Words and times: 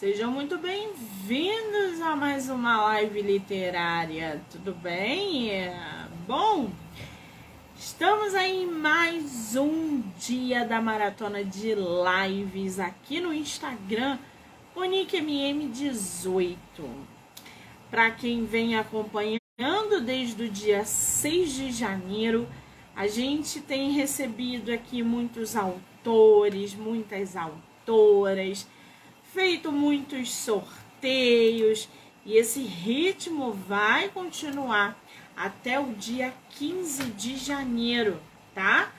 Sejam 0.00 0.32
muito 0.32 0.56
bem-vindos 0.56 2.00
a 2.00 2.16
mais 2.16 2.48
uma 2.48 2.80
live 2.84 3.20
literária, 3.20 4.40
tudo 4.50 4.72
bem? 4.72 5.50
Bom, 6.26 6.70
estamos 7.76 8.34
aí 8.34 8.62
em 8.62 8.66
mais 8.66 9.54
um 9.56 10.02
dia 10.18 10.64
da 10.64 10.80
maratona 10.80 11.44
de 11.44 11.74
lives 11.74 12.80
aqui 12.80 13.20
no 13.20 13.30
Instagram, 13.30 14.18
OniqueMM18. 14.74 16.56
Para 17.90 18.10
quem 18.10 18.46
vem 18.46 18.78
acompanhando 18.78 20.00
desde 20.02 20.44
o 20.44 20.48
dia 20.48 20.82
6 20.82 21.52
de 21.52 21.72
janeiro, 21.72 22.48
a 22.96 23.06
gente 23.06 23.60
tem 23.60 23.90
recebido 23.90 24.72
aqui 24.72 25.02
muitos 25.02 25.54
autores, 25.54 26.74
muitas 26.74 27.36
autoras 27.36 28.66
feito 29.32 29.70
muitos 29.70 30.32
sorteios 30.32 31.88
e 32.26 32.36
esse 32.36 32.60
ritmo 32.62 33.52
vai 33.52 34.08
continuar 34.08 34.98
até 35.36 35.78
o 35.78 35.92
dia 35.94 36.34
15 36.50 37.04
de 37.12 37.36
janeiro, 37.36 38.20
tá? 38.54 38.92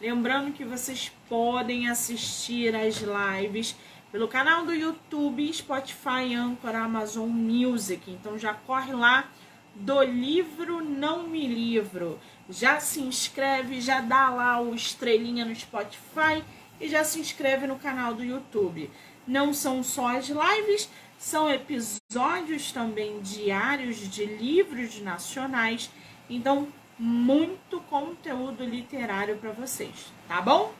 Lembrando 0.00 0.52
que 0.52 0.64
vocês 0.64 1.12
podem 1.28 1.88
assistir 1.88 2.74
as 2.74 3.02
lives 3.02 3.76
pelo 4.10 4.26
canal 4.26 4.64
do 4.64 4.74
YouTube, 4.74 5.52
Spotify, 5.52 6.34
Anchor, 6.34 6.74
Amazon 6.74 7.28
Music. 7.28 8.10
Então 8.10 8.38
já 8.38 8.54
corre 8.54 8.92
lá 8.92 9.28
do 9.74 10.02
livro 10.02 10.82
Não 10.82 11.28
Me 11.28 11.46
Livro. 11.46 12.18
Já 12.48 12.80
se 12.80 13.00
inscreve, 13.00 13.80
já 13.80 14.00
dá 14.00 14.30
lá 14.30 14.60
o 14.60 14.74
estrelinha 14.74 15.44
no 15.44 15.54
Spotify 15.54 16.42
e 16.80 16.88
já 16.88 17.04
se 17.04 17.20
inscreve 17.20 17.66
no 17.66 17.78
canal 17.78 18.14
do 18.14 18.24
YouTube. 18.24 18.90
Não 19.26 19.52
são 19.52 19.82
só 19.82 20.16
as 20.16 20.28
lives, 20.28 20.88
são 21.18 21.50
episódios 21.50 22.72
também 22.72 23.20
diários 23.20 23.96
de 24.10 24.24
livros 24.24 25.00
nacionais. 25.00 25.90
Então, 26.28 26.68
muito 26.98 27.80
conteúdo 27.88 28.64
literário 28.64 29.36
para 29.36 29.52
vocês, 29.52 30.12
tá 30.28 30.40
bom? 30.40 30.72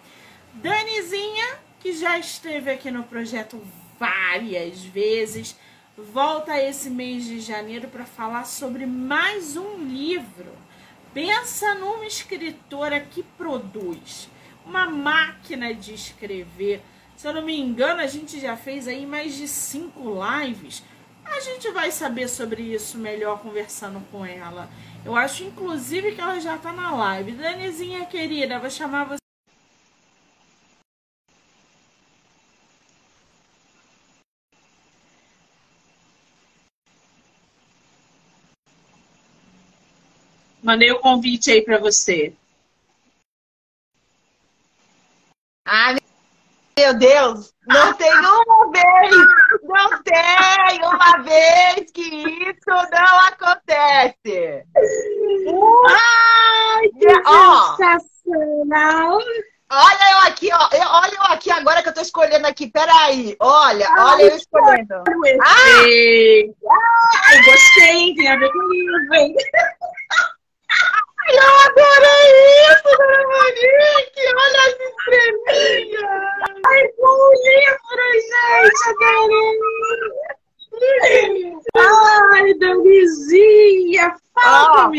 Danizinha, 0.54 1.58
que 1.78 1.92
já 1.92 2.18
esteve 2.18 2.70
aqui 2.70 2.90
no 2.90 3.04
projeto 3.04 3.60
várias 3.98 4.82
vezes, 4.84 5.56
volta 5.96 6.58
esse 6.58 6.90
mês 6.90 7.24
de 7.24 7.40
janeiro 7.40 7.88
para 7.88 8.04
falar 8.04 8.44
sobre 8.44 8.86
mais 8.86 9.56
um 9.56 9.76
livro. 9.76 10.52
Pensa 11.12 11.74
numa 11.74 12.06
escritora 12.06 13.00
que 13.00 13.22
produz, 13.22 14.28
uma 14.64 14.86
máquina 14.88 15.74
de 15.74 15.94
escrever 15.94 16.82
se 17.20 17.28
eu 17.28 17.34
não 17.34 17.42
me 17.42 17.54
engano, 17.54 18.00
a 18.00 18.06
gente 18.06 18.40
já 18.40 18.56
fez 18.56 18.88
aí 18.88 19.04
mais 19.04 19.36
de 19.36 19.46
cinco 19.46 20.00
lives. 20.24 20.82
A 21.22 21.38
gente 21.40 21.70
vai 21.70 21.90
saber 21.90 22.26
sobre 22.28 22.62
isso 22.62 22.96
melhor 22.96 23.42
conversando 23.42 24.00
com 24.10 24.24
ela. 24.24 24.70
Eu 25.04 25.14
acho, 25.14 25.44
inclusive, 25.44 26.14
que 26.14 26.20
ela 26.22 26.40
já 26.40 26.56
tá 26.56 26.72
na 26.72 26.96
live. 26.96 27.32
Danizinha, 27.32 28.06
querida, 28.06 28.58
vou 28.58 28.70
chamar 28.70 29.04
você. 29.04 29.18
Mandei 40.62 40.90
o 40.90 41.00
convite 41.00 41.50
aí 41.50 41.60
para 41.60 41.78
você. 41.78 42.32
Ah, 45.66 45.94
meu 46.80 46.94
Deus, 46.94 47.52
não 47.66 47.92
tem 47.92 48.10
uma 48.10 48.70
vez, 48.72 49.16
não 49.64 50.02
tem 50.02 50.80
uma 50.82 51.18
vez 51.22 51.90
que 51.92 52.00
isso 52.00 52.70
não 52.90 53.18
acontece. 53.28 54.64
Ai, 55.86 56.88
que 56.98 57.22
ó, 57.26 57.76
sensacional! 57.76 59.18
Olha 59.72 60.10
eu 60.12 60.18
aqui, 60.26 60.50
ó. 60.52 60.68
Eu, 60.72 60.88
olha 60.88 61.14
eu 61.14 61.22
aqui 61.34 61.50
agora 61.52 61.82
que 61.82 61.90
eu 61.90 61.94
tô 61.94 62.00
escolhendo 62.00 62.46
aqui. 62.46 62.66
Peraí. 62.66 63.36
Olha, 63.38 63.86
Ai, 63.88 64.14
olha 64.14 64.22
eu 64.22 64.36
escolhendo. 64.36 64.94
Ah! 65.42 65.84
Ai, 67.26 67.44
gostei. 67.44 68.14
Tem 68.14 68.28
a 68.28 68.36
ver 68.36 68.50
com 68.50 68.58
o 68.58 68.72
livro, 68.72 69.14
hein? 69.14 69.34
Eu 71.28 71.38
adorei 71.38 72.26
isso, 72.72 72.90
dona! 72.98 73.40
Olha 74.34 74.60
as 74.66 74.74
estrelinhas! 74.80 76.10
Ai, 76.66 76.84
bom 76.98 77.22
livro, 77.44 78.02
gente! 78.26 78.82
Adorei! 78.88 79.54
Ai, 81.76 82.48
Danizinha! 82.54 84.06
Fala 84.34 84.86
oh. 84.86 84.90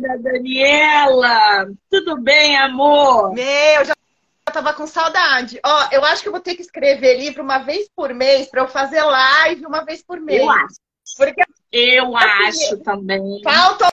Dona 0.00 0.18
Daniela! 0.18 1.70
Tudo 1.90 2.20
bem, 2.20 2.56
amor? 2.56 3.34
Meu, 3.34 3.84
já 3.84 3.94
tava 4.52 4.72
com 4.72 4.86
saudade. 4.86 5.60
Ó, 5.64 5.70
oh, 5.70 5.88
eu 5.94 6.04
acho 6.04 6.22
que 6.22 6.28
eu 6.28 6.32
vou 6.32 6.40
ter 6.40 6.54
que 6.54 6.62
escrever 6.62 7.18
livro 7.18 7.42
uma 7.42 7.58
vez 7.58 7.88
por 7.94 8.14
mês 8.14 8.48
para 8.48 8.62
eu 8.62 8.68
fazer 8.68 9.02
live 9.02 9.66
uma 9.66 9.84
vez 9.84 10.02
por 10.02 10.18
mês. 10.20 10.40
Eu 10.40 10.50
acho. 10.50 10.76
Porque 11.16 11.42
eu 11.72 12.16
acho 12.16 12.78
também. 12.78 13.42
Falta 13.42 13.88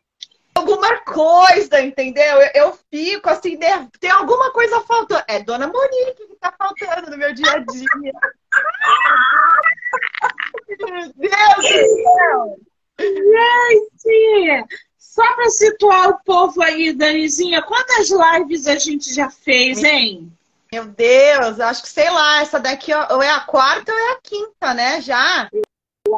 alguma 0.53 0.99
coisa, 1.01 1.81
entendeu? 1.81 2.23
Eu, 2.23 2.51
eu 2.55 2.79
fico 2.89 3.29
assim, 3.29 3.57
né? 3.57 3.87
tem 3.99 4.09
alguma 4.09 4.51
coisa 4.51 4.79
faltando. 4.81 5.23
É 5.27 5.43
Dona 5.43 5.67
Monique 5.67 6.27
que 6.27 6.35
tá 6.37 6.53
faltando 6.57 7.11
no 7.11 7.17
meu 7.17 7.33
dia 7.33 7.51
a 7.51 7.59
dia. 7.59 8.13
meu 10.79 11.13
Deus 11.13 11.15
do 11.15 11.61
céu! 11.61 12.57
Gente! 12.99 14.65
Só 15.15 15.23
para 15.33 15.49
situar 15.49 16.09
o 16.09 16.19
povo 16.25 16.61
aí, 16.61 16.91
Danizinha, 16.91 17.61
quantas 17.61 18.09
lives 18.09 18.67
a 18.67 18.75
gente 18.75 19.13
já 19.13 19.29
fez, 19.29 19.81
hein? 19.81 20.29
Meu 20.69 20.87
Deus, 20.87 21.57
acho 21.57 21.83
que 21.83 21.87
sei 21.87 22.09
lá, 22.09 22.41
essa 22.41 22.59
daqui 22.59 22.93
ou 22.93 23.23
é 23.23 23.31
a 23.31 23.39
quarta 23.39 23.93
ou 23.93 23.97
é 23.97 24.11
a 24.11 24.19
quinta, 24.21 24.73
né? 24.73 24.99
Já? 24.99 25.47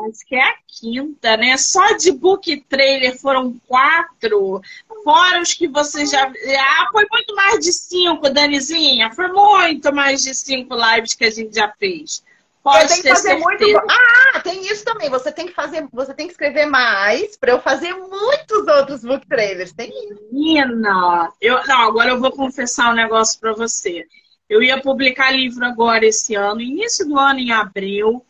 acho 0.10 0.26
que 0.26 0.36
é 0.36 0.42
a 0.42 0.56
quinta, 0.68 1.38
né? 1.38 1.58
Só 1.58 1.96
de 1.96 2.12
book 2.12 2.60
trailer 2.62 3.16
foram 3.20 3.62
quatro. 3.68 4.64
Fora 5.04 5.44
os 5.44 5.54
que 5.54 5.68
você 5.68 6.04
já. 6.04 6.26
Ah, 6.26 6.90
foi 6.92 7.06
muito 7.12 7.36
mais 7.36 7.60
de 7.64 7.72
cinco, 7.74 8.32
Danizinha. 8.32 9.12
Foi 9.14 9.28
muito 9.28 9.94
mais 9.94 10.24
de 10.24 10.34
cinco 10.34 10.74
lives 10.74 11.14
que 11.14 11.26
a 11.26 11.30
gente 11.30 11.56
já 11.56 11.72
fez. 11.78 12.24
Pode 12.68 13.02
ter 13.02 13.10
fazer 13.10 13.40
certeza. 13.40 13.44
muito. 13.46 13.82
Ah, 13.90 14.42
tem 14.42 14.68
isso 14.68 14.84
também. 14.84 15.10
Você 15.10 15.32
tem 15.32 15.48
que 15.48 15.54
fazer, 15.54 15.88
você 15.90 16.14
tem 16.14 16.28
que 16.28 16.34
escrever 16.34 16.66
mais 16.66 17.38
para 17.38 17.52
eu 17.52 17.62
fazer 17.62 17.94
muitos 17.94 18.68
outros 18.68 19.04
book 19.04 19.26
trailers. 19.26 19.72
Tem 19.72 19.90
isso. 19.90 20.22
Menina, 20.30 21.32
eu 21.40 21.66
não, 21.66 21.88
agora 21.88 22.10
eu 22.10 22.20
vou 22.20 22.32
confessar 22.32 22.92
um 22.92 22.96
negócio 22.96 23.40
para 23.40 23.54
você. 23.54 24.06
Eu 24.50 24.62
ia 24.62 24.82
publicar 24.82 25.32
livro 25.32 25.64
agora 25.66 26.06
esse 26.06 26.36
ano, 26.36 26.60
início 26.60 27.08
do 27.08 27.18
ano 27.18 27.40
em 27.40 27.54
abril. 27.54 28.26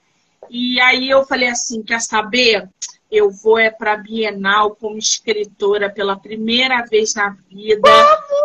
E 0.52 0.80
aí 0.82 1.10
eu 1.10 1.26
falei 1.26 1.50
assim, 1.50 1.82
quer 1.82 2.00
saber? 2.00 2.70
Eu 3.10 3.32
vou 3.32 3.58
é 3.58 3.72
para 3.72 3.98
Bienal 3.98 4.76
como 4.76 5.00
escritora 5.00 5.90
pela 5.90 6.16
primeira 6.16 6.86
vez 6.86 7.16
na 7.16 7.36
vida. 7.50 7.90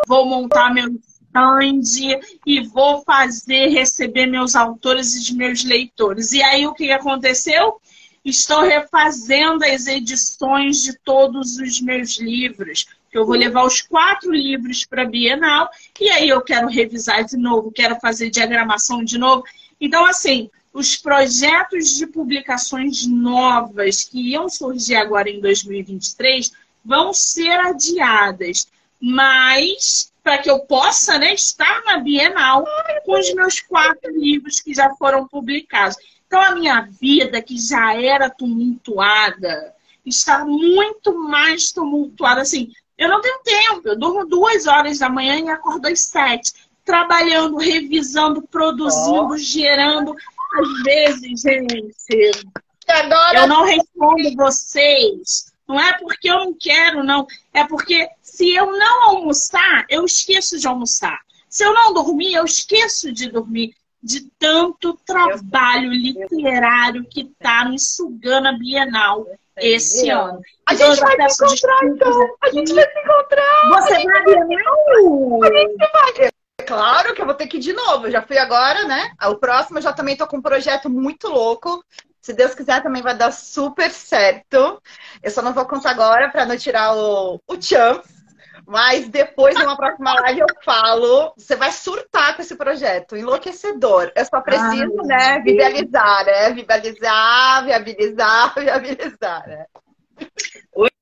Vou 0.07 0.25
montar 0.25 0.73
meu 0.73 0.89
stand 1.33 2.21
e 2.47 2.61
vou 2.61 3.03
fazer 3.03 3.69
receber 3.69 4.27
meus 4.27 4.55
autores 4.55 5.29
e 5.29 5.35
meus 5.35 5.65
leitores. 5.65 6.33
E 6.33 6.43
aí 6.43 6.67
o 6.67 6.75
que 6.75 6.93
aconteceu? 6.93 7.81
Estou 8.25 8.63
refazendo 8.63 9.65
as 9.65 9.87
edições 9.87 10.83
de 10.83 10.97
todos 10.99 11.57
os 11.57 11.81
meus 11.81 12.19
livros. 12.19 12.87
Eu 13.13 13.27
vou 13.27 13.35
levar 13.35 13.65
os 13.65 13.83
quatro 13.83 14.33
livros 14.33 14.85
para 14.85 15.03
a 15.03 15.07
Bienal 15.07 15.69
e 16.01 16.09
aí 16.09 16.29
eu 16.29 16.41
quero 16.41 16.69
revisar 16.69 17.25
de 17.25 17.37
novo, 17.37 17.73
quero 17.73 17.99
fazer 18.01 18.31
diagramação 18.31 19.03
de 19.03 19.19
novo. 19.19 19.43
Então, 19.81 20.07
assim, 20.07 20.49
os 20.73 20.97
projetos 20.97 21.97
de 21.97 22.07
publicações 22.07 23.07
novas 23.07 24.05
que 24.05 24.31
iam 24.31 24.49
surgir 24.49 24.95
agora 24.95 25.29
em 25.29 25.41
2023 25.41 26.53
vão 26.85 27.13
ser 27.13 27.59
adiadas. 27.59 28.69
Mas, 29.01 30.12
para 30.23 30.39
que 30.39 30.51
eu 30.51 30.61
possa 30.61 31.19
né, 31.19 31.35
estar 31.35 31.83
na 31.85 31.99
Bienal 31.99 32.65
com 33.05 33.19
os 33.19 33.35
meus 33.35 33.61
quatro 33.61 34.11
livros 34.11 34.61
que 34.61 34.73
já 34.73 34.91
foram 34.95 35.27
publicados. 35.27 35.97
Então, 36.27 36.41
a 36.41 36.55
minha 36.55 36.89
vida, 37.01 37.43
que 37.43 37.59
já 37.59 37.95
era 38.01 38.31
tumultuada, 38.31 39.75
está 40.07 40.45
muito 40.45 41.13
mais 41.19 41.73
tumultuada. 41.73 42.41
Assim, 42.41 42.73
eu 42.97 43.09
não 43.09 43.21
tenho 43.21 43.41
tempo, 43.43 43.89
eu 43.89 43.99
durmo 43.99 44.25
duas 44.25 44.67
horas 44.67 45.01
da 45.01 45.09
manhã 45.09 45.39
e 45.41 45.49
acordo 45.49 45.87
às 45.89 46.01
sete 46.01 46.53
trabalhando, 46.85 47.57
revisando, 47.57 48.43
produzindo, 48.43 49.35
oh. 49.35 49.37
gerando. 49.37 50.15
Às 50.55 50.83
vezes, 50.83 51.41
gente, 51.41 52.49
Agora... 52.89 53.39
eu 53.39 53.47
não 53.47 53.65
respondo 53.65 54.35
vocês. 54.37 55.52
Não 55.69 55.79
é 55.81 55.97
porque 55.99 56.31
eu 56.31 56.37
não 56.37 56.55
quero, 56.59 57.03
não. 57.03 57.27
É 57.53 57.65
porque 57.65 58.09
se 58.21 58.55
eu 58.55 58.73
não 58.73 59.05
almoçar, 59.05 59.87
eu 59.89 60.05
esqueço 60.05 60.59
de 60.59 60.67
almoçar. 60.67 61.19
Se 61.49 61.65
eu 61.65 61.73
não 61.73 61.93
dormir, 61.93 62.35
eu 62.35 62.45
esqueço 62.45 63.13
de 63.13 63.31
dormir. 63.31 63.75
de 64.03 64.29
tanto 64.37 64.99
trabalho 65.07 65.93
literário 65.93 67.07
que 67.09 67.21
está 67.21 67.65
me 67.69 67.79
sugando 67.79 68.49
a 68.49 68.53
Bienal 68.53 69.25
esse 69.57 70.11
ano. 70.11 70.41
A 70.67 70.75
gente 70.75 70.99
vai 70.99 71.31
se 71.31 71.45
encontrar, 71.45 71.85
então. 71.85 72.37
A 72.43 72.51
gente 72.51 72.75
vai 72.75 72.85
se 72.85 72.99
encontrar. 72.99 73.69
Você 73.69 74.03
vai 74.03 74.19
à 74.19 74.23
Bienal? 74.25 75.45
A 75.45 75.47
gente 75.47 75.77
vai. 75.79 76.31
Claro 76.67 77.15
que 77.15 77.21
eu 77.23 77.27
vou 77.27 77.35
ter 77.35 77.47
que 77.47 77.59
ir 77.59 77.61
de 77.61 77.73
novo. 77.73 78.07
Eu 78.07 78.11
já 78.11 78.23
fui 78.23 78.39
agora, 78.39 78.85
né? 78.87 79.13
O 79.25 79.37
próximo 79.37 79.79
eu 79.79 79.83
já 79.83 79.93
também 79.93 80.17
tô 80.17 80.27
com 80.27 80.39
um 80.39 80.43
projeto 80.43 80.91
muito 80.91 81.29
louco. 81.29 81.85
Se 82.23 82.33
Deus 82.33 82.55
quiser, 82.55 82.81
também 82.83 83.03
vai 83.03 83.17
dar 83.17 83.33
super 83.33 83.91
certo. 83.91 84.81
Eu 85.21 85.31
só 85.31 85.43
não 85.43 85.53
vou 85.53 85.67
contar 85.67 85.91
agora 85.91 86.31
para 86.31 86.47
não 86.47 86.57
tirar 86.57 86.95
o, 86.95 87.41
o 87.49 87.61
chance. 87.61 88.23
Mas 88.65 89.09
depois, 89.09 89.59
numa 89.59 89.77
próxima 89.77 90.15
live, 90.21 90.41
eu 90.41 90.47
falo. 90.65 91.35
Você 91.37 91.57
vai 91.57 91.73
surtar 91.73 92.37
com 92.37 92.43
esse 92.43 92.55
projeto, 92.55 93.17
enlouquecedor. 93.17 94.13
Eu 94.15 94.25
só 94.25 94.41
preciso, 94.41 95.01
Ai, 95.01 95.07
né, 95.07 95.41
viabilizar, 95.41 96.25
né? 96.25 96.51
Viabilizar, 96.53 97.65
viabilizar, 97.65 98.55
viabilizar, 98.55 99.49
né? 99.49 99.67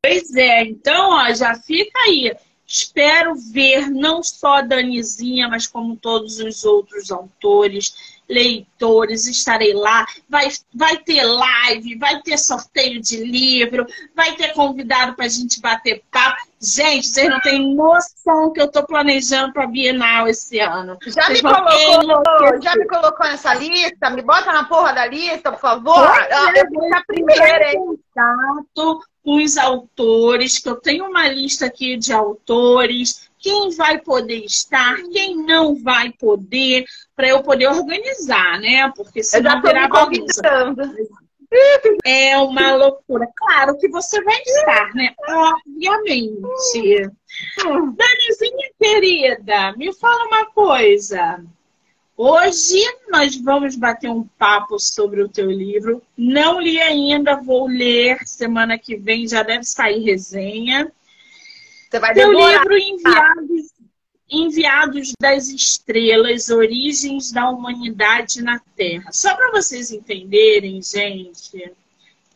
Pois 0.02 0.34
é, 0.34 0.62
então, 0.62 1.10
ó, 1.10 1.34
já 1.34 1.54
fica 1.54 1.98
aí. 2.00 2.34
Espero 2.66 3.34
ver 3.34 3.90
não 3.90 4.22
só 4.22 4.58
a 4.58 4.62
Danizinha, 4.62 5.48
mas 5.48 5.66
como 5.66 5.96
todos 5.96 6.38
os 6.38 6.64
outros 6.64 7.10
autores, 7.10 8.09
leitores, 8.30 9.26
estarei 9.26 9.74
lá. 9.74 10.06
Vai, 10.28 10.48
vai 10.72 10.96
ter 10.98 11.22
live, 11.24 11.98
vai 11.98 12.22
ter 12.22 12.38
sorteio 12.38 13.00
de 13.00 13.22
livro, 13.24 13.84
vai 14.14 14.34
ter 14.36 14.54
convidado 14.54 15.14
para 15.14 15.26
a 15.26 15.28
gente 15.28 15.60
bater 15.60 16.02
papo. 16.10 16.48
Gente, 16.62 17.06
vocês 17.06 17.28
não 17.28 17.40
têm 17.40 17.74
noção 17.74 18.52
que 18.52 18.60
eu 18.60 18.66
estou 18.66 18.86
planejando 18.86 19.52
para 19.52 19.64
a 19.64 19.66
Bienal 19.66 20.28
esse 20.28 20.60
ano. 20.60 20.98
Já 21.06 21.30
me, 21.30 21.40
colocou, 21.40 22.62
já 22.62 22.76
me 22.76 22.86
colocou 22.86 23.26
nessa 23.26 23.54
lista? 23.54 24.10
Me 24.10 24.20
bota 24.20 24.52
na 24.52 24.64
porra 24.64 24.92
da 24.92 25.06
lista, 25.06 25.50
por 25.52 25.60
favor. 25.60 26.06
Ah, 26.06 26.52
eu 26.54 26.70
vou 26.70 26.94
a 26.94 27.02
primeira, 27.06 27.72
hein? 27.72 27.78
Contato 27.78 29.00
com 29.24 29.42
os 29.42 29.56
autores, 29.56 30.58
que 30.58 30.68
eu 30.68 30.76
tenho 30.76 31.06
uma 31.06 31.28
lista 31.28 31.66
aqui 31.66 31.96
de 31.96 32.12
autores, 32.12 33.29
quem 33.40 33.70
vai 33.70 33.98
poder 33.98 34.44
estar, 34.44 34.96
quem 35.10 35.36
não 35.36 35.74
vai 35.74 36.12
poder, 36.12 36.84
para 37.16 37.28
eu 37.28 37.42
poder 37.42 37.68
organizar, 37.68 38.60
né? 38.60 38.92
Porque 38.94 39.22
senão 39.22 39.60
virar 39.62 39.88
bagunça. 39.88 40.42
É 42.04 42.38
uma 42.38 42.76
loucura. 42.76 43.26
Claro 43.34 43.76
que 43.76 43.88
você 43.88 44.22
vai 44.22 44.40
estar, 44.40 44.94
né? 44.94 45.14
Obviamente. 45.28 47.10
Danizinha 47.56 48.70
querida, 48.78 49.72
me 49.76 49.92
fala 49.94 50.26
uma 50.26 50.46
coisa. 50.46 51.42
Hoje 52.16 52.78
nós 53.08 53.34
vamos 53.36 53.76
bater 53.76 54.10
um 54.10 54.28
papo 54.38 54.78
sobre 54.78 55.22
o 55.22 55.28
teu 55.28 55.50
livro. 55.50 56.02
Não 56.16 56.60
li 56.60 56.78
ainda, 56.78 57.40
vou 57.40 57.66
ler 57.66 58.18
semana 58.26 58.78
que 58.78 58.94
vem, 58.94 59.26
já 59.26 59.42
deve 59.42 59.64
sair 59.64 60.04
resenha. 60.04 60.92
Você 61.90 61.98
vai 61.98 62.14
livro 62.14 62.78
Enviados, 62.78 63.72
Enviados 64.30 65.12
das 65.20 65.48
Estrelas, 65.48 66.48
Origens 66.48 67.32
da 67.32 67.50
Humanidade 67.50 68.42
na 68.42 68.60
Terra. 68.76 69.10
Só 69.12 69.34
para 69.34 69.50
vocês 69.50 69.90
entenderem, 69.90 70.80
gente, 70.80 71.72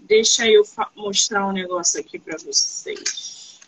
deixa 0.01 0.45
eu 0.49 0.65
mostrar 0.97 1.47
um 1.47 1.53
negócio 1.53 2.01
aqui 2.01 2.19
para 2.19 2.37
vocês. 2.39 3.61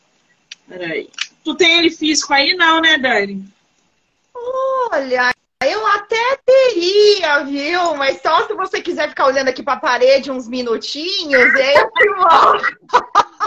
Peraí. 0.69 1.09
Tu 1.44 1.55
tem 1.55 1.79
ele 1.79 1.91
físico 1.91 2.35
aí, 2.35 2.56
não, 2.56 2.81
né, 2.81 2.99
Dani? 2.99 3.49
Olha, 4.91 5.31
eu 5.62 5.87
até 5.87 6.38
teria, 6.44 7.44
viu? 7.44 7.94
Mas 7.97 8.20
só 8.20 8.47
se 8.47 8.55
você 8.55 8.82
quiser 8.82 9.08
ficar 9.08 9.26
olhando 9.26 9.49
aqui 9.49 9.62
para 9.62 9.75
a 9.75 9.81
parede 9.81 10.31
uns 10.31 10.47
minutinhos, 10.47 11.55
é 11.55 11.75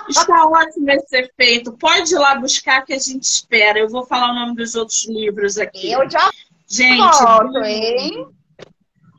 Está 0.09 0.45
ótimo 0.45 0.89
esse 0.89 1.17
efeito. 1.17 1.71
Pode 1.73 2.13
ir 2.13 2.17
lá 2.17 2.35
buscar 2.35 2.83
que 2.83 2.94
a 2.94 3.00
gente 3.00 3.23
espera. 3.23 3.79
Eu 3.79 3.89
vou 3.89 4.06
falar 4.06 4.31
o 4.31 4.35
nome 4.35 4.56
dos 4.56 4.75
outros 4.75 5.07
livros 5.07 5.57
aqui. 5.57 5.91
Eu 5.91 6.09
já 6.09 6.31
gente, 6.67 7.23
volto, 7.23 7.57
hein? 7.63 8.27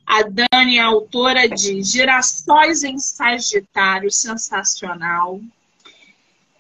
A 0.07 0.23
Dani, 0.23 0.81
a 0.81 0.87
autora 0.87 1.49
de 1.49 1.83
Girassóis 1.83 2.83
em 2.83 2.99
Sagitário, 2.99 4.11
sensacional. 4.11 5.41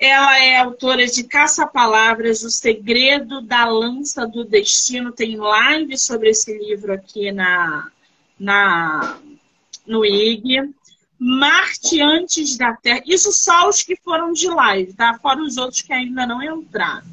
Ela 0.00 0.42
é 0.42 0.56
autora 0.56 1.06
de 1.06 1.24
Caça-Palavras, 1.24 2.42
O 2.42 2.50
Segredo 2.50 3.42
da 3.42 3.66
Lança 3.66 4.26
do 4.26 4.46
Destino. 4.46 5.12
Tem 5.12 5.36
live 5.36 5.98
sobre 5.98 6.30
esse 6.30 6.56
livro 6.56 6.94
aqui 6.94 7.30
na, 7.30 7.90
na, 8.38 9.20
no 9.86 10.02
IG. 10.02 10.72
Marte 11.18 12.00
antes 12.00 12.56
da 12.56 12.74
Terra. 12.76 13.02
Isso 13.04 13.30
só 13.30 13.68
os 13.68 13.82
que 13.82 13.94
foram 13.94 14.32
de 14.32 14.48
live, 14.48 14.94
tá? 14.94 15.18
Fora 15.18 15.42
os 15.42 15.58
outros 15.58 15.82
que 15.82 15.92
ainda 15.92 16.26
não 16.26 16.42
entraram. 16.42 17.06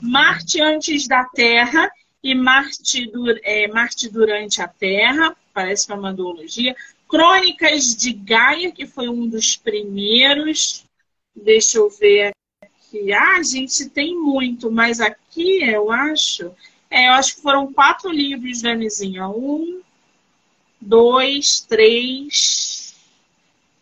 Marte 0.00 0.62
antes 0.62 1.08
da 1.08 1.24
Terra 1.24 1.90
e 2.22 2.36
Marte, 2.36 3.10
é, 3.42 3.66
Marte 3.66 4.08
durante 4.08 4.62
a 4.62 4.68
Terra. 4.68 5.34
Parece 5.52 5.88
que 5.88 5.92
é 5.92 5.96
uma 5.96 6.14
duologia. 6.14 6.76
Crônicas 7.08 7.96
de 7.96 8.12
Gaia, 8.12 8.70
que 8.70 8.86
foi 8.86 9.08
um 9.08 9.28
dos 9.28 9.56
primeiros. 9.56 10.84
Deixa 11.34 11.78
eu 11.78 11.88
ver 11.88 12.32
aqui. 12.62 13.12
Ah, 13.12 13.42
gente, 13.42 13.88
tem 13.88 14.16
muito, 14.16 14.70
mas 14.70 15.00
aqui 15.00 15.62
eu 15.62 15.90
acho. 15.90 16.52
É, 16.90 17.08
eu 17.08 17.12
acho 17.12 17.36
que 17.36 17.42
foram 17.42 17.72
quatro 17.72 18.10
livros, 18.10 18.62
Danizinha. 18.62 19.26
Um, 19.28 19.80
dois, 20.80 21.60
três, 21.60 22.94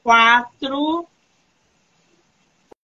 quatro. 0.02 1.06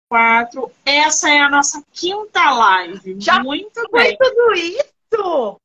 Quatro. 0.09 0.71
Essa 0.85 1.29
é 1.29 1.39
a 1.39 1.49
nossa 1.49 1.83
quinta 1.93 2.51
live. 2.51 3.17
Já 3.19 3.43
muito 3.43 3.81
foi 3.89 4.03
bem. 4.03 4.17
tudo 4.17 4.53
isso? 4.53 5.61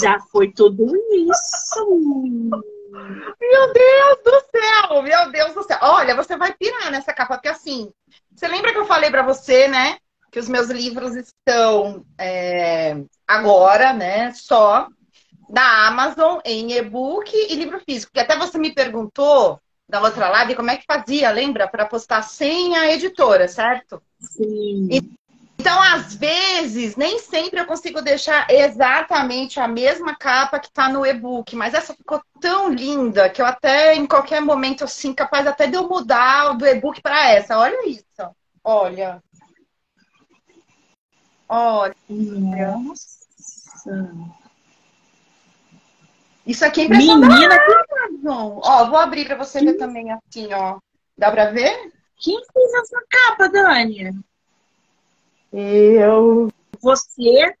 Já 0.00 0.20
foi 0.20 0.52
tudo 0.52 0.86
isso. 1.14 2.72
Meu 3.40 3.72
Deus 3.72 4.18
do 4.22 4.44
céu, 4.50 5.02
meu 5.02 5.32
Deus 5.32 5.54
do 5.54 5.62
céu. 5.62 5.78
Olha, 5.80 6.14
você 6.14 6.36
vai 6.36 6.54
pirar 6.54 6.90
nessa 6.90 7.12
capa, 7.12 7.36
porque 7.36 7.48
assim, 7.48 7.90
você 8.34 8.48
lembra 8.48 8.72
que 8.72 8.78
eu 8.78 8.86
falei 8.86 9.10
para 9.10 9.22
você, 9.22 9.68
né? 9.68 9.96
Que 10.30 10.38
os 10.38 10.48
meus 10.48 10.68
livros 10.68 11.14
estão 11.14 12.04
é, 12.18 12.96
agora, 13.26 13.92
né? 13.92 14.32
Só 14.32 14.88
da 15.48 15.86
Amazon 15.86 16.38
em 16.44 16.72
e-book 16.72 17.30
e 17.34 17.54
livro 17.54 17.80
físico. 17.80 18.12
Que 18.12 18.20
até 18.20 18.36
você 18.36 18.58
me 18.58 18.74
perguntou 18.74 19.60
da 19.88 20.00
outra 20.00 20.28
live 20.30 20.54
como 20.54 20.70
é 20.70 20.76
que 20.78 20.86
fazia, 20.86 21.30
lembra? 21.30 21.68
Para 21.68 21.84
postar 21.84 22.22
sem 22.22 22.74
a 22.76 22.90
editora, 22.90 23.46
certo? 23.46 24.02
Sim. 24.18 24.88
Então, 25.62 25.80
às 25.80 26.12
vezes, 26.16 26.96
nem 26.96 27.20
sempre 27.20 27.60
eu 27.60 27.66
consigo 27.66 28.02
deixar 28.02 28.50
exatamente 28.50 29.60
a 29.60 29.68
mesma 29.68 30.12
capa 30.16 30.58
que 30.58 30.66
está 30.66 30.88
no 30.88 31.06
e-book, 31.06 31.54
mas 31.54 31.72
essa 31.72 31.94
ficou 31.94 32.20
tão 32.40 32.68
linda 32.68 33.30
que 33.30 33.40
eu 33.40 33.46
até, 33.46 33.94
em 33.94 34.04
qualquer 34.04 34.40
momento, 34.40 34.82
assim, 34.82 35.14
capaz 35.14 35.46
até 35.46 35.68
de 35.68 35.76
eu 35.76 35.88
mudar 35.88 36.54
do 36.54 36.66
e-book 36.66 37.00
para 37.00 37.30
essa. 37.30 37.56
Olha 37.56 37.88
isso. 37.88 38.02
Olha. 38.64 39.22
Olha. 41.48 41.94
Nossa. 42.08 43.22
Isso 46.44 46.64
aqui 46.64 46.80
é 46.80 46.84
impressão 46.86 47.18
Menina, 47.18 47.56
que... 47.56 47.72
Ó, 48.26 48.84
vou 48.86 48.98
abrir 48.98 49.26
para 49.26 49.36
você 49.36 49.60
ver 49.60 49.74
também 49.74 50.10
assim, 50.10 50.52
ó. 50.52 50.80
Dá 51.16 51.30
para 51.30 51.52
ver? 51.52 51.92
Quem 52.16 52.36
fez 52.52 52.74
essa 52.74 53.00
capa, 53.08 53.48
Dani? 53.48 54.12
Eu. 55.52 56.48
Você? 56.80 57.54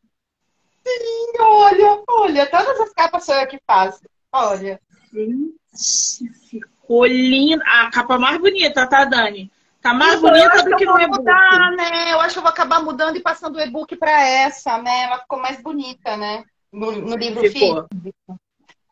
Sim, 0.84 1.32
olha, 1.38 2.02
olha, 2.08 2.46
todas 2.46 2.80
as 2.80 2.92
capas 2.92 3.24
sou 3.24 3.34
eu 3.34 3.46
que 3.46 3.60
faço. 3.66 4.00
Olha. 4.32 4.80
Gente, 5.12 6.32
ficou 6.48 7.06
linda. 7.06 7.62
A 7.66 7.90
capa 7.90 8.18
mais 8.18 8.38
bonita, 8.38 8.86
tá, 8.86 9.04
Dani? 9.04 9.50
Tá 9.80 9.92
mais 9.92 10.20
bonita 10.20 10.62
do 10.62 10.76
que, 10.76 10.84
no 10.84 10.98
e-book. 11.00 11.18
Mudar, 11.18 11.72
né? 11.72 12.12
Eu 12.12 12.20
acho 12.20 12.34
que 12.34 12.38
eu 12.38 12.42
vou 12.42 12.50
acabar 12.50 12.82
mudando 12.82 13.16
e 13.16 13.20
passando 13.20 13.56
o 13.56 13.60
e-book 13.60 13.96
para 13.96 14.26
essa, 14.26 14.78
né? 14.78 15.04
Ela 15.04 15.18
ficou 15.18 15.38
mais 15.38 15.60
bonita, 15.60 16.16
né? 16.16 16.44
No, 16.72 16.92
no 16.92 17.16
livro 17.16 17.42
ficou. 17.50 17.86
físico. 17.92 18.40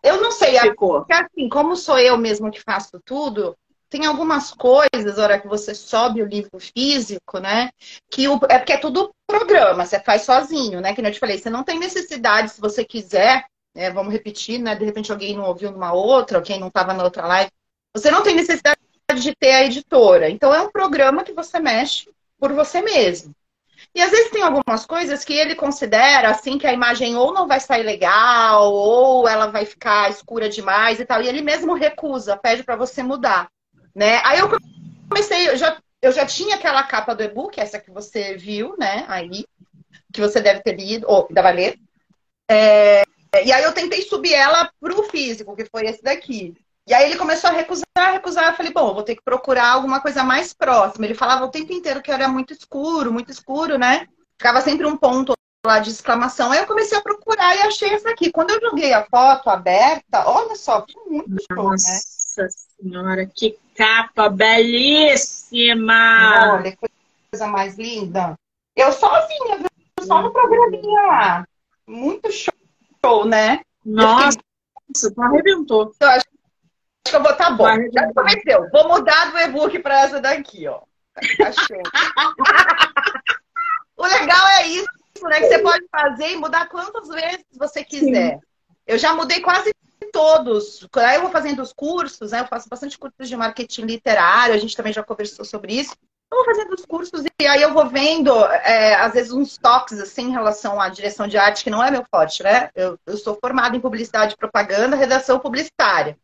Eu 0.02 0.20
não 0.20 0.30
sei, 0.30 0.58
ficou. 0.58 1.00
porque 1.00 1.12
assim, 1.12 1.48
como 1.48 1.76
sou 1.76 1.98
eu 1.98 2.16
mesmo 2.16 2.50
que 2.50 2.60
faço 2.60 3.00
tudo, 3.04 3.56
tem 3.90 4.06
algumas 4.06 4.52
coisas, 4.52 5.16
na 5.16 5.24
hora 5.24 5.40
que 5.40 5.48
você 5.48 5.74
sobe 5.74 6.22
o 6.22 6.26
livro 6.26 6.58
físico, 6.60 7.40
né? 7.40 7.70
Que 8.08 8.28
o, 8.28 8.38
é 8.48 8.58
porque 8.58 8.72
é 8.72 8.78
tudo 8.78 9.12
programa, 9.26 9.84
você 9.84 9.98
faz 9.98 10.22
sozinho, 10.22 10.80
né? 10.80 10.94
Que 10.94 11.00
eu 11.00 11.12
te 11.12 11.18
falei, 11.18 11.36
você 11.36 11.50
não 11.50 11.64
tem 11.64 11.78
necessidade, 11.78 12.52
se 12.52 12.60
você 12.60 12.84
quiser, 12.84 13.44
né, 13.74 13.90
vamos 13.90 14.12
repetir, 14.12 14.60
né? 14.60 14.76
De 14.76 14.84
repente 14.84 15.10
alguém 15.10 15.36
não 15.36 15.44
ouviu 15.44 15.72
numa 15.72 15.92
outra, 15.92 16.38
ou 16.38 16.44
quem 16.44 16.60
não 16.60 16.68
estava 16.68 16.94
na 16.94 17.02
outra 17.02 17.26
live, 17.26 17.50
você 17.92 18.10
não 18.10 18.22
tem 18.22 18.36
necessidade 18.36 18.78
de 19.16 19.34
ter 19.34 19.52
a 19.52 19.64
editora. 19.64 20.30
Então 20.30 20.54
é 20.54 20.60
um 20.60 20.70
programa 20.70 21.24
que 21.24 21.32
você 21.32 21.58
mexe 21.58 22.08
por 22.38 22.52
você 22.52 22.80
mesmo. 22.80 23.34
E 23.94 24.00
às 24.00 24.10
vezes 24.10 24.30
tem 24.30 24.42
algumas 24.42 24.86
coisas 24.86 25.24
que 25.24 25.32
ele 25.32 25.56
considera 25.56 26.30
assim 26.30 26.58
que 26.58 26.66
a 26.66 26.72
imagem 26.72 27.16
ou 27.16 27.32
não 27.32 27.48
vai 27.48 27.58
sair 27.58 27.82
legal, 27.82 28.72
ou 28.72 29.28
ela 29.28 29.46
vai 29.46 29.64
ficar 29.66 30.10
escura 30.10 30.48
demais 30.48 31.00
e 31.00 31.04
tal. 31.04 31.20
E 31.20 31.28
ele 31.28 31.42
mesmo 31.42 31.74
recusa, 31.74 32.36
pede 32.36 32.62
para 32.62 32.76
você 32.76 33.02
mudar, 33.02 33.48
né? 33.94 34.20
Aí 34.24 34.38
eu 34.38 34.48
comecei, 35.08 35.48
eu 35.48 35.56
já, 35.56 35.76
eu 36.00 36.12
já 36.12 36.26
tinha 36.26 36.56
aquela 36.56 36.82
capa 36.82 37.14
do 37.14 37.22
e-book, 37.22 37.60
essa 37.60 37.78
que 37.78 37.90
você 37.90 38.36
viu, 38.36 38.76
né? 38.78 39.04
Aí, 39.08 39.44
que 40.12 40.20
você 40.20 40.40
deve 40.40 40.60
ter 40.60 40.76
lido, 40.76 41.06
ou 41.08 41.26
ainda 41.28 41.42
vai 41.42 41.54
ler. 41.54 41.78
É, 42.50 43.04
e 43.44 43.52
aí 43.52 43.62
eu 43.62 43.72
tentei 43.72 44.02
subir 44.02 44.34
ela 44.34 44.70
pro 44.80 45.04
físico, 45.04 45.54
que 45.54 45.64
foi 45.66 45.86
esse 45.86 46.02
daqui. 46.02 46.54
E 46.86 46.94
aí 46.94 47.04
ele 47.04 47.16
começou 47.16 47.48
a 47.50 47.52
recusar, 47.52 48.12
recusar. 48.12 48.50
Eu 48.50 48.56
falei, 48.56 48.72
bom, 48.72 48.92
vou 48.92 49.04
ter 49.04 49.14
que 49.14 49.22
procurar 49.22 49.68
alguma 49.68 50.00
coisa 50.00 50.24
mais 50.24 50.52
próxima. 50.52 51.04
Ele 51.04 51.14
falava 51.14 51.44
o 51.44 51.50
tempo 51.50 51.72
inteiro 51.72 52.02
que 52.02 52.10
era 52.10 52.26
muito 52.26 52.52
escuro, 52.52 53.12
muito 53.12 53.30
escuro, 53.30 53.78
né? 53.78 54.08
Ficava 54.36 54.60
sempre 54.60 54.86
um 54.86 54.96
ponto 54.96 55.34
lá 55.64 55.78
de 55.78 55.90
exclamação. 55.90 56.50
Aí 56.50 56.58
eu 56.58 56.66
comecei 56.66 56.98
a 56.98 57.02
procurar 57.02 57.54
e 57.54 57.60
achei 57.60 57.90
essa 57.90 58.10
aqui. 58.10 58.32
Quando 58.32 58.50
eu 58.50 58.60
joguei 58.60 58.92
a 58.92 59.04
foto 59.04 59.48
aberta, 59.48 60.28
olha 60.28 60.56
só, 60.56 60.84
foi 60.92 61.04
muito 61.04 61.36
show, 61.52 61.64
né? 61.64 61.70
Nossa 61.70 62.48
senhora, 62.80 63.26
que 63.26 63.56
capa 63.80 64.28
belíssima! 64.28 65.94
Olha, 66.56 66.72
que 66.72 66.88
coisa 67.30 67.46
mais 67.46 67.78
linda. 67.78 68.34
Eu 68.76 68.92
sozinha, 68.92 69.56
viu? 69.56 69.68
Só 70.02 70.20
no 70.20 70.30
programinha 70.30 71.00
lá. 71.06 71.48
Muito 71.86 72.30
show, 72.30 73.24
né? 73.24 73.62
Nossa, 73.82 74.38
fiquei... 74.94 75.24
arrebentou. 75.24 75.94
Eu 75.98 76.08
acho 76.08 76.26
que 77.04 77.16
eu 77.16 77.22
vou 77.22 77.34
tá 77.34 77.52
bom. 77.52 77.64
Já 77.90 78.12
começou. 78.12 78.68
Vou 78.70 78.88
mudar 78.88 79.30
do 79.30 79.38
e-book 79.38 79.78
para 79.78 80.00
essa 80.00 80.20
daqui, 80.20 80.68
ó. 80.68 80.82
Tá 81.38 81.50
show. 81.52 81.82
o 83.96 84.02
legal 84.02 84.46
é 84.58 84.66
isso, 84.66 84.90
né? 85.22 85.40
Que 85.40 85.48
você 85.48 85.58
pode 85.60 85.86
fazer 85.90 86.32
e 86.32 86.36
mudar 86.36 86.68
quantas 86.68 87.08
vezes 87.08 87.46
você 87.58 87.82
quiser. 87.82 88.34
Sim. 88.34 88.40
Eu 88.86 88.98
já 88.98 89.14
mudei 89.14 89.40
quase 89.40 89.72
todos. 90.10 90.86
Aí 90.96 91.16
eu 91.16 91.22
vou 91.22 91.30
fazendo 91.30 91.62
os 91.62 91.72
cursos, 91.72 92.32
né? 92.32 92.40
Eu 92.40 92.46
faço 92.46 92.68
bastante 92.68 92.98
cursos 92.98 93.28
de 93.28 93.36
marketing 93.36 93.82
literário, 93.82 94.54
a 94.54 94.58
gente 94.58 94.76
também 94.76 94.92
já 94.92 95.02
conversou 95.02 95.44
sobre 95.44 95.74
isso. 95.74 95.94
Eu 96.32 96.36
vou 96.36 96.44
fazendo 96.44 96.72
os 96.74 96.86
cursos 96.86 97.24
e 97.40 97.46
aí 97.46 97.60
eu 97.60 97.74
vou 97.74 97.88
vendo, 97.88 98.32
é, 98.44 98.94
às 98.94 99.12
vezes, 99.12 99.32
uns 99.32 99.58
toques 99.58 99.98
assim 99.98 100.28
em 100.28 100.32
relação 100.32 100.80
à 100.80 100.88
direção 100.88 101.26
de 101.26 101.36
arte, 101.36 101.64
que 101.64 101.70
não 101.70 101.82
é 101.82 101.90
meu 101.90 102.04
forte, 102.08 102.42
né? 102.42 102.70
Eu, 102.74 102.98
eu 103.04 103.16
sou 103.16 103.36
formada 103.40 103.76
em 103.76 103.80
publicidade 103.80 104.34
e 104.34 104.36
propaganda, 104.36 104.94
redação 104.94 105.40
publicitária. 105.40 106.16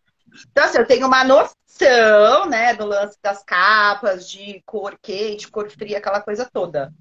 Então, 0.50 0.64
assim, 0.64 0.78
eu 0.78 0.86
tenho 0.86 1.06
uma 1.06 1.24
noção, 1.24 2.46
né, 2.48 2.74
do 2.74 2.86
lance 2.86 3.18
das 3.22 3.42
capas, 3.44 4.28
de 4.28 4.62
cor 4.64 4.98
quente, 5.00 5.48
cor 5.48 5.70
fria, 5.70 5.98
aquela 5.98 6.20
coisa 6.20 6.48
toda. 6.50 6.92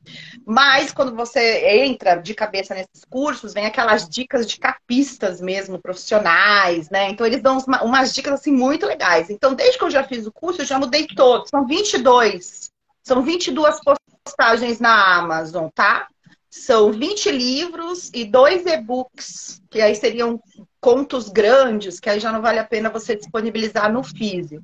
Mas 0.45 0.91
quando 0.91 1.15
você 1.15 1.67
entra 1.83 2.15
de 2.15 2.33
cabeça 2.33 2.73
nesses 2.73 3.05
cursos, 3.09 3.53
vem 3.53 3.65
aquelas 3.65 4.07
dicas 4.07 4.45
de 4.45 4.59
capistas 4.59 5.39
mesmo, 5.39 5.81
profissionais, 5.81 6.89
né? 6.89 7.09
Então, 7.09 7.25
eles 7.25 7.41
dão 7.41 7.57
umas 7.81 8.13
dicas, 8.13 8.33
assim, 8.33 8.51
muito 8.51 8.85
legais. 8.85 9.29
Então, 9.29 9.53
desde 9.53 9.77
que 9.77 9.83
eu 9.83 9.91
já 9.91 10.03
fiz 10.03 10.25
o 10.25 10.31
curso, 10.31 10.61
eu 10.61 10.65
já 10.65 10.77
mudei 10.77 11.07
todos. 11.07 11.49
São 11.49 11.65
22. 11.65 12.69
São 13.03 13.21
22 13.21 13.79
postagens 14.25 14.79
na 14.79 15.17
Amazon, 15.19 15.69
tá? 15.73 16.07
São 16.49 16.91
20 16.91 17.31
livros 17.31 18.09
e 18.13 18.23
dois 18.23 18.65
e-books, 18.65 19.61
que 19.69 19.81
aí 19.81 19.93
seriam 19.93 20.41
contos 20.85 21.29
grandes, 21.29 21.99
que 21.99 22.07
aí 22.07 22.19
já 22.19 22.31
não 22.31 22.43
vale 22.43 22.59
a 22.59 22.63
pena 22.63 22.91
você 22.91 23.15
disponibilizar 23.15 23.91
no 23.91 24.03
físico. 24.03 24.63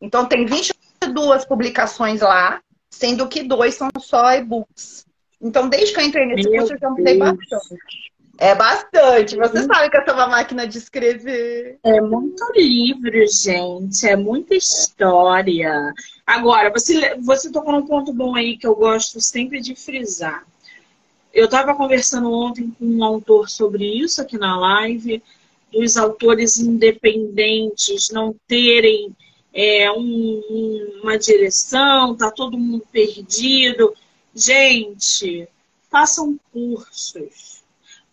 Então, 0.00 0.24
tem 0.24 0.46
22 0.46 1.44
publicações 1.44 2.20
lá, 2.20 2.60
sendo 2.88 3.26
que 3.26 3.42
dois 3.42 3.74
são 3.74 3.88
só 3.98 4.30
e-books. 4.30 5.04
Então, 5.42 5.68
desde 5.68 5.92
que 5.92 6.00
eu 6.00 6.04
entrei 6.04 6.24
nesse 6.24 6.48
Meu 6.48 6.60
curso, 6.60 6.74
eu 6.74 6.78
já 6.78 6.88
mudei 6.88 7.18
bastante. 7.18 8.12
É 8.38 8.54
bastante. 8.54 9.36
Você 9.36 9.58
uhum. 9.58 9.66
sabe 9.66 9.90
que 9.90 9.96
eu 9.96 10.04
sou 10.04 10.14
uma 10.14 10.28
máquina 10.28 10.68
de 10.68 10.78
escrever. 10.78 11.80
É 11.82 12.00
muito 12.00 12.44
livro, 12.54 13.26
gente. 13.26 14.06
É 14.06 14.14
muita 14.14 14.54
história. 14.54 15.92
Agora, 16.24 16.70
você, 16.70 17.16
você 17.16 17.50
tocou 17.50 17.72
num 17.72 17.86
ponto 17.88 18.12
bom 18.12 18.36
aí 18.36 18.56
que 18.56 18.68
eu 18.68 18.76
gosto 18.76 19.20
sempre 19.20 19.60
de 19.60 19.74
frisar. 19.74 20.46
Eu 21.34 21.46
estava 21.46 21.74
conversando 21.74 22.32
ontem 22.32 22.70
com 22.78 22.84
um 22.84 23.02
autor 23.02 23.48
sobre 23.48 23.84
isso 23.84 24.22
aqui 24.22 24.38
na 24.38 24.56
live 24.56 25.20
dos 25.76 25.96
autores 25.96 26.58
independentes 26.58 28.10
não 28.10 28.34
terem 28.48 29.14
é, 29.52 29.90
um, 29.90 31.00
uma 31.02 31.18
direção, 31.18 32.16
tá 32.16 32.30
todo 32.30 32.58
mundo 32.58 32.84
perdido. 32.90 33.94
Gente, 34.34 35.46
façam 35.90 36.38
cursos. 36.52 37.62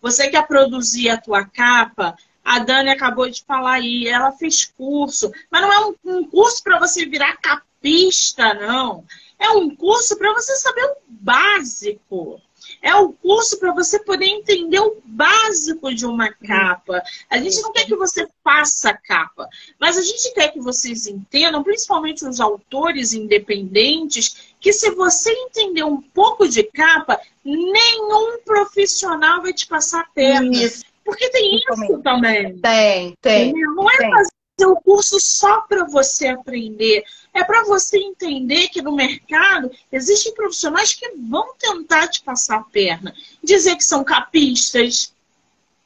Você 0.00 0.28
quer 0.28 0.46
produzir 0.46 1.08
a 1.08 1.20
tua 1.20 1.44
capa? 1.44 2.14
A 2.44 2.58
Dani 2.58 2.90
acabou 2.90 3.28
de 3.28 3.42
falar 3.42 3.74
aí, 3.74 4.06
ela 4.06 4.30
fez 4.32 4.66
curso, 4.66 5.32
mas 5.50 5.62
não 5.62 5.72
é 5.72 5.86
um, 5.86 6.18
um 6.18 6.28
curso 6.28 6.62
para 6.62 6.78
você 6.78 7.06
virar 7.06 7.38
capista, 7.38 8.52
não. 8.54 9.04
É 9.38 9.48
um 9.50 9.74
curso 9.74 10.16
para 10.18 10.32
você 10.34 10.54
saber 10.56 10.84
o 10.84 10.96
básico. 11.08 12.40
É 12.82 12.94
o 12.94 13.12
curso 13.12 13.58
para 13.58 13.72
você 13.72 13.98
poder 13.98 14.26
entender 14.26 14.80
o 14.80 15.00
básico 15.04 15.94
de 15.94 16.06
uma 16.06 16.32
capa. 16.32 17.02
A 17.30 17.38
gente 17.38 17.60
não 17.62 17.72
quer 17.72 17.86
que 17.86 17.96
você 17.96 18.28
faça 18.42 18.90
a 18.90 18.96
capa, 18.96 19.48
mas 19.78 19.96
a 19.96 20.02
gente 20.02 20.32
quer 20.34 20.48
que 20.48 20.60
vocês 20.60 21.06
entendam, 21.06 21.62
principalmente 21.62 22.24
os 22.24 22.40
autores 22.40 23.12
independentes, 23.12 24.54
que 24.60 24.72
se 24.72 24.90
você 24.90 25.30
entender 25.30 25.84
um 25.84 26.00
pouco 26.00 26.48
de 26.48 26.62
capa, 26.62 27.20
nenhum 27.44 28.38
profissional 28.44 29.42
vai 29.42 29.52
te 29.52 29.66
passar 29.66 30.00
a 30.00 30.08
perna. 30.14 30.56
Isso. 30.56 30.84
Porque 31.04 31.28
tem 31.30 31.56
isso 31.56 31.98
também. 32.02 32.58
Tem, 32.58 33.14
tem. 33.20 33.52
Não 33.52 33.90
é 33.90 33.96
tem. 33.98 34.10
fazer 34.10 34.30
o 34.62 34.76
curso 34.76 35.18
só 35.18 35.62
para 35.62 35.84
você 35.84 36.28
aprender. 36.28 37.02
É 37.32 37.42
para 37.42 37.64
você 37.64 37.98
entender 37.98 38.68
que 38.68 38.80
no 38.80 38.94
mercado 38.94 39.70
existem 39.90 40.32
profissionais 40.34 40.94
que 40.94 41.10
vão 41.16 41.54
tentar 41.58 42.06
te 42.06 42.22
passar 42.22 42.58
a 42.58 42.64
perna, 42.64 43.12
dizer 43.42 43.74
que 43.74 43.82
são 43.82 44.04
capistas, 44.04 45.12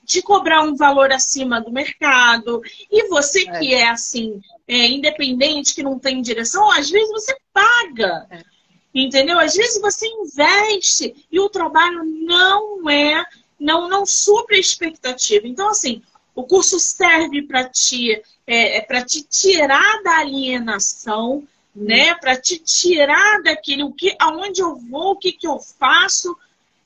te 0.04 0.20
cobrar 0.20 0.62
um 0.62 0.76
valor 0.76 1.10
acima 1.10 1.60
do 1.60 1.72
mercado. 1.72 2.60
E 2.90 3.08
você 3.08 3.48
é. 3.48 3.58
que 3.58 3.74
é 3.74 3.88
assim, 3.88 4.42
é, 4.66 4.86
independente, 4.86 5.74
que 5.74 5.82
não 5.82 5.98
tem 5.98 6.20
direção, 6.20 6.70
às 6.70 6.90
vezes 6.90 7.10
você 7.10 7.34
paga. 7.52 8.26
É. 8.30 8.42
Entendeu? 8.94 9.38
Às 9.38 9.54
vezes 9.54 9.80
você 9.80 10.06
investe 10.06 11.26
e 11.30 11.38
o 11.38 11.48
trabalho 11.48 12.04
não 12.04 12.88
é, 12.90 13.24
não, 13.58 13.88
não 13.88 14.04
supre 14.04 14.56
a 14.56 14.60
expectativa. 14.60 15.46
Então, 15.46 15.68
assim, 15.68 16.02
o 16.34 16.44
curso 16.44 16.78
serve 16.78 17.42
para 17.42 17.68
te, 17.68 18.22
é, 18.48 18.78
é 18.78 18.80
para 18.80 19.04
te 19.04 19.22
tirar 19.22 20.02
da 20.02 20.20
alienação, 20.20 21.46
né? 21.76 22.14
Para 22.14 22.34
te 22.34 22.58
tirar 22.58 23.42
daquele 23.42 23.84
o 23.84 23.92
que, 23.92 24.16
aonde 24.18 24.62
eu 24.62 24.74
vou, 24.76 25.12
o 25.12 25.16
que, 25.16 25.32
que 25.32 25.46
eu 25.46 25.58
faço. 25.58 26.34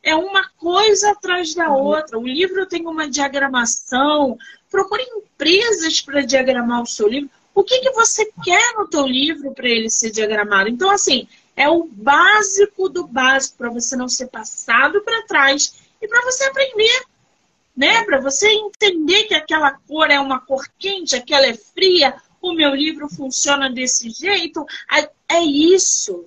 É 0.03 0.17
uma 0.17 0.49
coisa 0.59 1.13
atrás 1.13 1.55
da 1.55 1.71
uhum. 1.71 1.85
outra. 1.85 2.19
O 2.19 2.27
livro 2.27 2.67
tem 2.67 2.85
uma 2.85 3.09
diagramação. 3.09 4.37
Procure 4.69 5.05
empresas 5.05 6.01
para 6.01 6.23
diagramar 6.23 6.83
o 6.83 6.87
seu 6.87 7.07
livro. 7.07 7.31
O 7.55 7.63
que, 7.63 7.79
que 7.79 7.93
você 7.93 8.29
quer 8.43 8.75
no 8.75 8.89
teu 8.89 9.07
livro 9.07 9.53
para 9.53 9.69
ele 9.69 9.89
ser 9.89 10.11
diagramado? 10.11 10.69
Então, 10.69 10.91
assim, 10.91 11.29
é 11.55 11.69
o 11.69 11.85
básico 11.85 12.89
do 12.89 13.07
básico 13.07 13.59
para 13.59 13.71
você 13.71 13.95
não 13.95 14.09
ser 14.09 14.27
passado 14.27 15.01
para 15.03 15.27
trás 15.27 15.75
e 16.01 16.09
para 16.09 16.23
você 16.23 16.43
aprender 16.45 17.05
né? 17.77 18.05
Para 18.05 18.21
você 18.21 18.49
entender 18.49 19.25
que 19.25 19.35
aquela 19.35 19.73
cor 19.73 20.11
é 20.11 20.21
uma 20.21 20.41
cor 20.41 20.67
quente, 20.79 21.17
aquela 21.17 21.47
é 21.47 21.55
fria, 21.55 22.15
o 22.41 22.53
meu 22.53 22.75
livro 22.75 23.09
funciona 23.09 23.71
desse 23.71 24.11
jeito. 24.11 24.67
É 25.29 25.41
isso. 25.43 26.27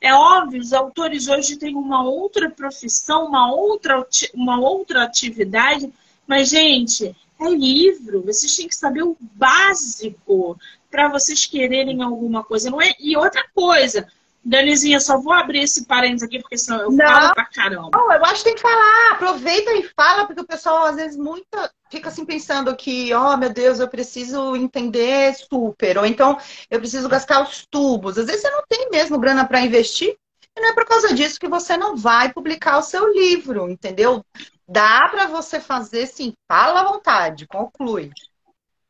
É 0.00 0.12
óbvio, 0.12 0.60
os 0.60 0.72
autores 0.72 1.28
hoje 1.28 1.56
têm 1.56 1.76
uma 1.76 2.02
outra 2.04 2.50
profissão, 2.50 3.26
uma 3.26 3.52
outra, 3.52 4.04
uma 4.34 4.60
outra 4.60 5.04
atividade, 5.04 5.92
mas, 6.26 6.48
gente, 6.48 7.14
é 7.40 7.48
livro. 7.48 8.22
Vocês 8.22 8.56
têm 8.56 8.66
que 8.66 8.74
saber 8.74 9.04
o 9.04 9.16
básico 9.20 10.58
para 10.90 11.08
vocês 11.08 11.46
quererem 11.46 12.02
alguma 12.02 12.42
coisa. 12.42 12.68
Não 12.68 12.82
é... 12.82 12.94
E 12.98 13.16
outra 13.16 13.44
coisa, 13.54 14.08
Danizinha, 14.44 14.98
só 14.98 15.18
vou 15.20 15.32
abrir 15.32 15.60
esse 15.60 15.86
parênteses 15.86 16.24
aqui, 16.24 16.40
porque 16.40 16.58
senão 16.58 16.80
eu 16.80 16.90
não, 16.90 17.06
falo 17.06 17.34
pra 17.34 17.44
caramba. 17.46 17.90
Não, 17.92 18.12
eu 18.12 18.24
acho 18.24 18.38
que 18.38 18.44
tem 18.44 18.54
que 18.54 18.60
falar. 18.60 19.12
Aproveita 19.12 19.72
e 19.72 19.88
fala, 19.96 20.26
porque 20.26 20.40
o 20.40 20.46
pessoal, 20.46 20.86
às 20.86 20.96
vezes, 20.96 21.16
muito 21.16 21.46
fica 21.90 22.08
assim 22.08 22.24
pensando 22.24 22.74
que, 22.74 23.14
oh, 23.14 23.36
meu 23.36 23.52
Deus, 23.52 23.78
eu 23.78 23.86
preciso 23.86 24.56
entender 24.56 25.34
super. 25.34 25.98
Ou 25.98 26.06
então, 26.06 26.38
eu 26.70 26.80
preciso 26.80 27.08
gastar 27.08 27.42
os 27.42 27.66
tubos. 27.66 28.18
Às 28.18 28.26
vezes, 28.26 28.42
você 28.42 28.50
não 28.50 28.64
tem 28.68 28.90
mesmo 28.90 29.18
grana 29.18 29.44
para 29.44 29.60
investir. 29.60 30.16
E 30.56 30.60
não 30.60 30.70
é 30.70 30.74
por 30.74 30.86
causa 30.86 31.14
disso 31.14 31.38
que 31.38 31.48
você 31.48 31.76
não 31.76 31.96
vai 31.96 32.32
publicar 32.32 32.78
o 32.78 32.82
seu 32.82 33.12
livro, 33.12 33.70
entendeu? 33.70 34.24
Dá 34.68 35.08
para 35.10 35.26
você 35.26 35.60
fazer, 35.60 36.06
sim. 36.06 36.32
Fala 36.48 36.80
à 36.80 36.84
vontade, 36.84 37.46
conclui. 37.46 38.10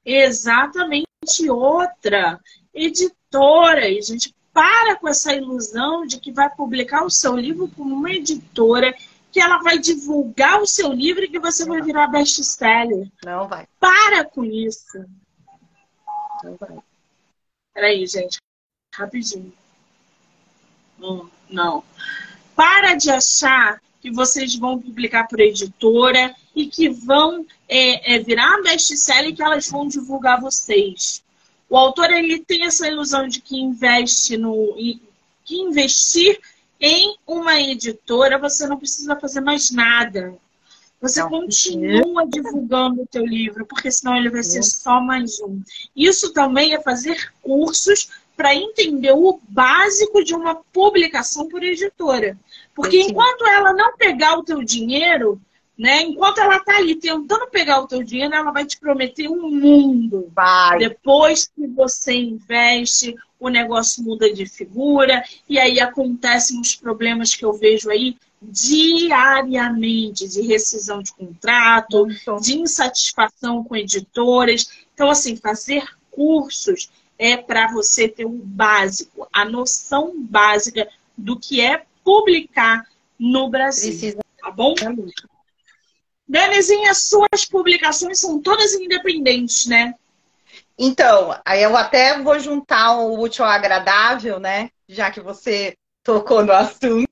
Exatamente 0.04 1.06
outra 1.50 2.40
editora. 2.74 3.88
E 3.88 3.98
a 3.98 4.02
gente 4.02 4.34
para 4.52 4.96
com 4.96 5.08
essa 5.08 5.32
ilusão 5.32 6.06
de 6.06 6.20
que 6.20 6.30
vai 6.30 6.48
publicar 6.50 7.04
o 7.04 7.10
seu 7.10 7.36
livro 7.36 7.68
com 7.68 7.82
uma 7.82 8.10
editora 8.10 8.94
que 9.32 9.40
ela 9.40 9.58
vai 9.62 9.78
divulgar 9.78 10.60
o 10.60 10.66
seu 10.66 10.92
livro 10.92 11.24
e 11.24 11.28
que 11.28 11.38
você 11.38 11.64
vai 11.64 11.80
virar 11.80 12.06
best-seller. 12.08 13.10
Não 13.24 13.48
vai. 13.48 13.66
Para 13.80 14.24
com 14.24 14.44
isso. 14.44 15.04
Não 16.44 16.54
vai. 16.56 16.78
Peraí, 17.72 18.06
gente. 18.06 18.38
Rapidinho. 18.94 19.52
Hum, 21.00 21.28
não. 21.48 21.82
Para 22.54 22.94
de 22.94 23.10
achar 23.10 23.80
que 24.02 24.10
vocês 24.10 24.54
vão 24.54 24.78
publicar 24.78 25.26
por 25.26 25.40
editora 25.40 26.34
e 26.54 26.66
que 26.66 26.90
vão 26.90 27.46
é, 27.66 28.16
é, 28.16 28.18
virar 28.18 28.60
best-seller 28.62 29.30
e 29.30 29.34
que 29.34 29.42
elas 29.42 29.70
vão 29.70 29.88
divulgar 29.88 30.40
vocês. 30.40 31.24
O 31.72 31.76
autor 31.78 32.10
ele 32.10 32.38
tem 32.38 32.66
essa 32.66 32.86
ilusão 32.86 33.26
de 33.26 33.40
que 33.40 33.58
investe 33.58 34.36
no 34.36 34.76
que 35.42 35.56
investir 35.56 36.38
em 36.78 37.16
uma 37.26 37.58
editora 37.62 38.38
você 38.38 38.66
não 38.66 38.76
precisa 38.76 39.16
fazer 39.16 39.40
mais 39.40 39.70
nada. 39.70 40.34
Você 41.00 41.20
não, 41.20 41.30
continua 41.30 42.26
divulgando 42.28 43.00
o 43.00 43.06
teu 43.06 43.24
livro, 43.24 43.64
porque 43.64 43.90
senão 43.90 44.14
ele 44.14 44.28
vai 44.28 44.42
ser 44.42 44.62
só 44.62 45.00
mais 45.00 45.40
um. 45.40 45.62
Isso 45.96 46.34
também 46.34 46.74
é 46.74 46.80
fazer 46.82 47.32
cursos 47.40 48.10
para 48.36 48.54
entender 48.54 49.12
o 49.12 49.40
básico 49.48 50.22
de 50.22 50.34
uma 50.34 50.56
publicação 50.74 51.48
por 51.48 51.62
editora. 51.62 52.38
Porque 52.74 53.00
enquanto 53.00 53.46
ela 53.46 53.72
não 53.72 53.96
pegar 53.96 54.36
o 54.36 54.44
teu 54.44 54.62
dinheiro, 54.62 55.40
né? 55.78 56.02
Enquanto 56.02 56.38
ela 56.38 56.56
está 56.56 56.76
ali 56.76 56.94
tentando 56.94 57.48
pegar 57.48 57.80
o 57.80 57.86
teu 57.86 58.02
dinheiro, 58.02 58.34
ela 58.34 58.50
vai 58.50 58.64
te 58.64 58.78
prometer 58.78 59.28
um 59.28 59.50
mundo. 59.50 60.30
Vai. 60.34 60.78
Depois 60.78 61.46
que 61.46 61.66
você 61.66 62.14
investe, 62.14 63.14
o 63.40 63.48
negócio 63.48 64.02
muda 64.02 64.32
de 64.32 64.46
figura 64.46 65.24
e 65.48 65.58
aí 65.58 65.80
acontecem 65.80 66.60
os 66.60 66.76
problemas 66.76 67.34
que 67.34 67.44
eu 67.44 67.52
vejo 67.52 67.90
aí 67.90 68.16
diariamente 68.40 70.28
de 70.28 70.42
rescisão 70.42 71.02
de 71.02 71.12
contrato, 71.12 72.06
de 72.40 72.58
insatisfação 72.58 73.64
com 73.64 73.76
editoras. 73.76 74.84
Então, 74.94 75.10
assim, 75.10 75.36
fazer 75.36 75.84
cursos 76.10 76.90
é 77.18 77.36
para 77.36 77.72
você 77.72 78.08
ter 78.08 78.24
o 78.24 78.30
um 78.30 78.38
básico, 78.38 79.28
a 79.32 79.44
noção 79.44 80.12
básica 80.16 80.88
do 81.16 81.38
que 81.38 81.60
é 81.60 81.84
publicar 82.04 82.84
no 83.18 83.48
Brasil. 83.48 83.90
Precisa. 83.90 84.22
Tá 84.40 84.50
bom? 84.50 84.74
Danizinha, 86.26 86.94
suas 86.94 87.44
publicações 87.44 88.20
são 88.20 88.40
todas 88.40 88.74
independentes, 88.74 89.66
né? 89.66 89.94
Então, 90.78 91.38
aí 91.44 91.62
eu 91.62 91.76
até 91.76 92.18
vou 92.20 92.38
juntar 92.38 92.96
o 92.96 93.20
útil 93.20 93.44
ao 93.44 93.50
agradável, 93.50 94.40
né? 94.40 94.70
Já 94.88 95.10
que 95.10 95.20
você 95.20 95.74
tocou 96.02 96.44
no 96.44 96.52
assunto. 96.52 97.06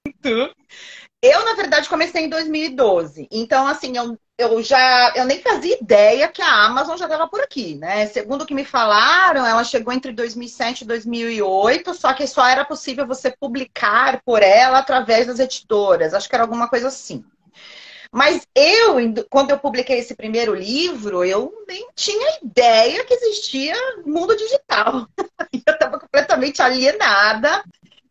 Eu, 1.23 1.45
na 1.45 1.55
verdade, 1.55 1.89
comecei 1.89 2.25
em 2.25 2.29
2012. 2.31 3.29
Então, 3.31 3.67
assim, 3.67 3.97
eu, 3.97 4.19
eu 4.39 4.63
já 4.63 5.13
eu 5.15 5.27
nem 5.27 5.41
fazia 5.43 5.79
ideia 5.79 6.29
que 6.29 6.41
a 6.41 6.65
Amazon 6.65 6.97
já 6.97 7.05
estava 7.05 7.29
por 7.29 7.41
aqui, 7.41 7.77
né? 7.77 8.07
Segundo 8.07 8.43
o 8.43 8.47
que 8.47 8.55
me 8.55 8.65
falaram, 8.65 9.45
ela 9.47 9.63
chegou 9.63 9.93
entre 9.93 10.13
2007 10.13 10.83
e 10.83 10.87
2008, 10.87 11.93
só 11.95 12.15
que 12.15 12.27
só 12.27 12.47
era 12.47 12.65
possível 12.65 13.07
você 13.07 13.31
publicar 13.39 14.23
por 14.25 14.43
ela 14.43 14.79
através 14.79 15.27
das 15.27 15.39
editoras. 15.39 16.15
Acho 16.15 16.29
que 16.29 16.35
era 16.35 16.45
alguma 16.45 16.69
coisa 16.69 16.89
assim. 16.89 17.23
Mas 18.13 18.45
eu, 18.57 18.97
quando 19.31 19.51
eu 19.51 19.59
publiquei 19.59 19.99
esse 19.99 20.17
primeiro 20.17 20.53
livro, 20.53 21.25
eu 21.25 21.65
nem 21.69 21.89
tinha 21.95 22.39
ideia 22.43 23.05
que 23.05 23.15
existia 23.15 23.75
mundo 24.05 24.37
digital. 24.37 25.07
Eu 25.67 25.75
estava 25.75 25.99
completamente 25.99 26.61
alienada. 26.61 27.63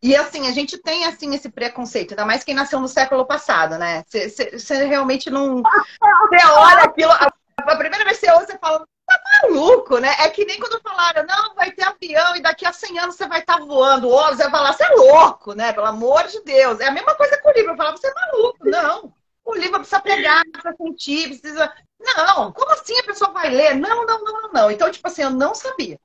E 0.01 0.15
assim, 0.15 0.47
a 0.47 0.51
gente 0.51 0.77
tem 0.77 1.05
assim 1.05 1.35
esse 1.35 1.49
preconceito, 1.49 2.11
ainda 2.11 2.25
mais 2.25 2.43
quem 2.43 2.55
nasceu 2.55 2.79
no 2.79 2.87
século 2.87 3.25
passado, 3.25 3.77
né? 3.77 4.03
Você 4.07 4.85
realmente 4.85 5.29
não. 5.29 5.61
Você 5.61 6.45
olha 6.45 6.83
aquilo. 6.83 7.11
A, 7.11 7.75
primeira 7.75 8.05
vez 8.05 8.17
que 8.19 8.25
você 8.25 8.31
ouve, 8.31 8.45
você 8.45 8.57
fala, 8.57 8.87
tá 9.05 9.21
maluco, 9.43 9.97
né? 9.97 10.15
É 10.19 10.29
que 10.29 10.45
nem 10.45 10.57
quando 10.57 10.81
falaram, 10.81 11.25
não, 11.25 11.53
vai 11.55 11.71
ter 11.71 11.83
avião 11.83 12.37
e 12.37 12.41
daqui 12.41 12.65
a 12.65 12.71
100 12.71 12.99
anos 12.99 13.15
você 13.15 13.27
vai 13.27 13.41
estar 13.41 13.57
tá 13.57 13.65
voando. 13.65 14.07
Ou 14.07 14.27
você 14.27 14.43
vai 14.43 14.51
falar, 14.51 14.71
você 14.71 14.85
é 14.85 14.89
louco, 14.91 15.53
né? 15.53 15.73
Pelo 15.73 15.87
amor 15.87 16.25
de 16.27 16.41
Deus. 16.43 16.79
É 16.79 16.87
a 16.87 16.91
mesma 16.91 17.13
coisa 17.15 17.37
com 17.41 17.49
o 17.49 17.53
livro. 17.53 17.73
Eu 17.73 17.77
falava, 17.77 17.97
você 17.97 18.07
é 18.07 18.13
maluco. 18.13 18.57
Não 18.61 19.18
o 19.49 19.57
livro 19.57 19.79
precisa 19.79 19.99
pegar, 19.99 20.43
precisa 20.51 20.75
sentir, 20.77 21.27
precisa. 21.27 21.73
Não, 21.99 22.51
como 22.51 22.71
assim 22.71 22.97
a 22.97 23.03
pessoa 23.03 23.31
vai 23.31 23.49
ler? 23.49 23.75
Não, 23.75 24.05
não, 24.05 24.23
não, 24.23 24.51
não. 24.51 24.71
Então, 24.71 24.89
tipo 24.91 25.07
assim, 25.07 25.23
eu 25.23 25.29
não 25.29 25.53
sabia. 25.53 25.99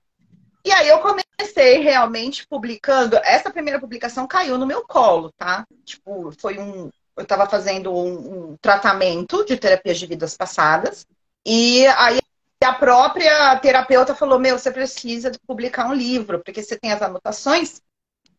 E 0.65 0.73
aí 0.73 0.89
eu 0.89 0.99
comecei 1.01 1.79
realmente 1.81 2.47
publicando. 2.47 3.17
Essa 3.23 3.51
primeira 3.51 3.79
publicação 3.79 4.27
caiu 4.27 4.57
no 4.57 4.67
meu 4.67 4.83
colo, 4.87 5.31
tá? 5.37 5.67
Tipo, 5.85 6.33
foi 6.41 6.59
um. 6.59 6.91
Eu 7.17 7.23
estava 7.23 7.49
fazendo 7.49 7.95
um, 7.95 8.53
um 8.53 8.57
tratamento 8.57 9.45
de 9.45 9.57
terapias 9.57 9.99
de 9.99 10.07
vidas 10.07 10.37
passadas. 10.37 11.07
E 11.47 11.87
aí 11.87 12.19
a 12.65 12.73
própria 12.73 13.57
terapeuta 13.59 14.15
falou: 14.15 14.39
Meu, 14.39 14.59
você 14.59 14.71
precisa 14.71 15.31
publicar 15.47 15.87
um 15.87 15.95
livro, 15.95 16.41
porque 16.43 16.63
você 16.63 16.79
tem 16.79 16.93
as 16.93 17.03
anotações. 17.03 17.81